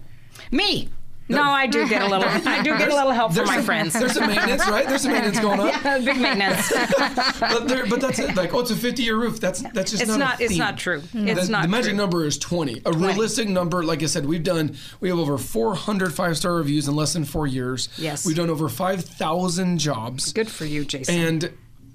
Me. 0.53 0.89
No, 1.29 1.43
I 1.43 1.67
do 1.67 1.89
get 1.89 2.03
a 2.03 2.07
little. 2.07 2.25
I 2.29 2.63
do 2.63 2.77
get 2.77 2.91
a 2.91 2.95
little 2.95 3.13
help 3.13 3.31
from 3.31 3.37
There's 3.37 3.49
my 3.49 3.57
some- 3.57 3.65
friends. 3.65 3.93
There's 3.95 4.13
some 4.13 4.27
maintenance, 4.27 4.69
right? 4.69 4.87
There's 4.87 5.03
some 5.03 5.13
maintenance 5.13 5.41
going 5.41 5.59
on. 5.61 5.69
Yeah, 5.85 5.99
Big 5.99 6.19
maintenance. 6.21 6.71
But, 7.41 7.69
there, 7.69 7.87
but 7.87 8.01
that's 8.01 8.19
it. 8.19 8.35
Like, 8.37 8.53
oh, 8.55 8.61
it's 8.61 8.71
a 8.71 8.77
50 8.77 9.03
year 9.03 9.17
roof. 9.17 9.41
That's 9.41 9.63
that's 9.73 9.91
just 9.93 10.03
It's 10.03 10.11
not. 10.11 10.19
not. 10.19 10.41
A 10.41 10.45
It's 10.45 10.57
not 10.57 10.77
true. 10.79 11.03
It's 11.15 11.47
the, 11.47 11.53
not 11.53 11.63
the 11.63 11.69
magic 11.69 11.91
true. 11.91 11.97
number 11.97 12.25
is 12.27 12.37
20. 12.39 12.83
A 12.85 12.93
realistic 12.93 13.49
number, 13.49 13.83
like 13.85 14.03
I 14.03 14.07
said, 14.07 14.27
we've 14.27 14.43
done, 14.43 14.77
we 15.01 15.09
have 15.09 15.19
over 15.19 15.39
400 15.39 16.13
five 16.15 16.37
star 16.37 16.55
reviews 16.57 16.89
in 16.89 16.97
less 16.97 17.13
than 17.13 17.25
four 17.25 17.47
years. 17.47 17.89
Yes. 17.97 18.27
We've 18.27 18.37
done 18.37 18.51
over 18.51 18.69
5,000 18.69 19.79
jobs. 19.79 20.33
Good 20.33 20.51
for 20.51 20.65
you, 20.65 20.85
Jason. 20.85 21.15
And 21.15 21.53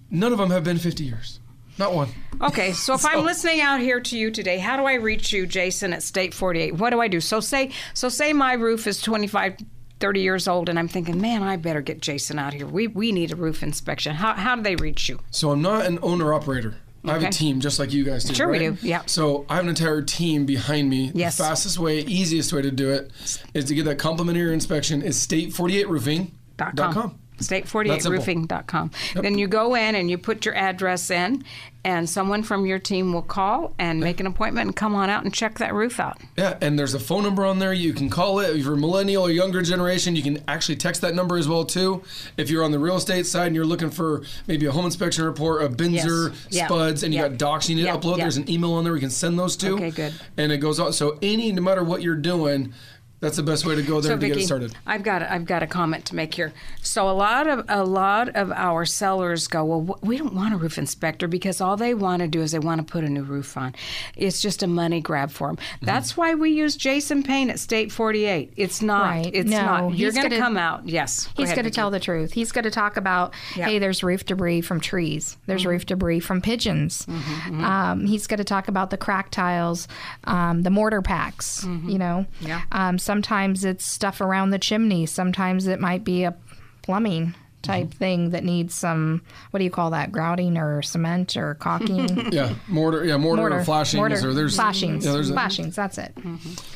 none 0.09 0.31
of 0.31 0.37
them 0.39 0.49
have 0.49 0.63
been 0.63 0.77
50 0.77 1.03
years. 1.03 1.39
Not 1.79 1.93
one. 1.93 2.09
Okay, 2.41 2.73
so 2.73 2.93
if 2.93 3.05
I'm 3.05 3.23
listening 3.23 3.61
out 3.61 3.79
here 3.79 4.01
to 4.01 4.17
you 4.17 4.31
today, 4.31 4.59
how 4.59 4.75
do 4.75 4.83
I 4.83 4.95
reach 4.95 5.31
you, 5.31 5.47
Jason, 5.47 5.93
at 5.93 6.03
State 6.03 6.33
48? 6.33 6.75
What 6.75 6.89
do 6.89 6.99
I 6.99 7.07
do? 7.07 7.21
So 7.21 7.39
say, 7.39 7.71
so 7.93 8.09
say 8.09 8.33
my 8.33 8.53
roof 8.53 8.85
is 8.85 9.01
25, 9.01 9.57
30 9.99 10.21
years 10.21 10.47
old, 10.47 10.67
and 10.67 10.77
I'm 10.77 10.89
thinking, 10.89 11.21
man, 11.21 11.41
I 11.41 11.55
better 11.55 11.81
get 11.81 12.01
Jason 12.01 12.37
out 12.37 12.53
here. 12.53 12.67
We 12.67 12.87
we 12.87 13.13
need 13.13 13.31
a 13.31 13.37
roof 13.37 13.63
inspection. 13.63 14.13
How 14.13 14.33
how 14.33 14.57
do 14.57 14.61
they 14.61 14.75
reach 14.75 15.07
you? 15.07 15.19
So 15.31 15.51
I'm 15.51 15.61
not 15.61 15.85
an 15.85 15.99
owner 16.01 16.33
operator. 16.33 16.75
I 17.05 17.13
have 17.13 17.23
a 17.23 17.29
team 17.29 17.61
just 17.61 17.79
like 17.79 17.93
you 17.93 18.03
guys 18.03 18.25
do. 18.25 18.33
Sure 18.33 18.49
we 18.49 18.59
do, 18.59 18.77
yeah. 18.81 19.03
So 19.05 19.45
I 19.49 19.55
have 19.55 19.63
an 19.63 19.69
entire 19.69 20.01
team 20.01 20.45
behind 20.45 20.89
me. 20.89 21.13
Yes. 21.15 21.37
The 21.37 21.43
fastest 21.43 21.79
way, 21.79 21.99
easiest 21.99 22.51
way 22.51 22.61
to 22.61 22.71
do 22.71 22.91
it 22.91 23.09
is 23.53 23.65
to 23.65 23.73
get 23.73 23.85
that 23.85 23.99
complimentary 23.99 24.53
inspection 24.53 25.01
is 25.01 25.15
state48roofing.com. 25.25 27.19
Dot 27.39 27.63
com. 27.65 28.89
State48roofing.com. 28.89 28.91
Then 29.15 29.38
you 29.38 29.47
go 29.47 29.75
in 29.75 29.95
and 29.95 30.10
you 30.10 30.17
put 30.17 30.45
your 30.45 30.56
address 30.56 31.10
in, 31.10 31.43
and 31.86 32.10
someone 32.10 32.43
from 32.43 32.65
your 32.65 32.80
team 32.80 33.13
will 33.13 33.21
call 33.21 33.73
and 33.80 33.99
make 34.02 34.19
an 34.19 34.28
appointment 34.28 34.67
and 34.67 34.75
come 34.75 34.95
on 34.95 35.10
out 35.10 35.23
and 35.23 35.34
check 35.34 35.60
that 35.60 35.73
roof 35.73 35.99
out. 35.99 36.17
Yeah, 36.38 36.58
and 36.62 36.78
there's 36.78 36.93
a 36.93 36.99
phone 36.99 37.23
number 37.23 37.45
on 37.45 37.60
there. 37.60 37.71
You 37.71 37.93
can 37.93 38.10
call 38.10 38.39
it. 38.39 38.49
If 38.56 38.65
you're 38.65 38.73
a 38.73 38.78
millennial 38.78 39.23
or 39.25 39.32
younger 39.32 39.62
generation, 39.62 40.15
you 40.15 40.21
can 40.23 40.43
actually 40.47 40.75
text 40.75 41.02
that 41.02 41.15
number 41.15 41.38
as 41.38 41.47
well 41.47 41.63
too. 41.65 42.04
If 42.38 42.49
you're 42.49 42.63
on 42.63 42.71
the 42.71 42.80
real 42.80 42.97
estate 42.97 43.25
side 43.25 43.47
and 43.47 43.56
you're 43.56 43.65
looking 43.65 43.89
for 43.89 44.23
maybe 44.47 44.65
a 44.65 44.71
home 44.71 44.86
inspection 44.86 45.23
report, 45.23 45.63
a 45.63 45.69
BINSR, 45.69 46.34
Yes. 46.34 46.47
Yeah. 46.49 46.67
SPDS, 46.67 47.04
and 47.04 47.13
you 47.13 47.21
Yeah. 47.21 47.30
got 47.30 47.38
docs 47.38 47.69
you 47.69 47.75
need 47.75 47.86
Yeah. 47.86 47.93
to 47.93 47.99
upload, 47.99 48.17
there's 48.17 48.38
an 48.38 48.49
email 48.49 48.73
on 48.73 48.84
there 48.84 48.93
we 48.93 48.99
can 48.99 49.10
send 49.10 49.39
those 49.39 49.56
to. 49.58 49.75
Okay, 49.75 49.91
good. 49.91 50.13
And 50.38 50.52
it 50.52 50.58
goes 50.58 50.80
on. 50.80 50.91
So 50.93 51.17
any, 51.21 51.52
no 51.54 51.62
matter 51.62 51.84
what 51.84 52.02
you're 52.02 52.15
doing, 52.15 52.73
that's 53.21 53.36
the 53.38 53.43
best 53.43 53.65
way 53.65 53.75
to 53.75 53.82
go 53.82 53.99
there 54.01 54.13
So 54.13 54.17
to 54.19 54.27
get 54.29 54.43
started. 54.45 54.75
I've 54.86 55.03
got 55.03 55.21
I've 55.23 55.45
got 55.45 55.62
a 55.63 55.67
comment 55.67 56.05
to 56.05 56.15
make 56.15 56.34
here. 56.34 56.53
So 56.82 57.10
a 57.10 57.12
lot 57.12 57.47
of 57.47 57.65
a 57.67 57.84
lot 57.84 58.29
of 58.29 58.51
our 58.51 58.86
sellers 58.86 59.47
go, 59.47 59.65
well, 59.65 59.99
we 60.01 60.17
don't 60.17 60.34
want 60.34 60.53
a 60.53 60.58
roof 60.58 60.77
inspector 60.77 61.27
because 61.27 61.60
all 61.62 61.75
they 61.77 61.93
want 61.93 62.21
to 62.21 62.27
do 62.27 62.41
is 62.41 62.51
they 62.51 62.60
want 62.60 62.86
to 62.86 62.89
put 62.91 63.03
a 63.03 63.10
new 63.10 63.23
roof 63.23 63.58
on. 63.58 63.75
It's 64.15 64.41
just 64.41 64.63
a 64.63 64.67
money 64.67 65.01
grab 65.01 65.32
for 65.32 65.47
them. 65.47 65.58
Mm-hmm. 65.58 65.86
That's 65.86 66.15
why 66.15 66.34
we 66.36 66.51
use 66.51 66.75
Jason 66.75 67.23
Payne 67.23 67.49
at 67.49 67.60
State 67.60 67.91
48. 67.91 68.53
It's 68.55 68.82
not. 68.82 69.03
Right. 69.10 69.32
It's 69.34 69.49
No, 69.49 69.62
not. 69.62 69.84
You're 69.97 70.12
he's 70.12 70.15
going 70.15 70.29
to 70.32 70.38
come 70.38 70.58
out. 70.58 70.88
Yes. 70.88 71.27
Go 71.27 71.43
He's 71.43 71.53
going 71.53 71.65
to 71.65 71.71
tell 71.71 71.91
the 71.91 71.99
truth. 71.99 72.32
He's 72.34 72.51
going 72.51 72.63
to 72.63 72.71
talk 72.71 72.97
about, 72.97 73.34
Yeah. 73.55 73.65
hey, 73.65 73.79
there's 73.79 74.03
roof 74.03 74.25
debris 74.25 74.62
from 74.62 74.79
trees. 74.79 75.38
There's 75.45 75.62
Mm-hmm. 75.62 75.69
roof 75.69 75.86
debris 75.86 76.19
from 76.21 76.41
pigeons. 76.41 77.05
Um, 77.47 78.05
he's 78.05 78.27
going 78.27 78.38
to 78.38 78.43
talk 78.43 78.67
about 78.67 78.89
the 78.89 78.97
crack 78.97 79.32
tiles, 79.32 79.88
um, 80.25 80.63
the 80.63 80.69
mortar 80.69 81.01
packs. 81.01 81.63
You 81.65 81.97
know, 81.97 82.25
Mm-hmm. 82.41 82.47
Yeah. 82.47 82.62
Um, 82.71 82.97
sometimes 83.09 83.65
it's 83.65 83.83
stuff 83.85 84.21
around 84.21 84.51
the 84.51 84.59
chimney. 84.59 85.07
Sometimes 85.07 85.65
it 85.65 85.79
might 85.79 86.03
be 86.03 86.25
a 86.25 86.35
plumbing 86.83 87.33
type 87.63 87.87
Mm-hmm. 87.87 87.97
thing 87.97 88.29
that 88.29 88.43
needs 88.43 88.75
some. 88.75 89.23
What 89.49 89.57
do 89.57 89.63
you 89.63 89.71
call 89.71 89.89
that? 89.89 90.11
Grouting 90.11 90.57
or 90.59 90.83
cement 90.83 91.35
or 91.35 91.55
caulking. 91.55 92.31
Yeah, 92.31 92.53
mortar. 92.67 93.03
Yeah, 93.03 93.17
mortar, 93.17 93.41
Mortar, 93.41 93.57
or 93.57 93.63
flashings. 93.63 93.97
mortar, 93.97 94.29
or 94.29 94.33
there's 94.35 94.55
flashings, 94.55 95.03
Yeah, 95.05 95.13
there's 95.13 95.31
a, 95.31 95.33
flashings. 95.33 95.75
That's 95.75 95.97
it. 95.97 96.13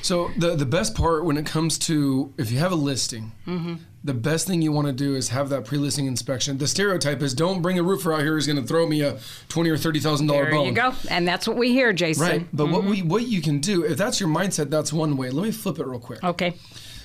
So 0.02 0.32
the 0.40 0.56
the 0.56 0.66
best 0.66 0.96
part 0.96 1.24
when 1.24 1.38
it 1.38 1.46
comes 1.46 1.78
to 1.90 2.34
if 2.40 2.50
you 2.52 2.58
have 2.58 2.72
a 2.72 2.82
listing, 2.92 3.32
Mm-hmm. 3.46 3.76
The 4.04 4.14
best 4.14 4.46
thing 4.48 4.62
you 4.62 4.72
want 4.72 4.88
to 4.88 4.94
do 4.94 5.16
is 5.16 5.30
have 5.30 5.50
that 5.50 5.64
pre-listing 5.66 6.08
inspection. 6.08 6.58
The 6.58 6.68
stereotype 6.68 7.22
is 7.22 7.34
don't 7.34 7.62
bring 7.62 7.80
a 7.80 7.84
roofer 7.84 8.14
out 8.14 8.20
here 8.22 8.34
who's 8.34 8.46
going 8.48 8.62
to 8.62 8.68
throw 8.68 8.86
me 8.88 9.02
a 9.02 9.18
twenty 9.50 9.70
or 9.70 9.78
thirty 9.78 10.00
thousand 10.00 10.28
dollar 10.28 10.46
bone. 10.52 10.52
There 10.52 10.66
you 10.66 10.74
go. 10.74 10.94
And 11.10 11.28
that's 11.28 11.48
what 11.48 11.56
we 11.58 11.72
hear, 11.72 11.94
Jason. 11.94 12.22
Right, 12.24 12.48
but 12.52 12.66
what 12.70 12.82
Mm-hmm. 12.82 12.90
we 12.90 13.02
what 13.04 13.24
you 13.28 13.42
can 13.42 13.60
do 13.60 13.86
if 13.86 13.98
that's 13.98 14.20
your 14.20 14.30
mindset, 14.30 14.70
that's 14.70 14.92
one 14.92 15.16
way. 15.18 15.30
Let 15.30 15.44
me 15.46 15.52
flip 15.52 15.80
it 15.80 15.88
real 15.88 16.00
quick. 16.00 16.24
Okay. 16.24 16.56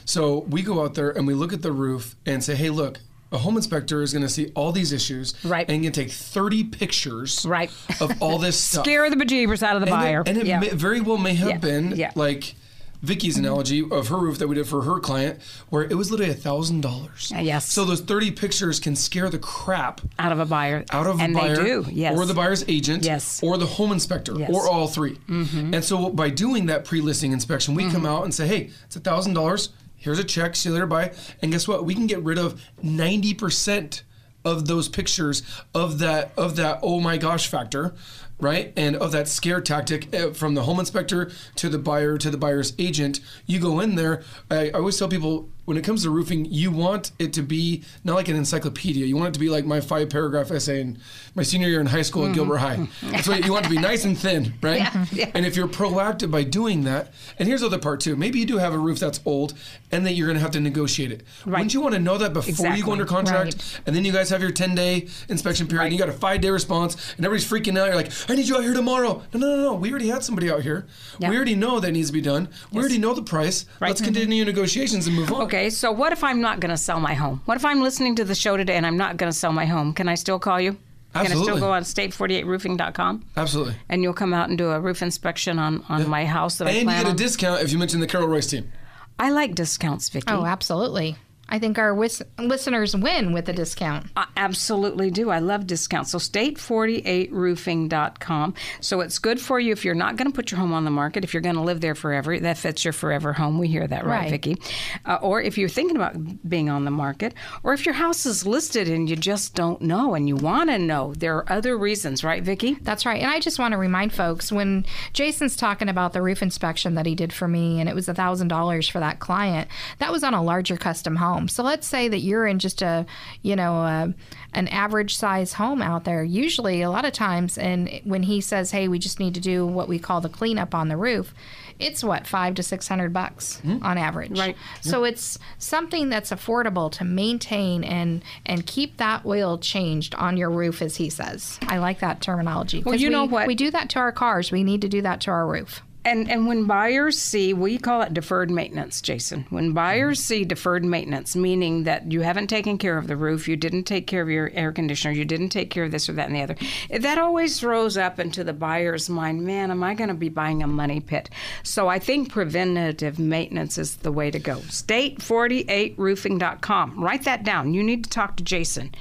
So 0.05 0.41
we 0.49 0.63
go 0.63 0.83
out 0.83 0.95
there 0.95 1.11
and 1.11 1.27
we 1.27 1.35
look 1.35 1.53
at 1.53 1.63
the 1.63 1.73
roof 1.73 2.17
and 2.27 2.43
say, 2.43 2.55
hey, 2.55 2.71
look. 2.71 2.99
A 3.31 3.37
home 3.37 3.59
inspector 3.59 4.01
is 4.01 4.11
going 4.15 4.23
to 4.23 4.29
see 4.31 4.51
all 4.55 4.73
these 4.73 4.91
issues, 4.91 5.35
Right. 5.45 5.69
And 5.69 5.83
can 5.83 5.93
take 5.93 6.11
thirty 6.11 6.65
pictures, 6.65 7.45
Right. 7.45 7.71
of 8.01 8.11
all 8.23 8.39
this 8.39 8.59
stuff. 8.65 8.87
Scare 8.87 9.11
the 9.11 9.17
bejeebers 9.17 9.63
out 9.63 9.77
of 9.77 9.83
the 9.83 9.93
And 9.93 9.95
it- 10.03 10.03
buyer. 10.03 10.23
And 10.27 10.39
it, 10.39 10.47
yeah. 10.47 10.61
may, 10.61 10.71
very 10.71 11.03
well 11.03 11.19
may 11.19 11.35
have 11.35 11.49
Yeah, 11.51 11.59
been 11.59 11.91
yeah. 11.95 12.11
like 12.15 12.55
Vicki's 13.03 13.37
analogy 13.37 13.85
of 13.91 14.09
her 14.09 14.17
roof 14.17 14.39
that 14.39 14.49
we 14.49 14.55
did 14.57 14.67
for 14.67 14.83
her 14.83 14.99
client, 14.99 15.41
where 15.69 15.85
it 15.85 15.95
was 15.95 16.11
literally 16.11 16.33
a 16.33 16.35
thousand 16.35 16.81
dollars. 16.81 17.33
Yes. 17.35 17.71
So 17.73 17.85
those 17.85 18.01
thirty 18.01 18.31
pictures 18.31 18.81
can 18.81 18.97
scare 18.97 19.29
the 19.31 19.39
crap 19.39 20.01
out 20.19 20.33
of 20.33 20.41
a 20.41 20.47
buyer. 20.47 20.85
out 20.91 21.07
of 21.07 21.21
and 21.21 21.37
a 21.37 21.39
buyer, 21.39 21.57
they 21.57 21.65
do. 21.65 21.87
Yes. 21.91 22.19
or 22.19 22.27
the 22.27 22.35
buyer's 22.35 22.65
agent, 22.69 23.05
Yes. 23.05 23.41
or 23.43 23.57
the 23.57 23.67
home 23.67 23.93
inspector, 23.93 24.33
Yes. 24.37 24.51
Mm-hmm. 24.51 24.55
or 24.57 24.69
all 24.69 24.89
3 24.89 25.17
And 25.29 25.85
so 25.85 26.11
by 26.11 26.29
doing 26.31 26.67
that 26.67 26.85
pre-listing 26.85 27.33
inspection, 27.33 27.75
we 27.75 27.89
come 27.91 28.05
out 28.07 28.25
and 28.25 28.35
say, 28.35 28.47
"Hey, 28.49 28.71
it's 28.85 28.97
a 28.97 29.01
thousand 29.01 29.35
dollars. 29.35 29.71
Here's 29.95 30.19
a 30.19 30.25
check. 30.25 30.57
See 30.57 30.69
you 30.69 30.75
later. 30.75 30.87
Bye." 30.87 31.13
And 31.43 31.53
guess 31.53 31.69
what? 31.69 31.85
We 31.85 31.95
can 31.95 32.07
get 32.07 32.23
rid 32.23 32.39
of 32.39 32.61
ninety 32.83 33.33
percent 33.35 34.03
of 34.45 34.67
those 34.67 34.89
pictures 34.89 35.43
of 35.75 35.99
that 35.99 36.33
of 36.37 36.57
that 36.57 36.81
oh 36.83 37.01
my 37.01 37.17
gosh 37.17 37.49
factor. 37.49 37.95
Right, 38.41 38.73
and 38.77 38.95
of 38.95 39.11
that 39.11 39.27
scare 39.27 39.61
tactic 39.61 40.15
uh, 40.15 40.31
from 40.31 40.55
the 40.55 40.63
home 40.63 40.79
inspector 40.79 41.33
to 41.57 41.69
the 41.69 41.77
buyer 41.77 42.17
to 42.19 42.31
the 42.31 42.37
buyer's 42.37 42.73
agent, 42.79 43.19
you 43.47 43.59
go 43.59 43.81
in 43.81 43.97
there. 43.97 44.23
I, 44.49 44.69
I 44.69 44.71
always 44.75 44.97
tell 44.97 45.09
people 45.09 45.49
when 45.69 45.77
it 45.77 45.85
comes 45.85 46.03
to 46.03 46.09
roofing, 46.09 46.47
you 46.47 46.71
want 46.71 47.13
it 47.19 47.35
to 47.35 47.43
be 47.43 47.85
not 48.03 48.15
like 48.15 48.29
an 48.29 48.37
encyclopedia. 48.37 49.05
You 49.05 49.17
want 49.17 49.29
it 49.29 49.35
to 49.35 49.39
be 49.39 49.51
like 49.51 49.67
my 49.67 49.83
five 49.83 50.09
paragraph 50.09 50.51
essay 50.51 50.81
in 50.81 50.99
my 51.35 51.43
senior 51.43 51.69
year 51.69 51.79
in 51.79 51.85
high 51.85 52.01
school 52.01 52.23
at 52.23 52.29
mm-hmm. 52.29 52.37
Gilbert 52.37 52.57
High. 52.57 52.89
That's 53.03 53.29
what 53.29 53.45
you 53.45 53.53
want 53.53 53.67
it 53.67 53.69
to 53.69 53.75
be 53.75 53.81
nice 53.81 54.07
and 54.07 54.17
thin, 54.17 54.55
right? 54.63 54.89
Yeah. 55.13 55.31
And 55.35 55.45
if 55.45 55.57
you're 55.57 55.69
proactive 55.69 56.31
by 56.31 56.43
doing 56.45 56.85
that, 56.85 57.13
and 57.39 57.47
here's 57.47 57.61
the 57.61 57.67
other 57.67 57.79
part 57.79 58.01
too. 58.01 58.17
Maybe 58.17 58.39
you 58.39 58.47
do 58.47 58.57
have 58.57 58.73
a 58.73 58.79
roof 58.79 58.99
that's 58.99 59.21
old 59.27 59.53
and 59.93 60.07
that 60.07 60.13
you're 60.15 60.27
going 60.27 60.37
to 60.37 60.41
have 60.41 60.53
to 60.53 60.61
negotiate 60.61 61.13
it. 61.13 61.23
Right. 61.45 61.59
Wouldn't 61.59 61.75
you 61.75 61.83
want 61.83 61.95
to 61.97 62.01
know 62.01 62.17
that 62.17 62.33
before 62.33 62.69
you 62.69 62.83
go 62.83 62.93
under 62.93 63.05
contract? 63.05 63.57
Right. 63.57 63.81
And 63.87 63.95
then 63.95 64.07
you 64.07 64.13
guys 64.13 64.31
have 64.31 64.41
your 64.41 64.53
10 64.53 64.75
day 64.75 65.07
inspection 65.29 65.69
period. 65.69 65.85
And 65.85 65.93
you 65.93 65.99
got 65.99 66.09
a 66.09 66.13
five 66.13 66.41
day 66.41 66.49
response, 66.49 66.95
and 67.19 67.27
everybody's 67.27 67.47
freaking 67.47 67.79
out. 67.79 67.89
You're 67.89 67.95
like, 67.95 68.11
I 68.31 68.37
need 68.37 68.49
you 68.49 68.57
out 68.57 68.63
here 68.63 68.73
tomorrow. 68.73 69.23
No, 69.35 69.39
no, 69.39 69.57
no, 69.57 69.63
no. 69.65 69.75
We 69.75 69.91
already 69.91 70.09
had 70.09 70.25
somebody 70.25 70.51
out 70.51 70.63
here. 70.63 70.87
Yeah. 71.19 71.29
We 71.29 71.37
already 71.37 71.57
know 71.57 71.79
that 71.79 71.93
needs 71.93 72.09
to 72.09 72.15
be 72.15 72.23
done. 72.23 72.49
We 72.73 72.81
already 72.81 72.97
know 72.97 73.13
the 73.13 73.21
price. 73.21 73.67
Right. 73.81 73.89
Let's 73.89 74.01
continue 74.01 74.45
mm-hmm. 74.45 74.49
negotiations 74.49 75.07
and 75.07 75.15
move 75.15 75.31
on. 75.31 75.43
Okay, 75.43 75.58
so 75.71 75.91
what 75.93 76.13
if 76.13 76.23
I'm 76.23 76.41
not 76.41 76.61
going 76.61 76.71
to 76.71 76.77
sell 76.77 77.01
my 77.01 77.15
home? 77.15 77.43
What 77.47 77.57
if 77.57 77.65
I'm 77.65 77.81
listening 77.81 78.15
to 78.17 78.25
the 78.25 78.35
show 78.35 78.57
today 78.57 78.77
and 78.77 78.87
I'm 78.87 78.97
not 78.97 79.17
going 79.17 79.31
to 79.33 79.37
sell 79.37 79.53
my 79.53 79.67
home? 79.67 79.93
Can 79.93 80.09
I 80.09 80.15
still 80.15 80.39
call 80.39 80.61
you? 80.61 80.77
Absolutely. 81.15 81.29
Can 81.29 81.39
I 81.39 81.43
still 81.43 81.59
go 81.67 81.73
on 81.73 81.83
state48roofing.com 81.85 83.25
Absolutely. 83.37 83.75
and 83.89 84.03
you'll 84.03 84.13
come 84.13 84.35
out 84.35 84.49
and 84.49 84.59
do 84.59 84.71
a 84.71 84.81
roof 84.81 85.03
inspection 85.03 85.59
on, 85.59 85.83
on 85.89 86.09
my 86.09 86.25
house 86.27 86.59
that 86.59 86.69
I 86.69 86.73
And 86.73 86.81
you 86.83 86.97
get 86.97 87.07
a 87.07 87.11
on? 87.11 87.17
discount 87.17 87.63
if 87.63 87.73
you 87.73 87.79
mention 87.79 88.01
the 88.01 88.07
Carol 88.07 88.29
Royce 88.29 88.47
team. 88.47 88.71
I 89.19 89.31
like 89.31 89.55
discounts, 89.55 90.09
Vicki. 90.11 90.27
Oh, 90.29 90.45
absolutely. 90.45 91.17
I 91.49 91.59
think 91.59 91.79
our 91.79 91.95
wis- 91.95 92.23
listeners 92.39 92.97
win 92.97 93.33
with 93.33 93.49
a 93.49 93.53
discount. 93.53 94.07
I 94.17 94.27
absolutely 94.37 95.11
do. 95.11 95.31
I 95.31 95.39
love 95.39 95.67
discounts. 95.67 96.11
So 96.11 96.19
state48roofing.com. 96.19 98.55
So 98.81 99.01
it's 99.01 99.19
good 99.19 99.41
for 99.41 99.61
you 99.61 99.73
if 99.73 99.85
you're 99.85 99.95
not 99.95 100.17
going 100.17 100.31
to 100.31 100.35
put 100.35 100.51
your 100.51 100.61
home 100.61 100.73
on 100.73 100.85
the 100.85 100.91
market, 100.91 101.25
if 101.25 101.35
you're 101.35 101.41
going 101.41 101.57
to 101.57 101.63
live 101.63 101.81
there 101.81 101.95
forever. 101.95 102.39
That 102.39 102.59
fits 102.59 102.85
your 102.85 102.93
forever 102.93 103.33
home. 103.33 103.59
We 103.59 103.69
hear 103.69 103.87
that, 103.87 104.05
right, 104.05 104.19
Right. 104.19 104.31
Vicki? 104.31 104.57
Uh, 105.05 105.19
or 105.23 105.41
if 105.41 105.57
you're 105.57 105.69
thinking 105.69 105.97
about 105.97 106.49
being 106.49 106.69
on 106.69 106.85
the 106.85 106.91
market, 106.91 107.35
or 107.63 107.73
if 107.73 107.87
your 107.87 107.95
house 107.95 108.27
is 108.27 108.47
listed 108.47 108.89
and 108.89 109.09
you 109.09 109.17
just 109.17 109.55
don't 109.55 109.81
know 109.81 110.15
and 110.15 110.29
you 110.29 110.37
want 110.37 110.71
to 110.71 110.79
know, 110.79 111.15
there 111.15 111.37
are 111.37 111.53
other 111.53 111.79
reasons, 111.79 112.25
right, 112.25 112.43
Vicki? 112.43 112.75
That's 112.83 113.07
right. 113.07 113.21
And 113.23 113.31
I 113.31 113.41
just 113.41 113.59
want 113.59 113.73
to 113.73 113.79
remind 113.79 114.13
folks 114.13 114.51
when 114.51 114.85
Jason's 115.13 115.57
talking 115.57 115.89
about 115.89 116.13
the 116.13 116.23
roof 116.23 116.43
inspection 116.43 116.95
that 116.95 117.07
he 117.07 117.15
did 117.15 117.33
for 117.33 117.47
me 117.49 117.81
and 117.81 117.89
it 117.89 117.95
was 117.95 118.09
$1,000 118.09 118.91
for 118.91 119.01
that 119.01 119.21
client, 119.21 119.69
that 119.99 120.13
was 120.13 120.25
on 120.25 120.35
a 120.35 120.43
larger 120.43 120.77
custom 120.77 121.17
home. 121.17 121.38
So 121.47 121.63
let's 121.63 121.87
say 121.87 122.09
that 122.09 122.19
you're 122.19 122.47
in 122.47 122.59
just 122.59 122.83
a, 122.83 123.07
you 123.43 123.55
know, 123.55 123.75
a, 123.75 124.15
an 124.55 124.67
average 124.69 125.17
size 125.17 125.53
home 125.53 125.81
out 125.83 126.05
there. 126.05 126.25
Usually, 126.25 126.83
a 126.83 126.91
lot 126.91 127.05
of 127.05 127.13
times, 127.13 127.59
and 127.59 128.01
when 128.05 128.25
he 128.25 128.41
says, 128.41 128.71
hey, 128.71 128.89
we 128.89 128.99
just 128.99 129.21
need 129.21 129.35
to 129.35 129.41
do 129.41 129.67
what 129.67 129.87
we 129.89 129.99
call 129.99 130.21
the 130.21 130.29
cleanup 130.29 130.75
on 130.75 130.89
the 130.89 130.97
roof, 130.97 131.35
it's 131.79 132.03
what, 132.03 132.27
five 132.27 132.55
to 132.57 132.63
600 132.63 133.13
bucks 133.13 133.61
mm-hmm. 133.65 133.85
on 133.85 133.99
average. 133.99 134.39
Right. 134.39 134.57
So 134.81 134.99
mm-hmm. 134.99 135.13
it's 135.13 135.39
something 135.59 136.09
that's 136.09 136.31
affordable 136.31 136.91
to 136.93 137.05
maintain 137.05 137.85
and 137.85 138.23
and 138.47 138.67
keep 138.67 138.97
that 138.97 139.25
oil 139.25 139.59
changed 139.59 140.15
on 140.17 140.37
your 140.37 140.51
roof, 140.51 140.83
as 140.83 140.97
he 140.97 141.11
says. 141.11 141.59
I 141.63 141.79
like 141.79 142.01
that 142.01 142.21
terminology. 142.21 142.83
Well, 142.85 142.97
you 142.97 143.11
know 143.11 143.25
what? 143.25 143.47
We 143.47 143.55
do 143.55 143.71
that 143.71 143.91
to 143.91 143.99
our 144.01 144.13
cars. 144.13 144.51
We 144.51 144.65
need 144.65 144.81
to 144.83 144.89
do 144.89 145.03
that 145.03 145.21
to 145.23 145.31
our 145.31 145.47
roof. 145.47 145.83
And 146.09 146.31
and 146.31 146.47
when 146.47 146.65
buyers 146.65 147.19
see, 147.19 147.53
we 147.53 147.77
call 147.77 148.01
it 148.01 148.15
deferred 148.15 148.51
maintenance, 148.51 149.03
Jason. 149.03 149.45
When 149.51 149.75
buyers 149.75 150.21
see 150.21 150.47
deferred 150.47 150.83
maintenance, 150.83 151.37
meaning 151.37 151.85
that 151.85 152.11
you 152.11 152.23
haven't 152.23 152.47
taken 152.47 152.79
care 152.79 152.97
of 152.97 153.09
the 153.09 153.17
roof, 153.17 153.47
you 153.47 153.57
didn't 153.57 153.85
take 153.85 154.07
care 154.07 154.23
of 154.23 154.31
your 154.31 154.51
air 154.55 154.73
conditioner, 154.73 155.13
you 155.13 155.27
didn't 155.27 155.51
take 155.51 155.69
care 155.69 155.85
of 155.85 155.91
this 155.91 156.09
or 156.09 156.15
that 156.15 156.29
and 156.29 156.37
the 156.37 156.41
other, 156.41 156.57
that 156.99 157.19
always 157.19 157.61
throws 157.61 157.99
up 157.99 158.19
into 158.19 158.43
the 158.43 158.55
buyer's 158.55 159.11
mind, 159.11 159.45
man, 159.45 159.71
am 159.71 159.85
I 159.85 159.93
going 159.93 160.09
to 160.09 160.15
be 160.15 160.31
buying 160.31 160.63
a 160.63 160.67
money 160.67 161.01
pit? 161.01 161.29
So 161.63 161.89
I 161.89 161.99
think 161.99 162.31
preventative 162.31 163.19
maintenance 163.19 163.77
is 163.77 163.97
the 163.97 164.11
way 164.11 164.31
to 164.31 164.39
go. 164.39 164.61
State48roofing.com. 164.61 167.05
Write 167.05 167.25
that 167.25 167.45
down. 167.45 167.75
You 167.75 167.85
need 167.85 168.05
to 168.05 168.11
talk 168.11 168.39
to 168.39 168.45
Jason. 168.45 168.95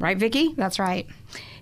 Right, 0.00 0.18
Vicki? 0.18 0.54
That's 0.56 0.80
right. 0.80 1.06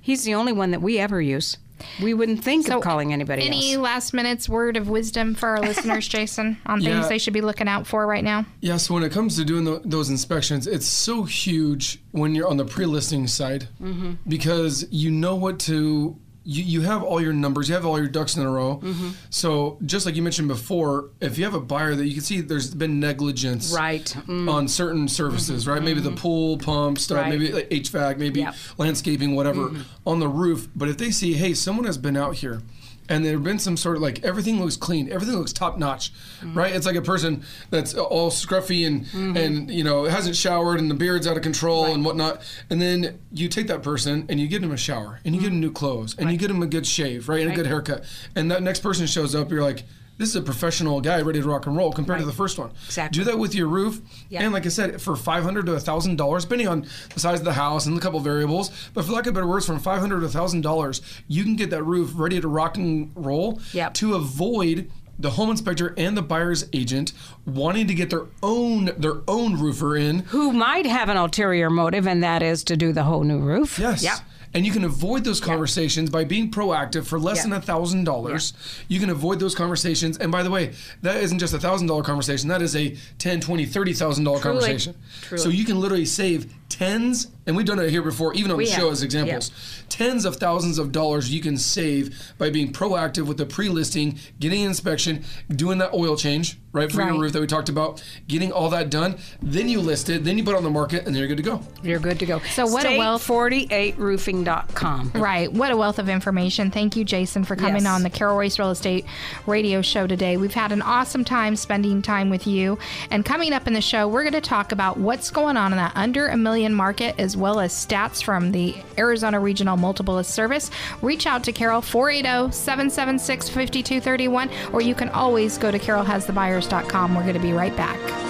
He's 0.01 0.25
the 0.25 0.35
only 0.35 0.53
one 0.53 0.71
that 0.71 0.81
we 0.81 0.99
ever 0.99 1.21
use. 1.21 1.59
We 2.03 2.15
wouldn't 2.15 2.43
think 2.43 2.69
of 2.71 2.83
calling 2.83 3.12
anybody 3.12 3.47
Any 3.47 3.75
else. 3.75 3.83
last 3.83 4.15
minutes 4.15 4.49
word 4.49 4.77
of 4.77 4.89
wisdom 4.89 5.35
for 5.35 5.49
our 5.51 5.61
listeners, 5.71 6.09
Jason, 6.09 6.59
on 6.67 6.81
things 6.81 6.87
Yeah. 7.03 7.09
they 7.09 7.19
should 7.19 7.35
be 7.35 7.41
looking 7.41 7.69
out 7.69 7.87
for 7.87 8.07
right 8.07 8.25
now? 8.25 8.47
Yes, 8.61 8.89
when 8.91 9.03
it 9.03 9.12
comes 9.12 9.37
to 9.37 9.45
doing 9.45 9.65
tho- 9.65 9.83
those 9.85 10.09
inspections, 10.11 10.67
it's 10.67 10.87
so 10.87 11.25
huge 11.25 11.99
when 12.12 12.35
you're 12.35 12.49
on 12.49 12.57
the 12.57 12.65
pre-listing 12.65 13.27
side 13.27 13.69
Mm-hmm. 13.83 14.12
because 14.29 14.87
you 14.91 15.11
know 15.11 15.35
what 15.37 15.59
to 15.61 16.17
you, 16.49 16.63
you 16.63 16.81
have 16.83 17.03
all 17.03 17.21
your 17.21 17.33
numbers, 17.33 17.69
you 17.69 17.75
have 17.75 17.85
all 17.85 17.99
your 17.99 18.09
ducks 18.09 18.37
in 18.37 18.43
a 18.45 18.51
row. 18.51 18.77
Mm-hmm. 18.83 19.11
So 19.31 19.79
just 19.85 20.07
like 20.07 20.15
you 20.15 20.23
mentioned 20.23 20.49
before, 20.49 21.11
if 21.21 21.37
you 21.39 21.45
have 21.45 21.55
a 21.55 21.61
buyer 21.61 21.95
that 21.97 22.07
you 22.07 22.15
can 22.15 22.23
see 22.23 22.41
there's 22.41 22.73
been 22.75 23.01
negligence 23.01 23.73
Right. 23.75 24.05
Mm. 24.27 24.49
on 24.51 24.69
certain 24.69 25.09
services, 25.09 25.67
right? 25.67 25.83
Maybe 25.83 26.01
the 26.01 26.13
pool 26.13 26.57
pump 26.59 26.99
stuff, 26.99 27.19
Right. 27.19 27.31
maybe 27.31 27.53
like 27.53 27.69
HVAC, 27.71 28.19
maybe 28.19 28.41
Yep. 28.41 28.55
Mm-hmm. 28.55 28.83
landscaping, 28.83 29.35
whatever, 29.35 29.73
on 30.07 30.21
the 30.21 30.29
roof. 30.29 30.69
But 30.77 30.89
if 30.89 30.97
they 30.99 31.11
see, 31.11 31.35
hey, 31.35 31.53
someone 31.55 31.85
has 31.87 31.99
been 31.99 32.17
out 32.17 32.37
here. 32.37 32.63
And 33.09 33.25
there 33.25 33.33
have 33.35 33.45
been 33.45 33.59
some 33.59 33.77
sort 33.77 33.97
of 33.97 34.03
like 34.03 34.25
everything 34.25 34.61
looks 34.61 34.77
clean, 34.77 35.11
everything 35.13 35.37
looks 35.37 35.52
top 35.52 35.79
notch, 35.79 36.13
Mm-hmm. 36.40 36.59
right? 36.59 36.75
It's 36.75 36.85
like 36.87 36.96
a 36.96 37.02
person 37.02 37.42
that's 37.71 37.94
all 37.94 38.31
scruffy 38.31 38.87
and 38.87 39.37
and 39.37 39.71
you 39.71 39.83
know 39.85 40.04
hasn't 40.04 40.37
showered 40.37 40.79
and 40.81 40.90
the 40.90 40.94
beard's 40.94 41.27
out 41.27 41.37
of 41.37 41.42
control 41.42 41.87
and 41.87 42.04
whatnot. 42.04 42.42
And 42.69 42.81
then 42.83 43.19
you 43.33 43.48
take 43.48 43.69
that 43.69 43.83
person 43.83 44.27
and 44.29 44.38
you 44.38 44.46
give 44.48 44.61
them 44.63 44.73
a 44.73 44.77
shower 44.77 45.21
and 45.25 45.35
you 45.35 45.40
give 45.40 45.50
them 45.50 45.61
new 45.61 45.73
clothes 45.73 46.15
and 46.19 46.31
you 46.31 46.37
give 46.37 46.48
them 46.48 46.63
a 46.63 46.67
good 46.67 46.87
shave, 46.87 47.29
right, 47.29 47.40
and 47.42 47.52
a 47.52 47.54
good 47.54 47.67
haircut. 47.67 48.04
And 48.35 48.50
that 48.50 48.63
next 48.63 48.81
person 48.81 49.07
shows 49.07 49.35
up, 49.35 49.50
you're 49.50 49.63
like, 49.63 49.85
this 50.19 50.31
is 50.31 50.37
a 50.37 50.42
professional 50.42 51.00
guy 51.00 51.21
ready 51.21 51.40
to 51.42 51.48
rock 51.48 51.67
and 51.67 51.77
roll 51.77 51.92
compared 51.92 52.21
to 52.21 52.27
the 52.27 52.33
first 52.33 52.58
one. 52.58 52.71
Exactly. 52.87 53.19
Do 53.19 53.25
that 53.31 53.38
with 53.38 53.54
your 53.54 53.67
roof, 53.69 54.00
Yeah. 54.31 54.42
and 54.42 54.52
like 54.52 54.64
I 54.67 54.71
said, 54.71 55.00
for 55.00 55.14
five 55.17 55.44
hundred 55.44 55.67
to 55.67 55.79
thousand 55.81 56.17
dollars, 56.17 56.44
depending 56.44 56.69
on 56.69 56.87
the 57.14 57.21
size 57.21 57.38
of 57.38 57.44
the 57.44 57.52
house 57.52 57.87
and 57.87 57.96
a 57.96 58.00
couple 58.00 58.19
variables. 58.21 58.71
But 58.94 59.04
for 59.04 59.12
lack 59.12 59.27
of 59.27 59.35
better 59.35 59.46
words, 59.46 59.67
from 59.67 59.79
five 59.79 60.00
hundred 60.00 60.21
to 60.21 60.29
thousand 60.29 60.62
dollars, 60.62 61.02
you 61.29 61.44
can 61.44 61.56
get 61.56 61.71
that 61.71 61.83
roof 61.85 62.12
ready 62.14 62.40
to 62.40 62.48
rock 62.48 62.77
and 62.77 63.10
roll. 63.14 63.60
Yep. 63.73 63.94
To 63.94 64.14
avoid 64.14 64.90
the 65.19 65.31
home 65.31 65.50
inspector 65.50 65.94
and 65.96 66.14
the 66.14 66.21
buyer's 66.23 66.67
agent 66.75 67.12
wanting 67.46 67.87
to 67.87 67.94
get 67.94 68.10
their 68.10 68.27
own 68.42 68.90
their 68.98 69.23
own 69.27 69.58
roofer 69.58 69.96
in. 69.96 70.19
Who 70.21 70.52
might 70.52 70.85
have 70.87 71.08
an 71.08 71.17
ulterior 71.17 71.71
motive, 71.71 72.06
and 72.06 72.23
that 72.23 72.42
is 72.42 72.64
to 72.64 72.77
do 72.77 72.92
the 72.92 73.02
whole 73.02 73.25
new 73.25 73.38
roof. 73.38 73.79
Yes. 73.79 74.02
Yep. 74.02 74.19
And 74.55 74.65
you 74.65 74.73
can 74.73 74.85
avoid 74.85 75.25
those 75.25 75.40
conversations 75.40 76.11
by 76.11 76.25
being 76.25 76.51
proactive 76.51 77.05
for 77.07 77.19
less 77.19 77.38
Yeah. 77.38 77.42
than 77.44 77.53
a 77.55 77.61
thousand 77.61 78.05
dollars. 78.05 78.53
You 78.88 79.01
can 79.01 79.11
avoid 79.11 79.40
those 79.40 79.55
conversations. 79.55 80.17
And 80.19 80.33
by 80.33 80.42
the 80.42 80.51
way, 80.51 80.73
that 81.03 81.17
isn't 81.23 81.38
just 81.38 81.53
a 81.55 81.59
thousand 81.59 81.88
dollar 81.88 82.03
conversation. 82.03 82.49
That 82.49 82.63
is 82.63 82.75
a 82.77 82.97
ten, 83.19 83.40
twenty, 83.40 83.67
thirty 83.67 83.92
thousand 83.92 84.25
dollar 84.25 84.40
conversation. 84.40 84.94
Truly. 85.23 85.42
So 85.42 85.49
you 85.51 85.65
can 85.65 85.81
literally 85.81 86.05
save 86.07 86.53
tens, 86.69 87.29
and 87.47 87.57
we've 87.57 87.65
done 87.67 87.79
it 87.79 87.90
here 87.90 88.03
before, 88.03 88.35
even 88.35 88.51
on 88.51 88.57
We 88.59 88.65
the 88.65 88.71
have. 88.73 88.81
show 88.81 88.90
as 88.90 89.03
examples. 89.03 89.51
Tens 89.88 90.25
of 90.25 90.37
thousands 90.37 90.79
of 90.79 90.90
dollars 90.92 91.31
you 91.33 91.40
can 91.40 91.57
save 91.57 92.15
by 92.38 92.51
being 92.51 92.73
proactive 92.73 93.27
with 93.27 93.37
the 93.37 93.47
pre-listing, 93.47 94.19
getting 94.40 94.63
an 94.63 94.69
inspection, 94.69 95.25
doing 95.55 95.79
that 95.79 95.92
oil 95.94 96.17
change, 96.17 96.59
right, 96.77 96.90
for 96.92 96.98
Right. 96.98 97.12
your 97.12 97.20
roof 97.20 97.33
that 97.33 97.40
we 97.40 97.46
talked 97.46 97.68
about, 97.68 98.02
getting 98.29 98.52
all 98.52 98.70
that 98.70 98.90
done. 98.90 99.16
Then 99.42 99.68
you 99.68 99.81
list 99.81 100.08
it, 100.08 100.24
then 100.24 100.38
you 100.38 100.44
put 100.44 100.54
it 100.54 100.58
on 100.58 100.62
the 100.64 100.70
market, 100.70 101.06
and 101.06 101.14
then 101.14 101.16
you're 101.20 101.29
good 101.29 101.37
to 101.38 101.42
go. 101.42 101.60
You're 101.83 101.98
good 101.98 102.18
to 102.20 102.27
go. 102.27 102.40
So 102.54 102.66
what 102.66 102.85
a 102.87 102.96
wealth- 102.98 103.27
48roofing.com. 103.27 105.12
Right. 105.14 105.52
What 105.52 105.70
a 105.72 105.77
wealth 105.77 105.98
of 105.98 106.08
information. 106.08 106.70
Thank 106.70 106.96
you, 106.96 107.04
Jason, 107.04 107.44
for 107.44 107.56
coming 107.56 107.83
Yes. 107.83 107.87
on 107.87 108.02
the 108.02 108.10
Carol 108.10 108.37
Royce 108.37 108.58
Real 108.58 108.70
Estate 108.70 109.04
Radio 109.46 109.83
Show 109.83 110.06
today. 110.06 110.37
We've 110.37 110.54
had 110.54 110.72
an 110.72 110.83
awesome 110.83 111.24
time 111.24 111.56
spending 111.56 112.02
time 112.02 112.31
with 112.31 112.46
you. 112.46 112.79
And 113.10 113.24
coming 113.24 113.52
up 113.52 113.66
in 113.66 113.72
the 113.74 113.81
show, 113.81 114.06
we're 114.08 114.22
going 114.22 114.33
to 114.35 114.40
talk 114.40 114.72
about 114.72 114.98
what's 114.98 115.31
going 115.31 115.56
on 115.56 115.72
in 115.72 115.79
that 115.79 115.92
under 115.94 116.29
a 116.29 116.37
million 116.37 116.72
market, 116.74 117.14
as 117.18 117.37
well 117.37 117.60
as 117.60 117.72
stats 117.72 118.22
from 118.22 118.52
the 118.52 118.74
Arizona 118.98 119.40
Regional 119.40 119.77
Multiple 119.77 120.14
List 120.16 120.31
Service. 120.33 120.70
Reach 121.02 121.27
out 121.27 121.42
to 121.44 121.52
Carol, 121.52 121.79
oh, 121.79 121.81
480 121.81 122.52
776 122.52 123.48
5231, 123.48 124.48
or 124.72 124.81
you 124.81 124.94
can 124.94 125.08
always 125.10 125.58
go 125.58 125.70
to 125.70 125.79
carolhasthebuyers.com. 125.79 126.65
We're 127.14 127.23
going 127.23 127.35
to 127.35 127.40
be 127.40 127.52
right 127.52 127.75
back. 127.77 128.25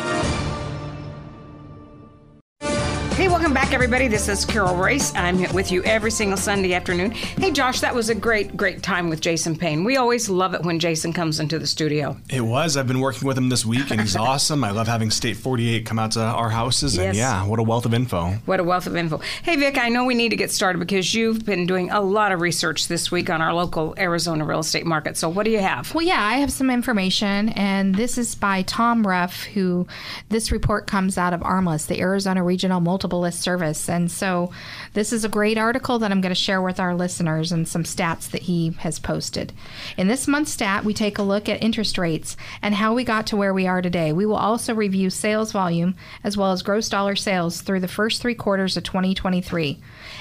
Everybody. 3.76 4.08
This 4.08 4.26
is 4.26 4.46
Carol 4.46 4.74
Royce. 4.74 5.14
I'm 5.14 5.52
with 5.52 5.70
you 5.70 5.82
every 5.84 6.10
single 6.10 6.38
Sunday 6.38 6.72
afternoon. 6.72 7.10
Hey, 7.10 7.50
Josh, 7.50 7.80
that 7.80 7.94
was 7.94 8.08
a 8.08 8.14
great, 8.14 8.56
great 8.56 8.82
time 8.82 9.10
with 9.10 9.20
Jason 9.20 9.54
Payne. 9.54 9.84
We 9.84 9.98
always 9.98 10.30
love 10.30 10.54
it 10.54 10.62
when 10.62 10.78
Jason 10.78 11.12
comes 11.12 11.40
into 11.40 11.58
the 11.58 11.66
studio. 11.66 12.16
It 12.30 12.40
was. 12.40 12.78
I've 12.78 12.86
been 12.86 13.00
working 13.00 13.28
with 13.28 13.36
him 13.36 13.50
this 13.50 13.66
week, 13.66 13.90
and 13.90 14.00
he's 14.00 14.16
awesome. 14.16 14.64
I 14.64 14.70
love 14.70 14.86
having 14.88 15.10
State 15.10 15.36
48 15.36 15.84
come 15.84 15.98
out 15.98 16.12
to 16.12 16.20
our 16.22 16.48
houses, 16.48 16.96
and 16.96 17.04
Yes. 17.08 17.16
yeah, 17.16 17.44
what 17.46 17.58
a 17.58 17.62
wealth 17.62 17.84
of 17.84 17.92
info. 17.92 18.30
What 18.46 18.60
a 18.60 18.64
wealth 18.64 18.86
of 18.86 18.96
info. 18.96 19.18
Hey, 19.42 19.56
Vic, 19.56 19.76
I 19.76 19.90
know 19.90 20.06
we 20.06 20.14
need 20.14 20.30
to 20.30 20.36
get 20.36 20.50
started 20.50 20.78
because 20.78 21.12
you've 21.14 21.44
been 21.44 21.66
doing 21.66 21.90
a 21.90 22.00
lot 22.00 22.32
of 22.32 22.40
research 22.40 22.88
this 22.88 23.10
week 23.12 23.28
on 23.28 23.42
our 23.42 23.52
local 23.52 23.94
Arizona 23.98 24.46
real 24.46 24.60
estate 24.60 24.86
market. 24.86 25.18
So, 25.18 25.28
what 25.28 25.44
do 25.44 25.50
you 25.50 25.60
have? 25.60 25.94
Well, 25.94 26.06
yeah, 26.06 26.24
I 26.24 26.38
have 26.38 26.50
some 26.50 26.70
information, 26.70 27.50
and 27.50 27.94
this 27.94 28.16
is 28.16 28.34
by 28.36 28.62
Tom 28.62 29.06
Ruff, 29.06 29.42
who 29.44 29.86
this 30.30 30.50
report 30.50 30.86
comes 30.86 31.18
out 31.18 31.34
of 31.34 31.40
ARMLS, 31.40 31.88
the 31.88 32.00
Arizona 32.00 32.42
Regional 32.42 32.80
Multiple 32.80 33.20
List 33.20 33.42
Service. 33.42 33.65
And 33.88 34.10
so 34.10 34.50
this 34.92 35.12
is 35.12 35.24
a 35.24 35.28
great 35.28 35.58
article 35.58 35.98
that 35.98 36.10
I'm 36.10 36.20
going 36.20 36.30
to 36.30 36.34
share 36.34 36.62
with 36.62 36.78
our 36.78 36.94
listeners 36.94 37.52
and 37.52 37.66
some 37.66 37.82
stats 37.82 38.30
that 38.30 38.42
he 38.42 38.70
has 38.78 38.98
posted. 38.98 39.52
In 39.96 40.08
this 40.08 40.28
month's 40.28 40.52
stat, 40.52 40.84
we 40.84 40.94
take 40.94 41.18
a 41.18 41.22
look 41.22 41.48
at 41.48 41.62
interest 41.62 41.98
rates 41.98 42.36
and 42.62 42.74
how 42.74 42.94
we 42.94 43.04
got 43.04 43.26
to 43.28 43.36
where 43.36 43.52
we 43.52 43.66
are 43.66 43.82
today. 43.82 44.12
We 44.12 44.26
will 44.26 44.36
also 44.36 44.74
review 44.74 45.10
sales 45.10 45.52
volume 45.52 45.96
as 46.22 46.36
well 46.36 46.52
as 46.52 46.62
gross 46.62 46.88
dollar 46.88 47.16
sales 47.16 47.60
through 47.60 47.80
the 47.80 47.88
first 47.88 48.22
three 48.22 48.34
quarters 48.34 48.76
of 48.76 48.84
2023. 48.84 49.78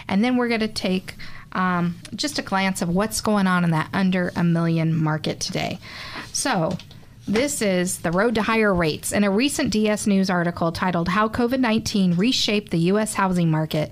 And 0.08 0.24
then 0.24 0.38
we're 0.38 0.48
going 0.48 0.60
to 0.62 0.68
take 0.68 1.16
um, 1.52 1.96
just 2.14 2.38
a 2.38 2.42
glance 2.42 2.82
of 2.82 2.90
what's 2.90 3.22
going 3.22 3.48
on 3.48 3.64
in 3.64 3.72
that 3.72 3.90
under 3.94 4.32
a 4.36 4.44
million 4.44 4.94
market 4.96 5.40
today. 5.40 5.80
So, 6.34 6.78
this 7.28 7.62
is 7.62 8.00
the 8.00 8.12
road 8.12 8.36
to 8.36 8.42
higher 8.42 8.74
rates. 8.74 9.12
In 9.12 9.24
a 9.24 9.32
recent 9.32 9.72
DS 9.72 10.08
News 10.08 10.30
article 10.30 10.72
titled 10.72 11.10
How 11.10 11.28
COVID 11.28 11.60
19 11.60 12.16
Reshaped 12.16 12.72
the 12.72 12.80
U.S. 12.80 13.16
Housing 13.16 13.50
Market, 13.52 13.92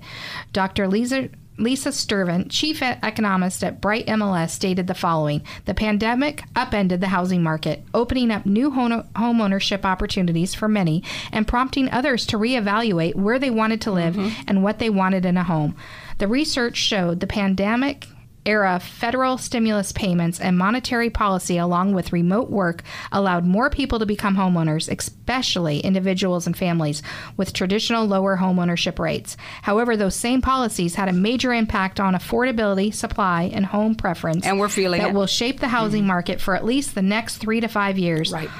Dr. 0.52 0.88
Lisa. 0.88 1.28
Lisa 1.56 1.92
Sturtevant, 1.92 2.50
chief 2.50 2.82
economist 2.82 3.62
at 3.62 3.80
Bright 3.80 4.08
MLS, 4.08 4.50
stated 4.50 4.88
the 4.88 4.92
following 4.94 5.42
The 5.66 5.74
pandemic 5.74 6.42
upended 6.56 7.00
the 7.00 7.06
housing 7.06 7.44
market, 7.44 7.84
opening 7.94 8.32
up 8.32 8.44
new 8.44 8.72
home 8.72 9.04
ownership 9.16 9.84
opportunities 9.84 10.52
for 10.52 10.66
many 10.66 11.04
and 11.30 11.46
prompting 11.46 11.88
others 11.90 12.26
to 12.26 12.38
reevaluate 12.38 13.14
where 13.14 13.38
they 13.38 13.50
wanted 13.50 13.80
to 13.82 13.92
live 13.92 14.16
mm-hmm. 14.16 14.42
and 14.48 14.64
what 14.64 14.80
they 14.80 14.90
wanted 14.90 15.24
in 15.24 15.36
a 15.36 15.44
home. 15.44 15.76
The 16.18 16.26
research 16.26 16.76
showed 16.76 17.20
the 17.20 17.28
pandemic 17.28 18.08
era 18.46 18.78
federal 18.78 19.38
stimulus 19.38 19.92
payments 19.92 20.40
and 20.40 20.58
monetary 20.58 21.10
policy, 21.10 21.56
along 21.56 21.94
with 21.94 22.12
remote 22.12 22.50
work, 22.50 22.82
allowed 23.12 23.44
more 23.44 23.70
people 23.70 23.98
to 23.98 24.06
become 24.06 24.36
homeowners, 24.36 24.90
especially 24.90 25.80
individuals 25.80 26.46
and 26.46 26.56
families 26.56 27.02
with 27.36 27.52
traditional 27.52 28.06
lower 28.06 28.36
homeownership 28.36 28.98
rates. 28.98 29.36
However, 29.62 29.96
those 29.96 30.14
same 30.14 30.42
policies 30.42 30.94
had 30.94 31.08
a 31.08 31.12
major 31.12 31.52
impact 31.52 32.00
on 32.00 32.14
affordability, 32.14 32.92
supply, 32.92 33.44
and 33.52 33.66
home 33.66 33.94
preference. 33.94 34.44
And 34.44 34.58
we're 34.58 34.68
feeling 34.68 35.00
that 35.00 35.10
it. 35.10 35.14
will 35.14 35.26
shape 35.26 35.60
the 35.60 35.68
housing 35.68 36.00
mm-hmm. 36.00 36.08
market 36.08 36.40
for 36.40 36.54
at 36.54 36.64
least 36.64 36.94
the 36.94 37.02
next 37.02 37.38
three 37.38 37.60
to 37.60 37.68
five 37.68 37.98
years. 37.98 38.32
Right. 38.32 38.50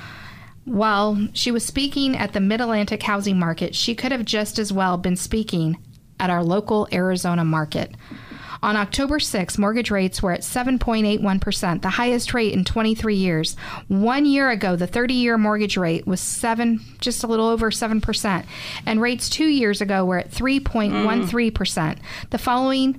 While 0.65 1.29
she 1.35 1.51
was 1.51 1.65
speaking 1.65 2.17
at 2.17 2.33
the 2.33 2.41
Mid 2.41 2.63
Atlantic 2.63 3.03
housing 3.03 3.39
market, 3.39 3.75
she 3.75 3.95
could 3.95 4.13
have 4.13 4.25
just 4.25 4.59
as 4.59 4.73
well 4.73 4.97
been 4.97 5.17
speaking 5.17 5.77
at 6.19 6.31
our 6.31 6.43
local 6.43 6.89
Arizona 6.93 7.45
market. 7.45 7.95
On 8.65 8.77
October 8.77 9.21
6, 9.21 9.59
mortgage 9.59 9.91
rates 9.91 10.23
were 10.23 10.33
at 10.33 10.41
7.81%, 10.41 11.83
the 11.83 11.91
highest 11.91 12.33
rate 12.33 12.55
in 12.55 12.65
23 12.65 13.15
years. 13.15 13.57
One 13.89 14.25
year 14.25 14.49
ago, 14.49 14.75
the 14.75 14.89
30-year 14.89 15.37
mortgage 15.37 15.77
rate 15.77 16.07
was 16.07 16.19
7 16.19 16.81
just 16.99 17.23
a 17.23 17.27
little 17.27 17.47
over 17.47 17.71
7%, 17.71 18.47
and 18.87 19.03
rates 19.03 19.29
2 19.29 19.45
years 19.45 19.83
ago 19.83 20.07
were 20.07 20.17
at 20.17 20.31
3.13%. 20.31 21.99
The 22.31 22.39
following 22.39 22.99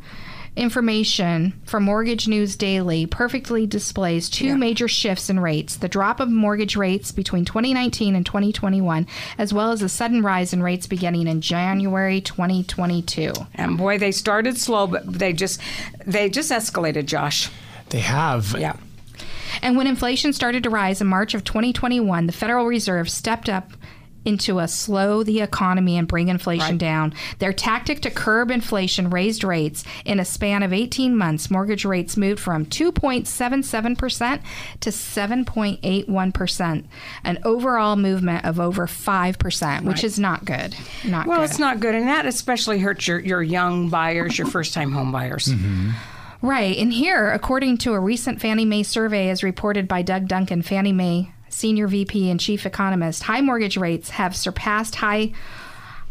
information 0.55 1.53
from 1.65 1.83
Mortgage 1.83 2.27
News 2.27 2.55
Daily 2.55 3.05
perfectly 3.05 3.67
displays 3.67 4.29
two 4.29 4.57
major 4.57 4.87
shifts 4.87 5.29
in 5.29 5.39
rates 5.39 5.75
the 5.77 5.89
drop 5.89 6.19
of 6.19 6.29
mortgage 6.29 6.75
rates 6.75 7.11
between 7.11 7.45
2019 7.45 8.15
and 8.15 8.25
2021, 8.25 9.07
as 9.37 9.53
well 9.53 9.71
as 9.71 9.81
a 9.81 9.89
sudden 9.89 10.23
rise 10.23 10.53
in 10.53 10.63
rates 10.63 10.87
beginning 10.87 11.27
in 11.27 11.41
January 11.41 12.21
2022. 12.21 13.33
And 13.53 13.77
boy, 13.77 13.97
they 13.97 14.11
started 14.11 14.57
slow, 14.57 14.87
but 14.87 15.11
they 15.11 15.33
just 15.33 15.59
they 16.05 16.29
just 16.29 16.51
escalated, 16.51 17.05
Josh. 17.05 17.49
They 17.89 17.99
have. 17.99 18.55
Yeah. 18.57 18.77
And 19.61 19.77
when 19.77 19.87
inflation 19.87 20.33
started 20.33 20.63
to 20.63 20.69
rise 20.69 21.01
in 21.01 21.07
March 21.07 21.33
of 21.33 21.43
2021, 21.43 22.27
the 22.27 22.33
Federal 22.33 22.65
Reserve 22.65 23.09
stepped 23.09 23.49
up 23.49 23.71
into 24.25 24.59
a 24.59 24.67
slow 24.67 25.23
the 25.23 25.39
economy 25.41 25.97
and 25.97 26.07
bring 26.07 26.27
inflation 26.27 26.71
Right. 26.71 26.77
down. 26.77 27.13
Their 27.39 27.53
tactic 27.53 28.01
to 28.01 28.09
curb 28.09 28.51
inflation 28.51 29.09
raised 29.09 29.43
rates 29.43 29.83
in 30.03 30.19
a 30.19 30.25
span 30.25 30.63
of 30.63 30.73
18 30.73 31.15
months. 31.15 31.49
Mortgage 31.51 31.85
rates 31.85 32.17
moved 32.17 32.39
from 32.41 32.65
2.77% 32.65 34.41
to 34.81 34.91
7.81%, 34.91 36.85
an 37.23 37.37
overall 37.43 37.95
movement 37.95 38.45
of 38.45 38.59
over 38.59 38.87
5%, 38.87 39.83
which 39.83 40.03
is 40.03 40.19
not 40.19 40.45
good. 40.45 40.75
Not 41.03 41.27
Well, 41.27 41.39
good. 41.41 41.49
it's 41.49 41.59
not 41.59 41.79
good, 41.79 41.95
and 41.95 42.07
that 42.07 42.25
especially 42.25 42.79
hurts 42.79 43.07
your, 43.07 43.19
your 43.19 43.43
young 43.43 43.89
buyers, 43.89 44.37
your 44.37 44.47
first 44.51 44.73
time 44.73 44.91
home 44.91 45.11
buyers. 45.11 45.53
Right. 46.41 46.77
And 46.77 46.93
here, 46.93 47.31
according 47.31 47.77
to 47.79 47.93
a 47.93 47.99
recent 47.99 48.39
Fannie 48.41 48.65
Mae 48.65 48.83
survey 48.83 49.29
as 49.29 49.41
reported 49.43 49.87
by 49.87 50.01
Doug 50.01 50.27
Duncan, 50.27 50.61
Fannie 50.61 50.91
Mae 50.93 51.31
senior 51.55 51.87
VP 51.87 52.29
and 52.29 52.39
chief 52.39 52.65
economist, 52.65 53.23
high 53.23 53.41
mortgage 53.41 53.77
rates 53.77 54.09
have 54.09 54.35
surpassed 54.35 54.95
high 54.95 55.31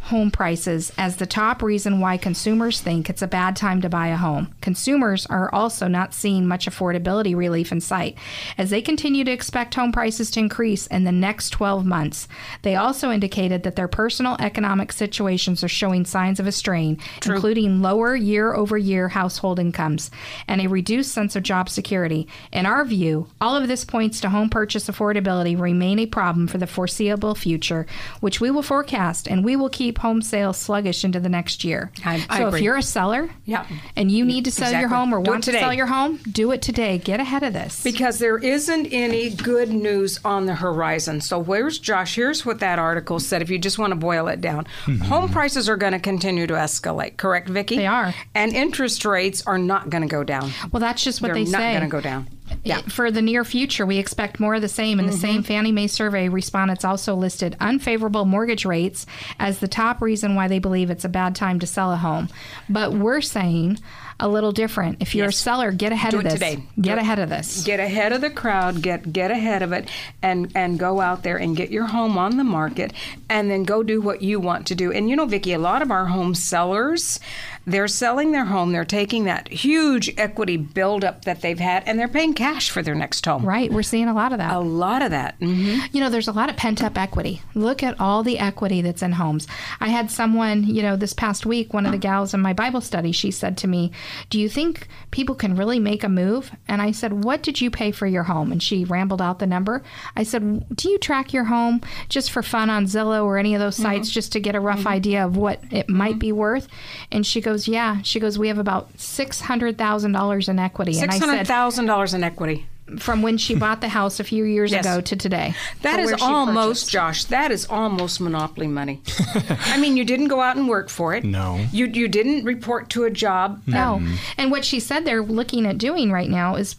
home 0.05 0.30
prices 0.30 0.92
as 0.98 1.16
the 1.16 1.26
top 1.26 1.62
reason 1.62 1.98
why 1.98 2.18
consumers 2.18 2.80
think 2.80 3.09
it's 3.09 3.22
a 3.22 3.26
bad 3.26 3.57
time 3.57 3.80
to 3.80 3.88
buy 3.88 4.09
a 4.09 4.16
home. 4.16 4.55
Consumers 4.61 5.24
are 5.26 5.52
also 5.55 5.88
not 5.88 6.12
seeing 6.12 6.46
much 6.46 6.66
affordability 6.66 7.34
relief 7.34 7.72
in 7.72 7.80
sight 7.80 8.18
as 8.59 8.68
they 8.68 8.82
continue 8.82 9.24
to 9.24 9.30
expect 9.30 9.74
home 9.74 9.92
prices 9.92 10.30
to 10.30 10.40
increase 10.40 10.86
in 10.88 11.05
the 11.05 11.12
next 11.12 11.50
12 11.50 11.86
months. 11.86 12.28
They 12.61 12.76
also 12.76 13.11
indicated 13.11 13.62
that 13.62 13.76
their 13.76 13.88
personal 13.88 14.36
economic 14.40 14.92
situations 14.92 15.64
are 15.64 15.68
showing 15.68 16.05
signs 16.05 16.38
of 16.38 16.46
a 16.46 16.52
strain, 16.52 16.98
including 17.24 17.80
lower 17.80 18.14
year 18.14 18.52
over 18.52 18.76
year 18.76 19.09
household 19.09 19.59
incomes 19.59 20.11
and 20.46 20.61
a 20.61 20.68
reduced 20.68 21.12
sense 21.12 21.34
of 21.34 21.42
job 21.42 21.70
security. 21.70 22.28
In 22.52 22.66
our 22.66 22.84
view, 22.84 23.28
all 23.40 23.57
of 23.57 23.68
this 23.68 23.86
points 23.86 24.20
to 24.20 24.28
home 24.28 24.50
purchase 24.50 24.86
affordability 24.86 25.59
remain 25.59 25.98
a 25.98 26.07
problem 26.07 26.46
for 26.46 26.59
the 26.59 26.66
foreseeable 26.66 27.34
future, 27.34 27.86
which 28.20 28.40
we 28.40 28.50
will 28.50 28.62
forecast 28.62 29.26
and 29.26 29.42
we 29.42 29.57
will 29.57 29.70
keep 29.70 29.93
home 29.99 30.22
sales 30.22 30.57
sluggish 30.57 31.05
into 31.05 31.20
the 31.20 31.28
next 31.28 31.64
year. 31.64 31.90
I- 32.05 32.24
I 32.28 32.38
so 32.38 32.49
agree. 32.49 32.61
if 32.61 32.64
you're 32.64 32.76
a 32.76 32.82
seller 32.82 33.30
Yeah. 33.45 33.64
and 33.97 34.11
you 34.11 34.24
need 34.24 34.45
to 34.47 34.51
sell 34.51 34.72
your 34.72 34.88
home 34.88 35.12
or 35.14 35.22
Do 35.22 35.30
want 35.30 35.45
to 35.45 35.53
sell 35.53 35.72
your 35.74 35.86
home, 35.86 36.18
do 36.30 36.51
it 36.53 36.62
today. 36.62 36.99
Get 36.99 37.20
ahead 37.20 37.42
of 37.42 37.53
this. 37.53 37.82
Because 37.82 38.18
there 38.18 38.38
isn't 38.38 38.86
any 38.86 39.30
good 39.30 39.70
news 39.70 40.18
on 40.24 40.47
the 40.47 40.55
horizon. 40.57 41.20
So, 41.20 41.38
where's 41.38 41.78
Josh? 41.78 42.14
Here's 42.16 42.45
what 42.47 42.61
that 42.61 42.78
article 42.78 43.18
said 43.20 43.42
if 43.42 43.51
you 43.51 43.59
just 43.59 43.78
want 43.78 43.90
to 43.92 43.97
boil 43.97 44.28
it 44.28 44.40
down. 44.40 44.66
Hmm. 44.84 44.99
Home 45.01 45.28
prices 45.30 45.68
are 45.68 45.76
going 45.76 45.92
to 45.92 45.99
continue 45.99 46.47
to 46.47 46.55
escalate, 46.55 47.16
correct, 47.16 47.49
Vicki? 47.49 47.76
They 47.76 47.86
are. 47.86 48.14
And 48.34 48.53
interest 48.53 49.05
rates 49.05 49.42
are 49.47 49.59
not 49.59 49.90
going 49.90 50.03
to 50.03 50.09
go 50.09 50.24
down. 50.24 50.51
well, 50.72 50.80
that's 50.80 51.03
just 51.05 51.20
what 51.22 51.28
They're 51.28 51.45
they 51.45 51.51
not 51.51 51.61
say. 51.61 51.72
going 51.72 51.82
to 51.84 51.88
go 51.88 52.01
down. 52.01 52.28
Yeah. 52.64 52.80
For 52.80 53.10
the 53.10 53.22
near 53.22 53.44
future, 53.44 53.84
we 53.84 53.98
expect 53.98 54.40
more 54.40 54.54
of 54.54 54.62
the 54.62 54.68
same. 54.68 54.98
In 54.98 55.06
the 55.06 55.12
mm-hmm. 55.12 55.20
same 55.20 55.42
Fannie 55.42 55.72
Mae 55.72 55.86
survey, 55.86 56.28
respondents 56.28 56.84
also 56.84 57.14
listed 57.14 57.56
unfavorable 57.60 58.24
mortgage 58.24 58.64
rates 58.64 59.06
as 59.38 59.58
the 59.58 59.68
top 59.68 60.00
reason 60.00 60.34
why 60.34 60.48
they 60.48 60.58
believe 60.58 60.90
it's 60.90 61.04
a 61.04 61.08
bad 61.08 61.34
time 61.34 61.60
to 61.60 61.66
sell 61.66 61.92
a 61.92 61.96
home. 61.96 62.28
But 62.68 62.92
we're 62.92 63.20
saying 63.20 63.78
a 64.20 64.28
little 64.28 64.52
different. 64.52 64.98
If 65.00 65.14
you're 65.14 65.26
Yes. 65.26 65.34
a 65.34 65.42
seller, 65.42 65.72
get 65.72 65.92
ahead 65.92 66.12
Do 66.12 66.18
of 66.18 66.26
it 66.26 66.30
this. 66.30 66.34
today. 66.34 66.62
Get 66.80 66.98
ahead 66.98 67.18
of 67.18 67.28
this. 67.28 67.64
Get 67.64 67.80
ahead 67.80 68.12
of 68.12 68.20
the 68.20 68.30
crowd, 68.30 68.80
get 68.80 69.12
get 69.12 69.30
ahead 69.30 69.62
of 69.62 69.72
it 69.72 69.88
and 70.22 70.50
and 70.54 70.78
go 70.78 71.00
out 71.00 71.22
there 71.22 71.36
and 71.36 71.56
get 71.56 71.70
your 71.70 71.86
home 71.86 72.16
on 72.16 72.36
the 72.36 72.44
market 72.44 72.92
and 73.28 73.50
then 73.50 73.64
go 73.64 73.82
do 73.82 74.00
what 74.00 74.22
you 74.22 74.38
want 74.38 74.66
to 74.68 74.74
do. 74.74 74.92
And 74.92 75.10
you 75.10 75.16
know, 75.16 75.26
Vicki, 75.26 75.52
a 75.52 75.58
lot 75.58 75.82
of 75.82 75.90
our 75.90 76.06
home 76.06 76.34
sellers, 76.34 77.18
they're 77.66 77.88
selling 77.88 78.32
their 78.32 78.44
home, 78.44 78.72
they're 78.72 78.84
taking 78.84 79.24
that 79.24 79.48
huge 79.48 80.12
equity 80.18 80.56
buildup 80.56 81.24
that 81.24 81.40
they've 81.40 81.58
had 81.58 81.82
and 81.86 81.98
they're 81.98 82.08
paying 82.08 82.34
cash 82.34 82.70
for 82.70 82.82
their 82.82 82.94
next 82.94 83.24
home. 83.24 83.44
Right, 83.44 83.72
we're 83.72 83.82
seeing 83.82 84.08
a 84.08 84.14
lot 84.14 84.32
of 84.32 84.38
that. 84.38 84.52
A 84.54 84.58
lot 84.60 85.02
of 85.02 85.10
that. 85.10 85.36
hmm 85.38 85.78
You 85.92 86.00
know, 86.00 86.10
there's 86.10 86.28
a 86.28 86.32
lot 86.32 86.50
of 86.50 86.56
pent 86.56 86.82
up 86.82 86.98
equity. 86.98 87.42
Look 87.54 87.82
at 87.82 87.98
all 88.00 88.22
the 88.22 88.38
equity 88.38 88.82
that's 88.82 89.02
in 89.02 89.12
homes. 89.12 89.46
I 89.80 89.88
had 89.88 90.10
someone, 90.10 90.64
you 90.64 90.82
know, 90.82 90.96
this 90.96 91.12
past 91.14 91.46
week, 91.46 91.72
one 91.72 91.86
of 91.86 91.92
the 91.92 91.98
gals 91.98 92.34
in 92.34 92.40
my 92.40 92.52
Bible 92.52 92.80
study, 92.80 93.12
she 93.12 93.30
said 93.30 93.56
to 93.58 93.68
me, 93.68 93.92
Do 94.30 94.38
you 94.40 94.48
think 94.48 94.88
people 95.10 95.34
can 95.34 95.56
really 95.56 95.78
make 95.78 96.04
a 96.04 96.08
move? 96.08 96.50
And 96.68 96.82
I 96.82 96.90
said, 96.92 97.24
What 97.24 97.42
did 97.42 97.60
you 97.60 97.70
pay 97.70 97.90
for 97.92 98.06
your 98.06 98.24
home? 98.24 98.52
And 98.52 98.62
she 98.62 98.84
rambled 98.84 99.22
out 99.22 99.38
the 99.38 99.46
number. 99.46 99.82
I 100.16 100.22
said, 100.22 100.66
Do 100.76 100.90
you 100.90 100.98
track 100.98 101.32
your 101.32 101.44
home 101.44 101.80
just 102.08 102.30
for 102.30 102.42
fun 102.42 102.68
on 102.70 102.86
Zillow 102.86 103.24
or 103.24 103.38
any 103.38 103.54
of 103.54 103.60
those 103.60 103.76
sites 103.76 104.10
just 104.10 104.32
to 104.32 104.40
get 104.40 104.54
a 104.54 104.60
rough 104.60 104.86
idea 104.86 105.24
of 105.24 105.36
what 105.36 105.60
it 105.70 105.88
might 105.88 106.18
be 106.18 106.32
worth? 106.32 106.68
And 107.10 107.24
she 107.26 107.40
goes, 107.40 107.53
Yeah. 107.68 108.02
She 108.02 108.18
goes, 108.20 108.38
We 108.38 108.48
have 108.48 108.59
about 108.59 108.92
$600,000 108.96 110.48
in 110.48 110.59
equity. 110.59 110.92
And 110.92 111.00
Six 111.12 111.14
I 111.14 111.18
hundred 111.18 111.38
said, 111.38 111.46
thousand 111.46 111.86
dollars 111.86 112.14
in 112.14 112.24
equity. 112.24 112.66
From 112.98 113.22
when 113.22 113.38
she 113.38 113.55
bought 113.55 113.80
the 113.80 113.88
house 113.88 114.20
a 114.20 114.24
few 114.24 114.44
years 114.44 114.70
Yes. 114.70 114.84
ago 114.84 115.00
to 115.00 115.16
today. 115.16 115.55
That 115.80 115.94
for 115.94 116.00
is 116.00 116.07
where 116.11 116.18
she 116.18 116.24
almost. 116.24 116.90
Josh. 116.90 117.24
That 117.24 117.50
is 117.50 117.64
almost 117.70 118.20
monopoly 118.20 118.66
money. 118.68 119.00
I 119.48 119.78
mean, 119.80 119.96
you 119.96 120.05
didn't 120.05 120.28
go 120.28 120.42
out 120.42 120.57
and 120.57 120.68
work 120.68 120.90
for 120.90 121.14
it. 121.14 121.24
No. 121.24 121.64
You 121.72 121.86
you 121.86 122.09
didn't 122.09 122.44
report 122.44 122.90
to 122.90 123.05
a 123.05 123.11
job. 123.11 123.62
No. 123.66 124.02
And 124.36 124.50
what 124.50 124.66
she 124.66 124.80
said 124.80 125.07
they're 125.07 125.22
looking 125.22 125.64
at 125.66 125.78
doing 125.78 126.12
right 126.12 126.28
now 126.28 126.57
is 126.57 126.76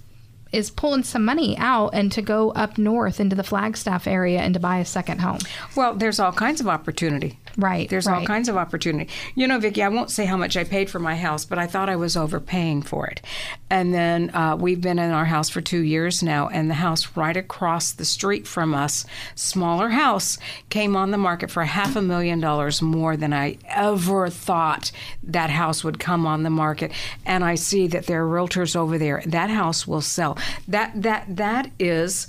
is 0.51 0.69
pulling 0.69 1.03
some 1.03 1.25
money 1.25 1.57
out 1.57 1.89
and 1.93 2.11
to 2.13 2.21
go 2.21 2.51
up 2.51 2.77
north 2.77 3.19
into 3.19 3.35
the 3.35 3.43
Flagstaff 3.43 4.07
area 4.07 4.39
and 4.39 4.53
to 4.53 4.59
buy 4.59 4.77
a 4.77 4.85
second 4.85 5.19
home. 5.19 5.39
Well, 5.75 5.95
there's 5.95 6.17
all 6.19 6.31
kinds 6.31 6.61
of 6.61 6.67
opportunity. 6.67 7.37
Right, 7.57 7.89
There's 7.89 8.07
all 8.07 8.25
kinds 8.25 8.49
of 8.49 8.57
opportunity. 8.57 9.09
You 9.33 9.47
know, 9.47 9.59
Vicki, 9.59 9.81
I 9.81 9.87
won't 9.87 10.11
say 10.11 10.25
how 10.25 10.35
much 10.35 10.57
I 10.57 10.65
paid 10.65 10.89
for 10.89 10.99
my 10.99 11.15
house, 11.15 11.45
but 11.45 11.57
I 11.57 11.67
thought 11.67 11.89
I 11.89 11.95
was 11.95 12.17
overpaying 12.17 12.81
for 12.81 13.07
it. 13.07 13.21
And 13.69 13.93
then 13.93 14.29
uh, 14.35 14.57
we've 14.59 14.81
been 14.81 14.99
in 14.99 15.11
our 15.11 15.25
house 15.25 15.49
for 15.49 15.61
two 15.61 15.79
years 15.79 16.21
now, 16.21 16.49
and 16.49 16.69
the 16.69 16.75
house 16.75 17.15
right 17.15 17.35
across 17.37 17.93
the 17.93 18.03
street 18.03 18.45
from 18.45 18.73
us, 18.73 19.05
smaller 19.35 19.89
house, 19.89 20.37
came 20.69 20.97
on 20.97 21.11
the 21.11 21.17
market 21.17 21.49
for 21.49 21.63
half 21.63 21.95
a 21.95 22.01
million 22.01 22.41
dollars 22.41 22.81
more 22.81 23.15
than 23.15 23.31
I 23.31 23.57
ever 23.69 24.29
thought 24.29 24.91
that 25.23 25.49
house 25.49 25.83
would 25.83 25.97
come 25.99 26.27
on 26.27 26.43
the 26.43 26.49
market. 26.49 26.91
And 27.25 27.43
I 27.43 27.55
see 27.55 27.87
that 27.87 28.05
there 28.05 28.25
are 28.25 28.29
realtors 28.29 28.75
over 28.75 28.97
there. 28.97 29.23
That 29.25 29.49
house 29.49 29.87
will 29.87 30.01
sell. 30.01 30.37
That 30.67 30.91
that 31.01 31.23
that 31.37 31.71
is, 31.79 32.27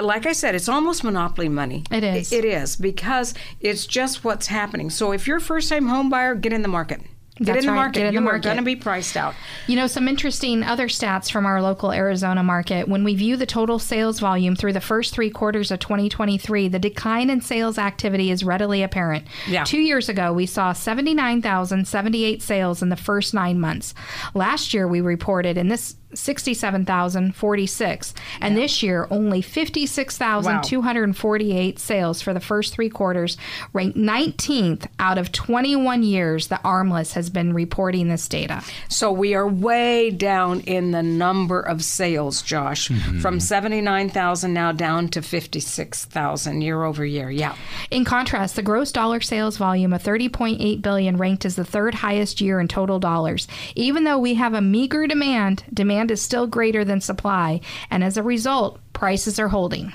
like 0.00 0.26
I 0.26 0.32
said, 0.32 0.54
it's 0.54 0.68
almost 0.68 1.04
monopoly 1.04 1.48
money. 1.48 1.84
It 1.90 2.04
is. 2.04 2.32
It 2.32 2.44
is 2.44 2.76
because 2.76 3.34
it's 3.60 3.86
just 3.86 4.24
what's 4.24 4.46
happening. 4.46 4.90
So 4.90 5.12
if 5.12 5.26
you're 5.26 5.38
a 5.38 5.40
first 5.40 5.68
time 5.68 5.86
home 5.86 6.10
buyer, 6.10 6.34
get 6.34 6.52
in 6.52 6.62
the 6.62 6.68
market. 6.68 7.00
Get 7.38 7.46
That's 7.52 7.58
in 7.58 7.66
the 7.66 7.72
right, 7.72 7.76
market. 7.76 7.98
get 7.98 8.06
in 8.06 8.14
you 8.14 8.20
the 8.20 8.26
are 8.26 8.32
market. 8.32 8.44
going 8.44 8.56
to 8.56 8.62
be 8.62 8.76
priced 8.76 9.14
out. 9.14 9.34
You 9.66 9.76
know, 9.76 9.86
some 9.86 10.08
interesting 10.08 10.62
other 10.62 10.88
stats 10.88 11.30
from 11.30 11.44
our 11.44 11.60
local 11.60 11.92
Arizona 11.92 12.42
market. 12.42 12.88
When 12.88 13.04
we 13.04 13.14
view 13.14 13.36
the 13.36 13.44
total 13.44 13.78
sales 13.78 14.20
volume 14.20 14.56
through 14.56 14.72
the 14.72 14.80
first 14.80 15.12
three 15.12 15.28
quarters 15.28 15.70
of 15.70 15.78
2023, 15.78 16.68
the 16.68 16.78
decline 16.78 17.28
in 17.28 17.42
sales 17.42 17.76
activity 17.76 18.30
is 18.30 18.42
readily 18.42 18.82
apparent. 18.82 19.26
Yeah. 19.46 19.64
Two 19.64 19.80
years 19.80 20.08
ago, 20.08 20.32
we 20.32 20.46
saw 20.46 20.72
79,078 20.72 22.42
sales 22.42 22.80
in 22.82 22.88
the 22.88 22.96
first 22.96 23.34
nine 23.34 23.60
months. 23.60 23.92
Last 24.32 24.72
year, 24.72 24.88
we 24.88 25.02
reported 25.02 25.58
in 25.58 25.68
this 25.68 25.96
67,046. 26.18 28.14
And 28.40 28.56
this 28.56 28.82
year, 28.82 29.06
only 29.10 29.42
56,248 29.42 31.78
sales 31.78 32.22
for 32.22 32.34
the 32.34 32.40
first 32.40 32.74
three 32.74 32.88
quarters, 32.88 33.36
ranked 33.72 33.98
19th 33.98 34.86
out 34.98 35.18
of 35.18 35.30
21 35.32 36.02
years 36.02 36.48
the 36.48 36.60
ARMLS 36.64 37.12
has 37.12 37.30
been 37.30 37.52
reporting 37.52 38.08
this 38.08 38.26
data. 38.28 38.62
So 38.88 39.12
we 39.12 39.34
are 39.34 39.46
way 39.46 40.10
down 40.10 40.60
in 40.60 40.90
the 40.90 41.02
number 41.02 41.60
of 41.60 41.84
sales, 41.84 42.42
Josh, 42.42 42.88
mm-hmm. 42.88 43.20
from 43.20 43.40
79,000 43.40 44.52
now 44.52 44.72
down 44.72 45.08
to 45.08 45.22
56,000 45.22 46.62
year 46.62 46.82
over 46.82 47.04
year. 47.04 47.30
Yeah. 47.30 47.56
In 47.90 48.04
contrast, 48.04 48.56
the 48.56 48.62
gross 48.62 48.92
dollar 48.92 49.20
sales 49.20 49.56
volume 49.56 49.92
of 49.92 50.02
30.8 50.02 50.82
billion 50.82 51.16
ranked 51.16 51.44
as 51.44 51.56
the 51.56 51.64
third 51.64 51.94
highest 51.94 52.40
year 52.40 52.60
in 52.60 52.68
total 52.68 52.98
dollars. 52.98 53.48
Even 53.74 54.04
though 54.04 54.18
we 54.18 54.34
have 54.34 54.54
a 54.54 54.60
meager 54.60 55.06
demand, 55.06 55.64
demand 55.72 56.05
is 56.10 56.22
still 56.22 56.46
greater 56.46 56.84
than 56.84 57.00
supply, 57.00 57.60
and 57.90 58.02
as 58.04 58.16
a 58.16 58.22
result, 58.22 58.80
prices 58.92 59.38
are 59.38 59.48
holding. 59.48 59.92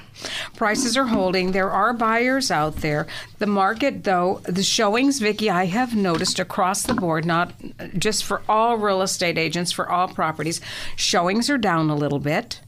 Prices 0.56 0.96
are 0.96 1.08
holding. 1.08 1.52
There 1.52 1.72
are 1.72 1.94
buyers 1.94 2.52
out 2.52 2.78
there. 2.78 3.08
The 3.40 3.48
market, 3.48 4.04
though, 4.04 4.42
the 4.44 4.64
showings, 4.64 5.20
Vicki, 5.20 5.50
I 5.50 5.66
have 5.66 5.96
noticed 5.96 6.40
across 6.40 6.84
the 6.84 6.94
board, 6.94 7.26
not 7.26 7.54
just 7.98 8.24
for 8.24 8.44
all 8.48 8.78
real 8.78 9.02
estate 9.02 9.38
agents, 9.38 9.72
for 9.72 9.90
all 9.90 10.08
properties, 10.08 10.62
showings 10.96 11.50
are 11.50 11.58
down 11.58 11.90
a 11.90 11.96
little 11.96 12.20
bit. 12.20 12.62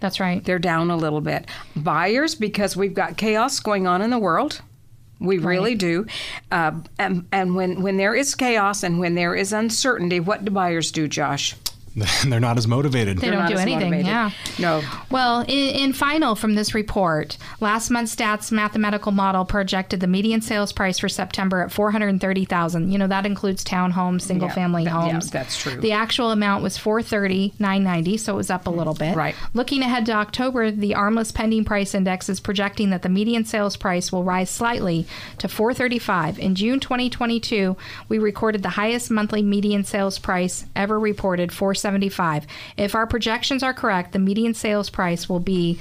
That's 0.00 0.20
right. 0.20 0.44
They're 0.44 0.58
down 0.58 0.90
a 0.90 0.96
little 0.96 1.20
bit. 1.20 1.46
Buyers, 1.74 2.34
because 2.34 2.76
we've 2.76 2.94
got 2.94 3.16
chaos 3.16 3.60
going 3.60 3.86
on 3.86 4.02
in 4.02 4.10
the 4.10 4.18
world. 4.18 4.62
We 5.18 5.38
really 5.38 5.74
do. 5.74 6.06
Uh, 6.52 6.80
and 6.98 7.26
and 7.32 7.54
when, 7.54 7.80
when 7.80 7.96
there 7.96 8.14
is 8.14 8.34
chaos 8.34 8.82
and 8.82 8.98
when 8.98 9.14
there 9.14 9.34
is 9.34 9.52
uncertainty, 9.52 10.20
what 10.20 10.44
do 10.44 10.50
buyers 10.52 10.90
do, 10.90 11.08
Josh? 11.08 11.56
They're 12.26 12.40
not 12.40 12.58
as 12.58 12.66
motivated. 12.68 13.18
They 13.18 13.30
don't 13.30 13.48
do 13.48 13.56
anything. 13.56 13.90
motivated. 13.90 14.06
Yeah. 14.06 14.30
No. 14.58 14.82
Well, 15.10 15.40
in, 15.40 15.48
in 15.48 15.92
final 15.94 16.34
from 16.34 16.54
this 16.54 16.74
report, 16.74 17.38
last 17.60 17.88
month's 17.90 18.14
stats 18.14 18.52
mathematical 18.52 19.12
model 19.12 19.44
projected 19.46 20.00
the 20.00 20.06
median 20.06 20.42
sales 20.42 20.72
price 20.72 20.98
for 20.98 21.08
September 21.08 21.62
at 21.62 21.72
four 21.72 21.90
hundred 21.90 22.20
thirty 22.20 22.44
thousand. 22.44 22.92
You 22.92 22.98
know 22.98 23.06
that 23.06 23.24
includes 23.24 23.64
townhomes, 23.64 24.22
single 24.22 24.48
family 24.50 24.84
that- 24.84 24.90
yeah, 24.90 25.12
homes. 25.12 25.30
that's 25.30 25.56
true. 25.60 25.80
The 25.80 25.92
actual 25.92 26.30
amount 26.32 26.62
was 26.62 26.76
four 26.76 27.02
thirty 27.02 27.54
nine 27.58 27.82
ninety, 27.82 28.16
so 28.18 28.34
it 28.34 28.36
was 28.36 28.50
up 28.50 28.66
a 28.66 28.70
little 28.70 28.94
bit. 28.94 29.16
Right. 29.16 29.34
Looking 29.54 29.80
ahead 29.82 30.04
to 30.06 30.12
October, 30.12 30.70
the 30.70 30.92
ARMLS 30.92 31.32
Pending 31.34 31.64
Price 31.64 31.94
Index 31.94 32.28
is 32.28 32.40
projecting 32.40 32.90
that 32.90 33.02
the 33.02 33.08
median 33.08 33.44
sales 33.44 33.76
price 33.76 34.12
will 34.12 34.22
rise 34.24 34.50
slightly 34.50 35.06
to 35.38 35.48
435. 35.48 36.38
In 36.38 36.54
June 36.54 36.78
2022, 36.80 37.76
we 38.08 38.18
recorded 38.18 38.62
the 38.62 38.70
highest 38.70 39.10
monthly 39.10 39.42
median 39.42 39.84
sales 39.84 40.18
price 40.18 40.66
ever 40.76 40.98
reported, 41.00 41.52
475. 41.86 42.46
If 42.76 42.94
our 42.94 43.06
projections 43.06 43.62
are 43.62 43.72
correct, 43.72 44.12
the 44.12 44.18
median 44.18 44.54
sales 44.54 44.90
price 44.90 45.28
will 45.28 45.40
be 45.40 45.78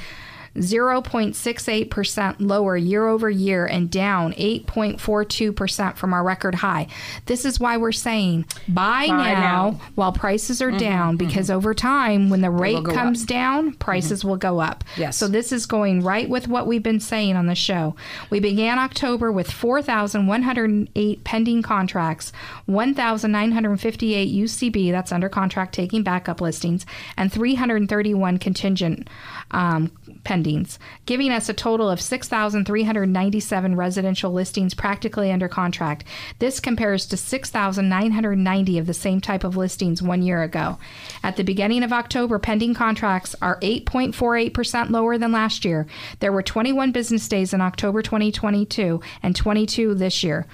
0.68% 0.55 2.35
lower 2.39 2.77
year 2.77 3.07
over 3.07 3.29
year 3.29 3.65
and 3.65 3.89
down 3.89 4.33
8.42% 4.33 5.97
from 5.97 6.13
our 6.13 6.23
record 6.23 6.55
high. 6.55 6.87
This 7.25 7.45
is 7.45 7.59
why 7.59 7.77
we're 7.77 7.91
saying 7.91 8.45
buy, 8.67 9.07
Buy 9.07 9.33
now, 9.33 9.71
now. 9.71 9.81
while 9.95 10.11
prices 10.13 10.61
are 10.61 10.69
mm-hmm, 10.69 10.77
down 10.77 11.17
mm-hmm. 11.17 11.27
because 11.27 11.51
over 11.51 11.73
time, 11.73 12.29
when 12.29 12.41
the 12.41 12.49
rate 12.49 12.85
comes 12.85 13.23
up. 13.23 13.27
down, 13.27 13.67
mm-hmm. 13.71 13.77
prices 13.79 14.23
will 14.23 14.37
go 14.37 14.59
up. 14.59 14.83
Yes. 14.97 15.17
So 15.17 15.27
this 15.27 15.51
is 15.51 15.65
going 15.65 16.01
right 16.01 16.29
with 16.29 16.47
what 16.47 16.67
we've 16.67 16.83
been 16.83 16.99
saying 16.99 17.35
on 17.35 17.47
the 17.47 17.55
show. 17.55 17.95
We 18.29 18.39
began 18.39 18.79
October 18.79 19.31
with 19.31 19.51
4,108 19.51 21.23
pending 21.23 21.61
contracts, 21.61 22.31
1,958 22.65 24.33
UCB, 24.33 24.91
that's 24.91 25.11
under 25.11 25.29
contract 25.29 25.73
taking 25.73 26.03
backup 26.03 26.39
listings, 26.39 26.85
and 27.17 27.31
331 27.31 28.37
contingent 28.37 29.09
um, 29.51 29.91
pendings, 30.25 30.77
giving 31.05 31.31
us 31.31 31.47
a 31.47 31.53
total 31.53 31.89
of 31.89 32.01
6,397 32.01 33.75
residential 33.75 34.33
listings 34.33 34.73
practically 34.73 35.31
under 35.31 35.47
contract. 35.47 36.03
This 36.39 36.59
compares 36.59 37.05
to 37.05 37.17
6,990 37.17 38.77
of 38.77 38.87
the 38.87 38.93
same 38.93 39.21
type 39.21 39.43
of 39.43 39.55
listings 39.55 40.01
one 40.01 40.21
year 40.21 40.43
ago. 40.43 40.77
At 41.23 41.37
the 41.37 41.43
beginning 41.43 41.83
of 41.83 41.93
October, 41.93 42.39
pending 42.39 42.73
contracts 42.73 43.35
are 43.41 43.59
8.48% 43.61 44.89
lower 44.89 45.17
than 45.17 45.31
last 45.31 45.63
year. 45.63 45.87
There 46.19 46.31
were 46.31 46.43
21 46.43 46.91
business 46.91 47.27
days 47.27 47.53
in 47.53 47.61
October 47.61 48.01
2022 48.01 48.99
and 49.23 49.35
22 49.35 49.95
this 49.95 50.23
year. 50.23 50.47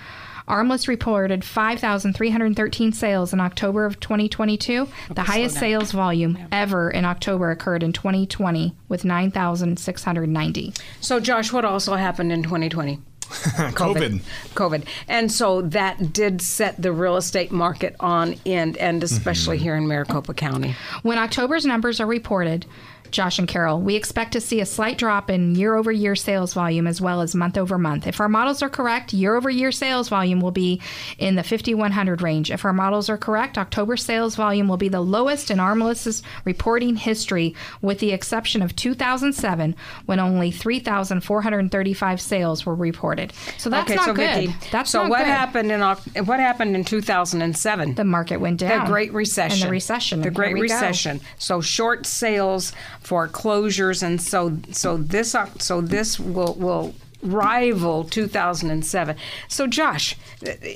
ARMLS 0.51 0.89
reported 0.89 1.45
5,313 1.45 2.91
sales 2.91 3.31
in 3.31 3.39
October 3.39 3.85
of 3.85 4.01
2022. 4.01 4.85
the 5.15 5.23
highest 5.23 5.57
sales 5.57 5.93
volume 5.93 6.37
ever 6.51 6.91
in 6.91 7.05
October 7.05 7.51
occurred 7.51 7.83
in 7.83 7.93
2020 7.93 8.75
with 8.89 9.05
9,690. 9.05 10.73
So, 10.99 11.21
Josh, 11.21 11.53
what 11.53 11.63
also 11.63 11.95
happened 11.95 12.33
in 12.33 12.43
2020? 12.43 12.99
COVID. 13.31 14.21
COVID. 14.55 14.85
And 15.07 15.31
so 15.31 15.61
that 15.61 16.11
did 16.11 16.41
set 16.41 16.81
the 16.81 16.91
real 16.91 17.15
estate 17.15 17.49
market 17.53 17.95
on 18.01 18.35
end, 18.45 18.75
and 18.75 19.01
especially 19.05 19.55
mm-hmm. 19.55 19.63
here 19.63 19.75
in 19.77 19.87
Maricopa 19.87 20.33
County. 20.33 20.75
When 21.03 21.17
October's 21.17 21.65
numbers 21.65 22.01
are 22.01 22.05
reported, 22.05 22.65
Josh 23.11 23.39
and 23.39 23.47
Carol, 23.47 23.81
we 23.81 23.95
expect 23.95 24.33
to 24.33 24.41
see 24.41 24.61
a 24.61 24.65
slight 24.65 24.97
drop 24.97 25.29
in 25.29 25.55
year 25.55 25.75
over 25.75 25.91
year 25.91 26.15
sales 26.15 26.53
volume 26.53 26.87
as 26.87 27.01
well 27.01 27.21
as 27.21 27.35
month 27.35 27.57
over 27.57 27.77
month. 27.77 28.07
If 28.07 28.19
our 28.19 28.29
models 28.29 28.61
are 28.61 28.69
correct, 28.69 29.13
year 29.13 29.35
over 29.35 29.49
year 29.49 29.71
sales 29.71 30.09
volume 30.09 30.39
will 30.39 30.51
be 30.51 30.81
in 31.17 31.35
the 31.35 31.43
5,100 31.43 32.21
range. 32.21 32.51
If 32.51 32.65
our 32.65 32.73
models 32.73 33.09
are 33.09 33.17
correct, 33.17 33.57
October 33.57 33.97
sales 33.97 34.35
volume 34.35 34.67
will 34.67 34.77
be 34.77 34.89
the 34.89 35.01
lowest 35.01 35.51
in 35.51 35.57
ARMLS's 35.59 36.23
reporting 36.45 36.95
history, 36.95 37.55
with 37.81 37.99
the 37.99 38.11
exception 38.11 38.61
of 38.61 38.75
2007, 38.75 39.75
when 40.05 40.19
only 40.19 40.51
3,435 40.51 42.21
sales 42.21 42.65
were 42.65 42.75
reported. 42.75 43.33
So 43.57 43.69
that's 43.69 43.89
okay, 43.89 43.95
not 43.95 44.05
so 44.05 44.13
good. 44.13 44.35
Vicki, 44.35 44.55
that's 44.71 44.89
so 44.89 45.03
not 45.03 45.09
what 45.09 45.19
good. 45.19 45.27
happened 45.27 45.71
in 45.71 45.81
what 46.25 46.39
happened 46.39 46.75
in 46.75 46.83
2007? 46.83 47.95
The 47.95 48.03
market 48.03 48.37
went 48.37 48.59
down. 48.59 48.85
The 48.85 48.91
Great 48.91 49.13
Recession. 49.13 49.61
And 49.61 49.67
the 49.67 49.71
recession. 49.71 50.21
The 50.21 50.31
Great 50.31 50.53
we 50.53 50.59
go. 50.67 50.73
Recession. 50.73 51.21
So 51.37 51.61
short 51.61 52.05
sales, 52.05 52.73
foreclosures, 53.01 54.03
and 54.03 54.21
so 54.21 54.57
so 54.71 54.97
this 54.97 55.35
uh, 55.35 55.49
so 55.57 55.81
this 55.81 56.19
will 56.19 56.53
will 56.55 56.93
rival 57.23 58.03
2007. 58.05 59.15
So 59.47 59.67
Josh, 59.67 60.15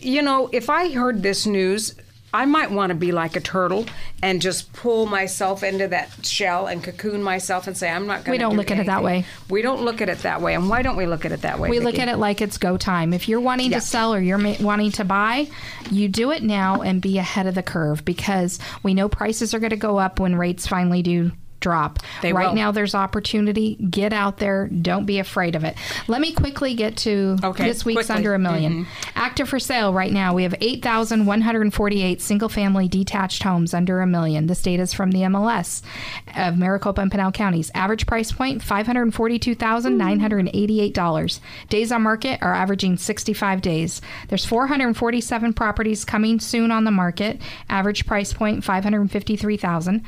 you 0.02 0.22
know, 0.22 0.50
if 0.52 0.70
I 0.70 0.92
heard 0.92 1.24
this 1.24 1.46
news. 1.46 1.96
I 2.34 2.44
might 2.44 2.70
want 2.70 2.90
to 2.90 2.96
be 2.96 3.14
like 3.14 3.38
a 3.38 3.40
turtle 3.40 3.86
and 4.22 4.42
just 4.42 4.74
pull 4.74 5.06
myself 5.06 5.64
into 5.64 5.88
that 5.88 6.26
shell 6.26 6.68
and 6.68 6.84
cocoon 6.84 7.24
myself 7.24 7.66
and 7.66 7.78
say 7.78 7.90
I'm 7.90 8.08
not 8.08 8.26
going 8.26 8.26
to. 8.26 8.32
We 8.32 8.38
don't 8.38 8.58
look 8.58 8.72
at 8.72 8.78
it 8.78 8.88
that 8.88 9.04
way. 9.04 9.26
We 9.50 9.62
don't 9.62 9.84
look 9.84 10.02
at 10.02 10.10
it 10.10 10.20
that 10.24 10.42
way. 10.42 10.54
And 10.54 10.68
why 10.68 10.82
don't 10.82 10.98
we 10.98 11.06
look 11.06 11.24
at 11.24 11.32
it 11.32 11.44
that 11.44 11.60
way? 11.60 11.70
We 11.70 11.80
look 11.80 11.98
at 11.98 12.10
it 12.10 12.18
like 12.18 12.42
it's 12.42 12.58
go 12.58 12.76
time. 12.76 13.14
If 13.14 13.30
you're 13.30 13.40
wanting 13.40 13.72
to 13.72 13.80
sell 13.80 14.14
or 14.14 14.20
you're 14.20 14.38
ma- 14.38 14.58
wanting 14.60 14.92
to 14.94 15.06
buy, 15.06 15.48
you 15.90 16.10
do 16.10 16.32
it 16.32 16.44
now 16.44 16.82
and 16.82 17.02
be 17.02 17.20
ahead 17.20 17.48
of 17.48 17.56
the 17.56 17.64
curve 17.64 18.04
because 18.04 18.60
we 18.84 18.94
know 18.94 19.08
prices 19.08 19.54
are 19.54 19.60
going 19.60 19.70
to 19.70 19.78
go 19.78 19.98
up 19.98 20.20
when 20.20 20.36
rates 20.36 20.68
finally 20.68 21.04
do 21.04 21.32
drop. 21.66 21.98
They 22.22 22.32
right 22.32 22.50
will. 22.50 22.56
now 22.56 22.72
there's 22.72 22.94
opportunity. 22.94 23.74
Get 23.90 24.14
out 24.14 24.38
there. 24.38 24.68
Don't 24.68 25.08
be 25.08 25.18
afraid 25.18 25.56
of 25.56 25.64
it. 25.64 25.76
Let 26.08 26.22
me 26.22 26.32
quickly 26.32 26.76
get 26.76 26.96
to 26.98 27.38
Okay, 27.44 27.66
this 27.66 27.84
week's 27.84 28.06
quickly. 28.06 28.24
Mm-hmm. 28.24 28.28
under 28.28 28.36
a 28.36 28.38
1000000 28.38 28.86
Active 29.16 29.50
for 29.50 29.58
sale 29.58 29.92
right 29.92 30.12
now. 30.12 30.36
We 30.36 30.44
have 30.44 30.54
8,148 30.62 32.22
single 32.22 32.50
family 32.50 32.88
detached 32.88 33.42
homes 33.42 33.74
under 33.74 34.00
a 34.02 34.06
million. 34.06 34.46
This 34.46 34.62
data 34.62 34.84
is 34.84 34.94
from 34.94 35.10
the 35.10 35.22
MLS 35.22 35.82
of 36.38 36.56
Maricopa 36.56 37.02
and 37.02 37.10
Pinal 37.10 37.32
counties. 37.32 37.72
Average 37.74 38.06
price 38.06 38.32
point 38.32 38.62
$542,988. 38.62 41.40
Days 41.70 41.92
on 41.92 42.04
market 42.04 42.38
are 42.44 42.54
averaging 42.54 42.98
65 42.98 43.62
days. 43.62 44.02
There's 44.28 44.46
447 44.46 45.54
properties 45.54 46.06
coming 46.06 46.40
soon 46.40 46.70
on 46.70 46.84
the 46.84 46.92
market. 46.92 47.42
Average 47.70 48.06
price 48.06 48.34
point 48.34 48.64
553,000. 48.64 50.04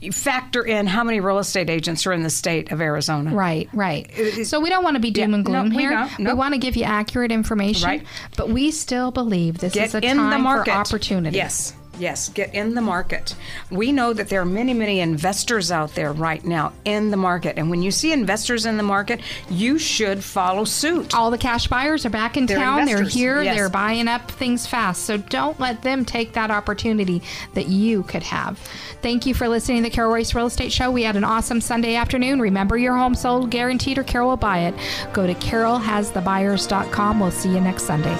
you 0.00 0.12
factor 0.12 0.62
in 0.64 0.86
how 0.86 1.02
many 1.04 1.20
real 1.20 1.38
estate 1.38 1.68
agents 1.70 2.06
are 2.06 2.12
in 2.12 2.22
the 2.22 2.30
state 2.30 2.72
of 2.72 2.80
Arizona. 2.80 3.34
Right, 3.34 3.68
right. 3.72 4.10
So 4.44 4.60
we 4.60 4.68
don't 4.68 4.84
want 4.84 4.94
to 4.96 5.00
be 5.00 5.10
doom 5.10 5.30
Yeah, 5.30 5.36
and 5.36 5.44
gloom 5.44 5.68
no, 5.70 5.78
here. 5.78 5.90
don't. 5.90 6.18
We 6.26 6.32
want 6.34 6.54
to 6.54 6.58
give 6.58 6.76
you 6.76 6.84
accurate 6.84 7.32
information, 7.32 7.86
Right. 7.88 8.06
but 8.36 8.48
we 8.48 8.70
still 8.70 9.10
believe 9.10 9.58
this 9.58 9.74
Get 9.74 9.88
is 9.88 9.94
a 9.94 10.00
time 10.00 10.42
for 10.44 10.70
opportunity. 10.70 11.36
Yes. 11.36 11.74
Yes, 11.98 12.28
get 12.28 12.52
in 12.54 12.74
the 12.74 12.80
market. 12.82 13.34
We 13.70 13.90
know 13.90 14.12
that 14.12 14.28
there 14.28 14.40
are 14.42 14.44
many, 14.44 14.74
many 14.74 15.00
investors 15.00 15.72
out 15.72 15.94
there 15.94 16.12
right 16.12 16.44
now 16.44 16.72
in 16.84 17.10
the 17.10 17.16
market. 17.16 17.56
And 17.58 17.70
when 17.70 17.82
you 17.82 17.90
see 17.90 18.12
investors 18.12 18.66
in 18.66 18.76
the 18.76 18.82
market, 18.82 19.20
you 19.48 19.78
should 19.78 20.22
follow 20.22 20.64
suit. 20.64 21.14
All 21.14 21.30
the 21.30 21.38
cash 21.38 21.68
buyers 21.68 22.04
are 22.04 22.10
back 22.10 22.36
in 22.36 22.44
They're 22.46 22.58
town. 22.58 22.80
investors, 22.80 23.14
They're 23.14 23.34
here. 23.36 23.42
yes. 23.42 23.56
They're 23.56 23.68
buying 23.70 24.08
up 24.08 24.30
things 24.30 24.66
fast. 24.66 25.04
So 25.04 25.16
don't 25.16 25.58
let 25.58 25.82
them 25.82 26.04
take 26.04 26.34
that 26.34 26.50
opportunity 26.50 27.22
that 27.54 27.68
you 27.68 28.02
could 28.02 28.22
have. 28.24 28.58
Thank 29.02 29.24
you 29.24 29.32
for 29.34 29.48
listening 29.48 29.78
to 29.82 29.88
the 29.88 29.94
Carol 29.94 30.12
Royce 30.12 30.34
Real 30.34 30.46
Estate 30.46 30.72
Show. 30.72 30.90
We 30.90 31.02
had 31.04 31.16
an 31.16 31.24
awesome 31.24 31.60
Sunday 31.60 31.94
afternoon. 31.94 32.40
Remember 32.40 32.76
your 32.76 32.96
home 32.96 33.14
sold 33.14 33.50
guaranteed 33.50 33.98
or 33.98 34.04
Carol 34.04 34.28
will 34.28 34.36
buy 34.36 34.58
it. 34.60 34.74
Go 35.12 35.26
to 35.26 35.34
carolhasthebuyers.com. 35.34 37.20
We'll 37.20 37.30
see 37.30 37.50
you 37.50 37.60
next 37.60 37.84
Sunday. 37.84 38.16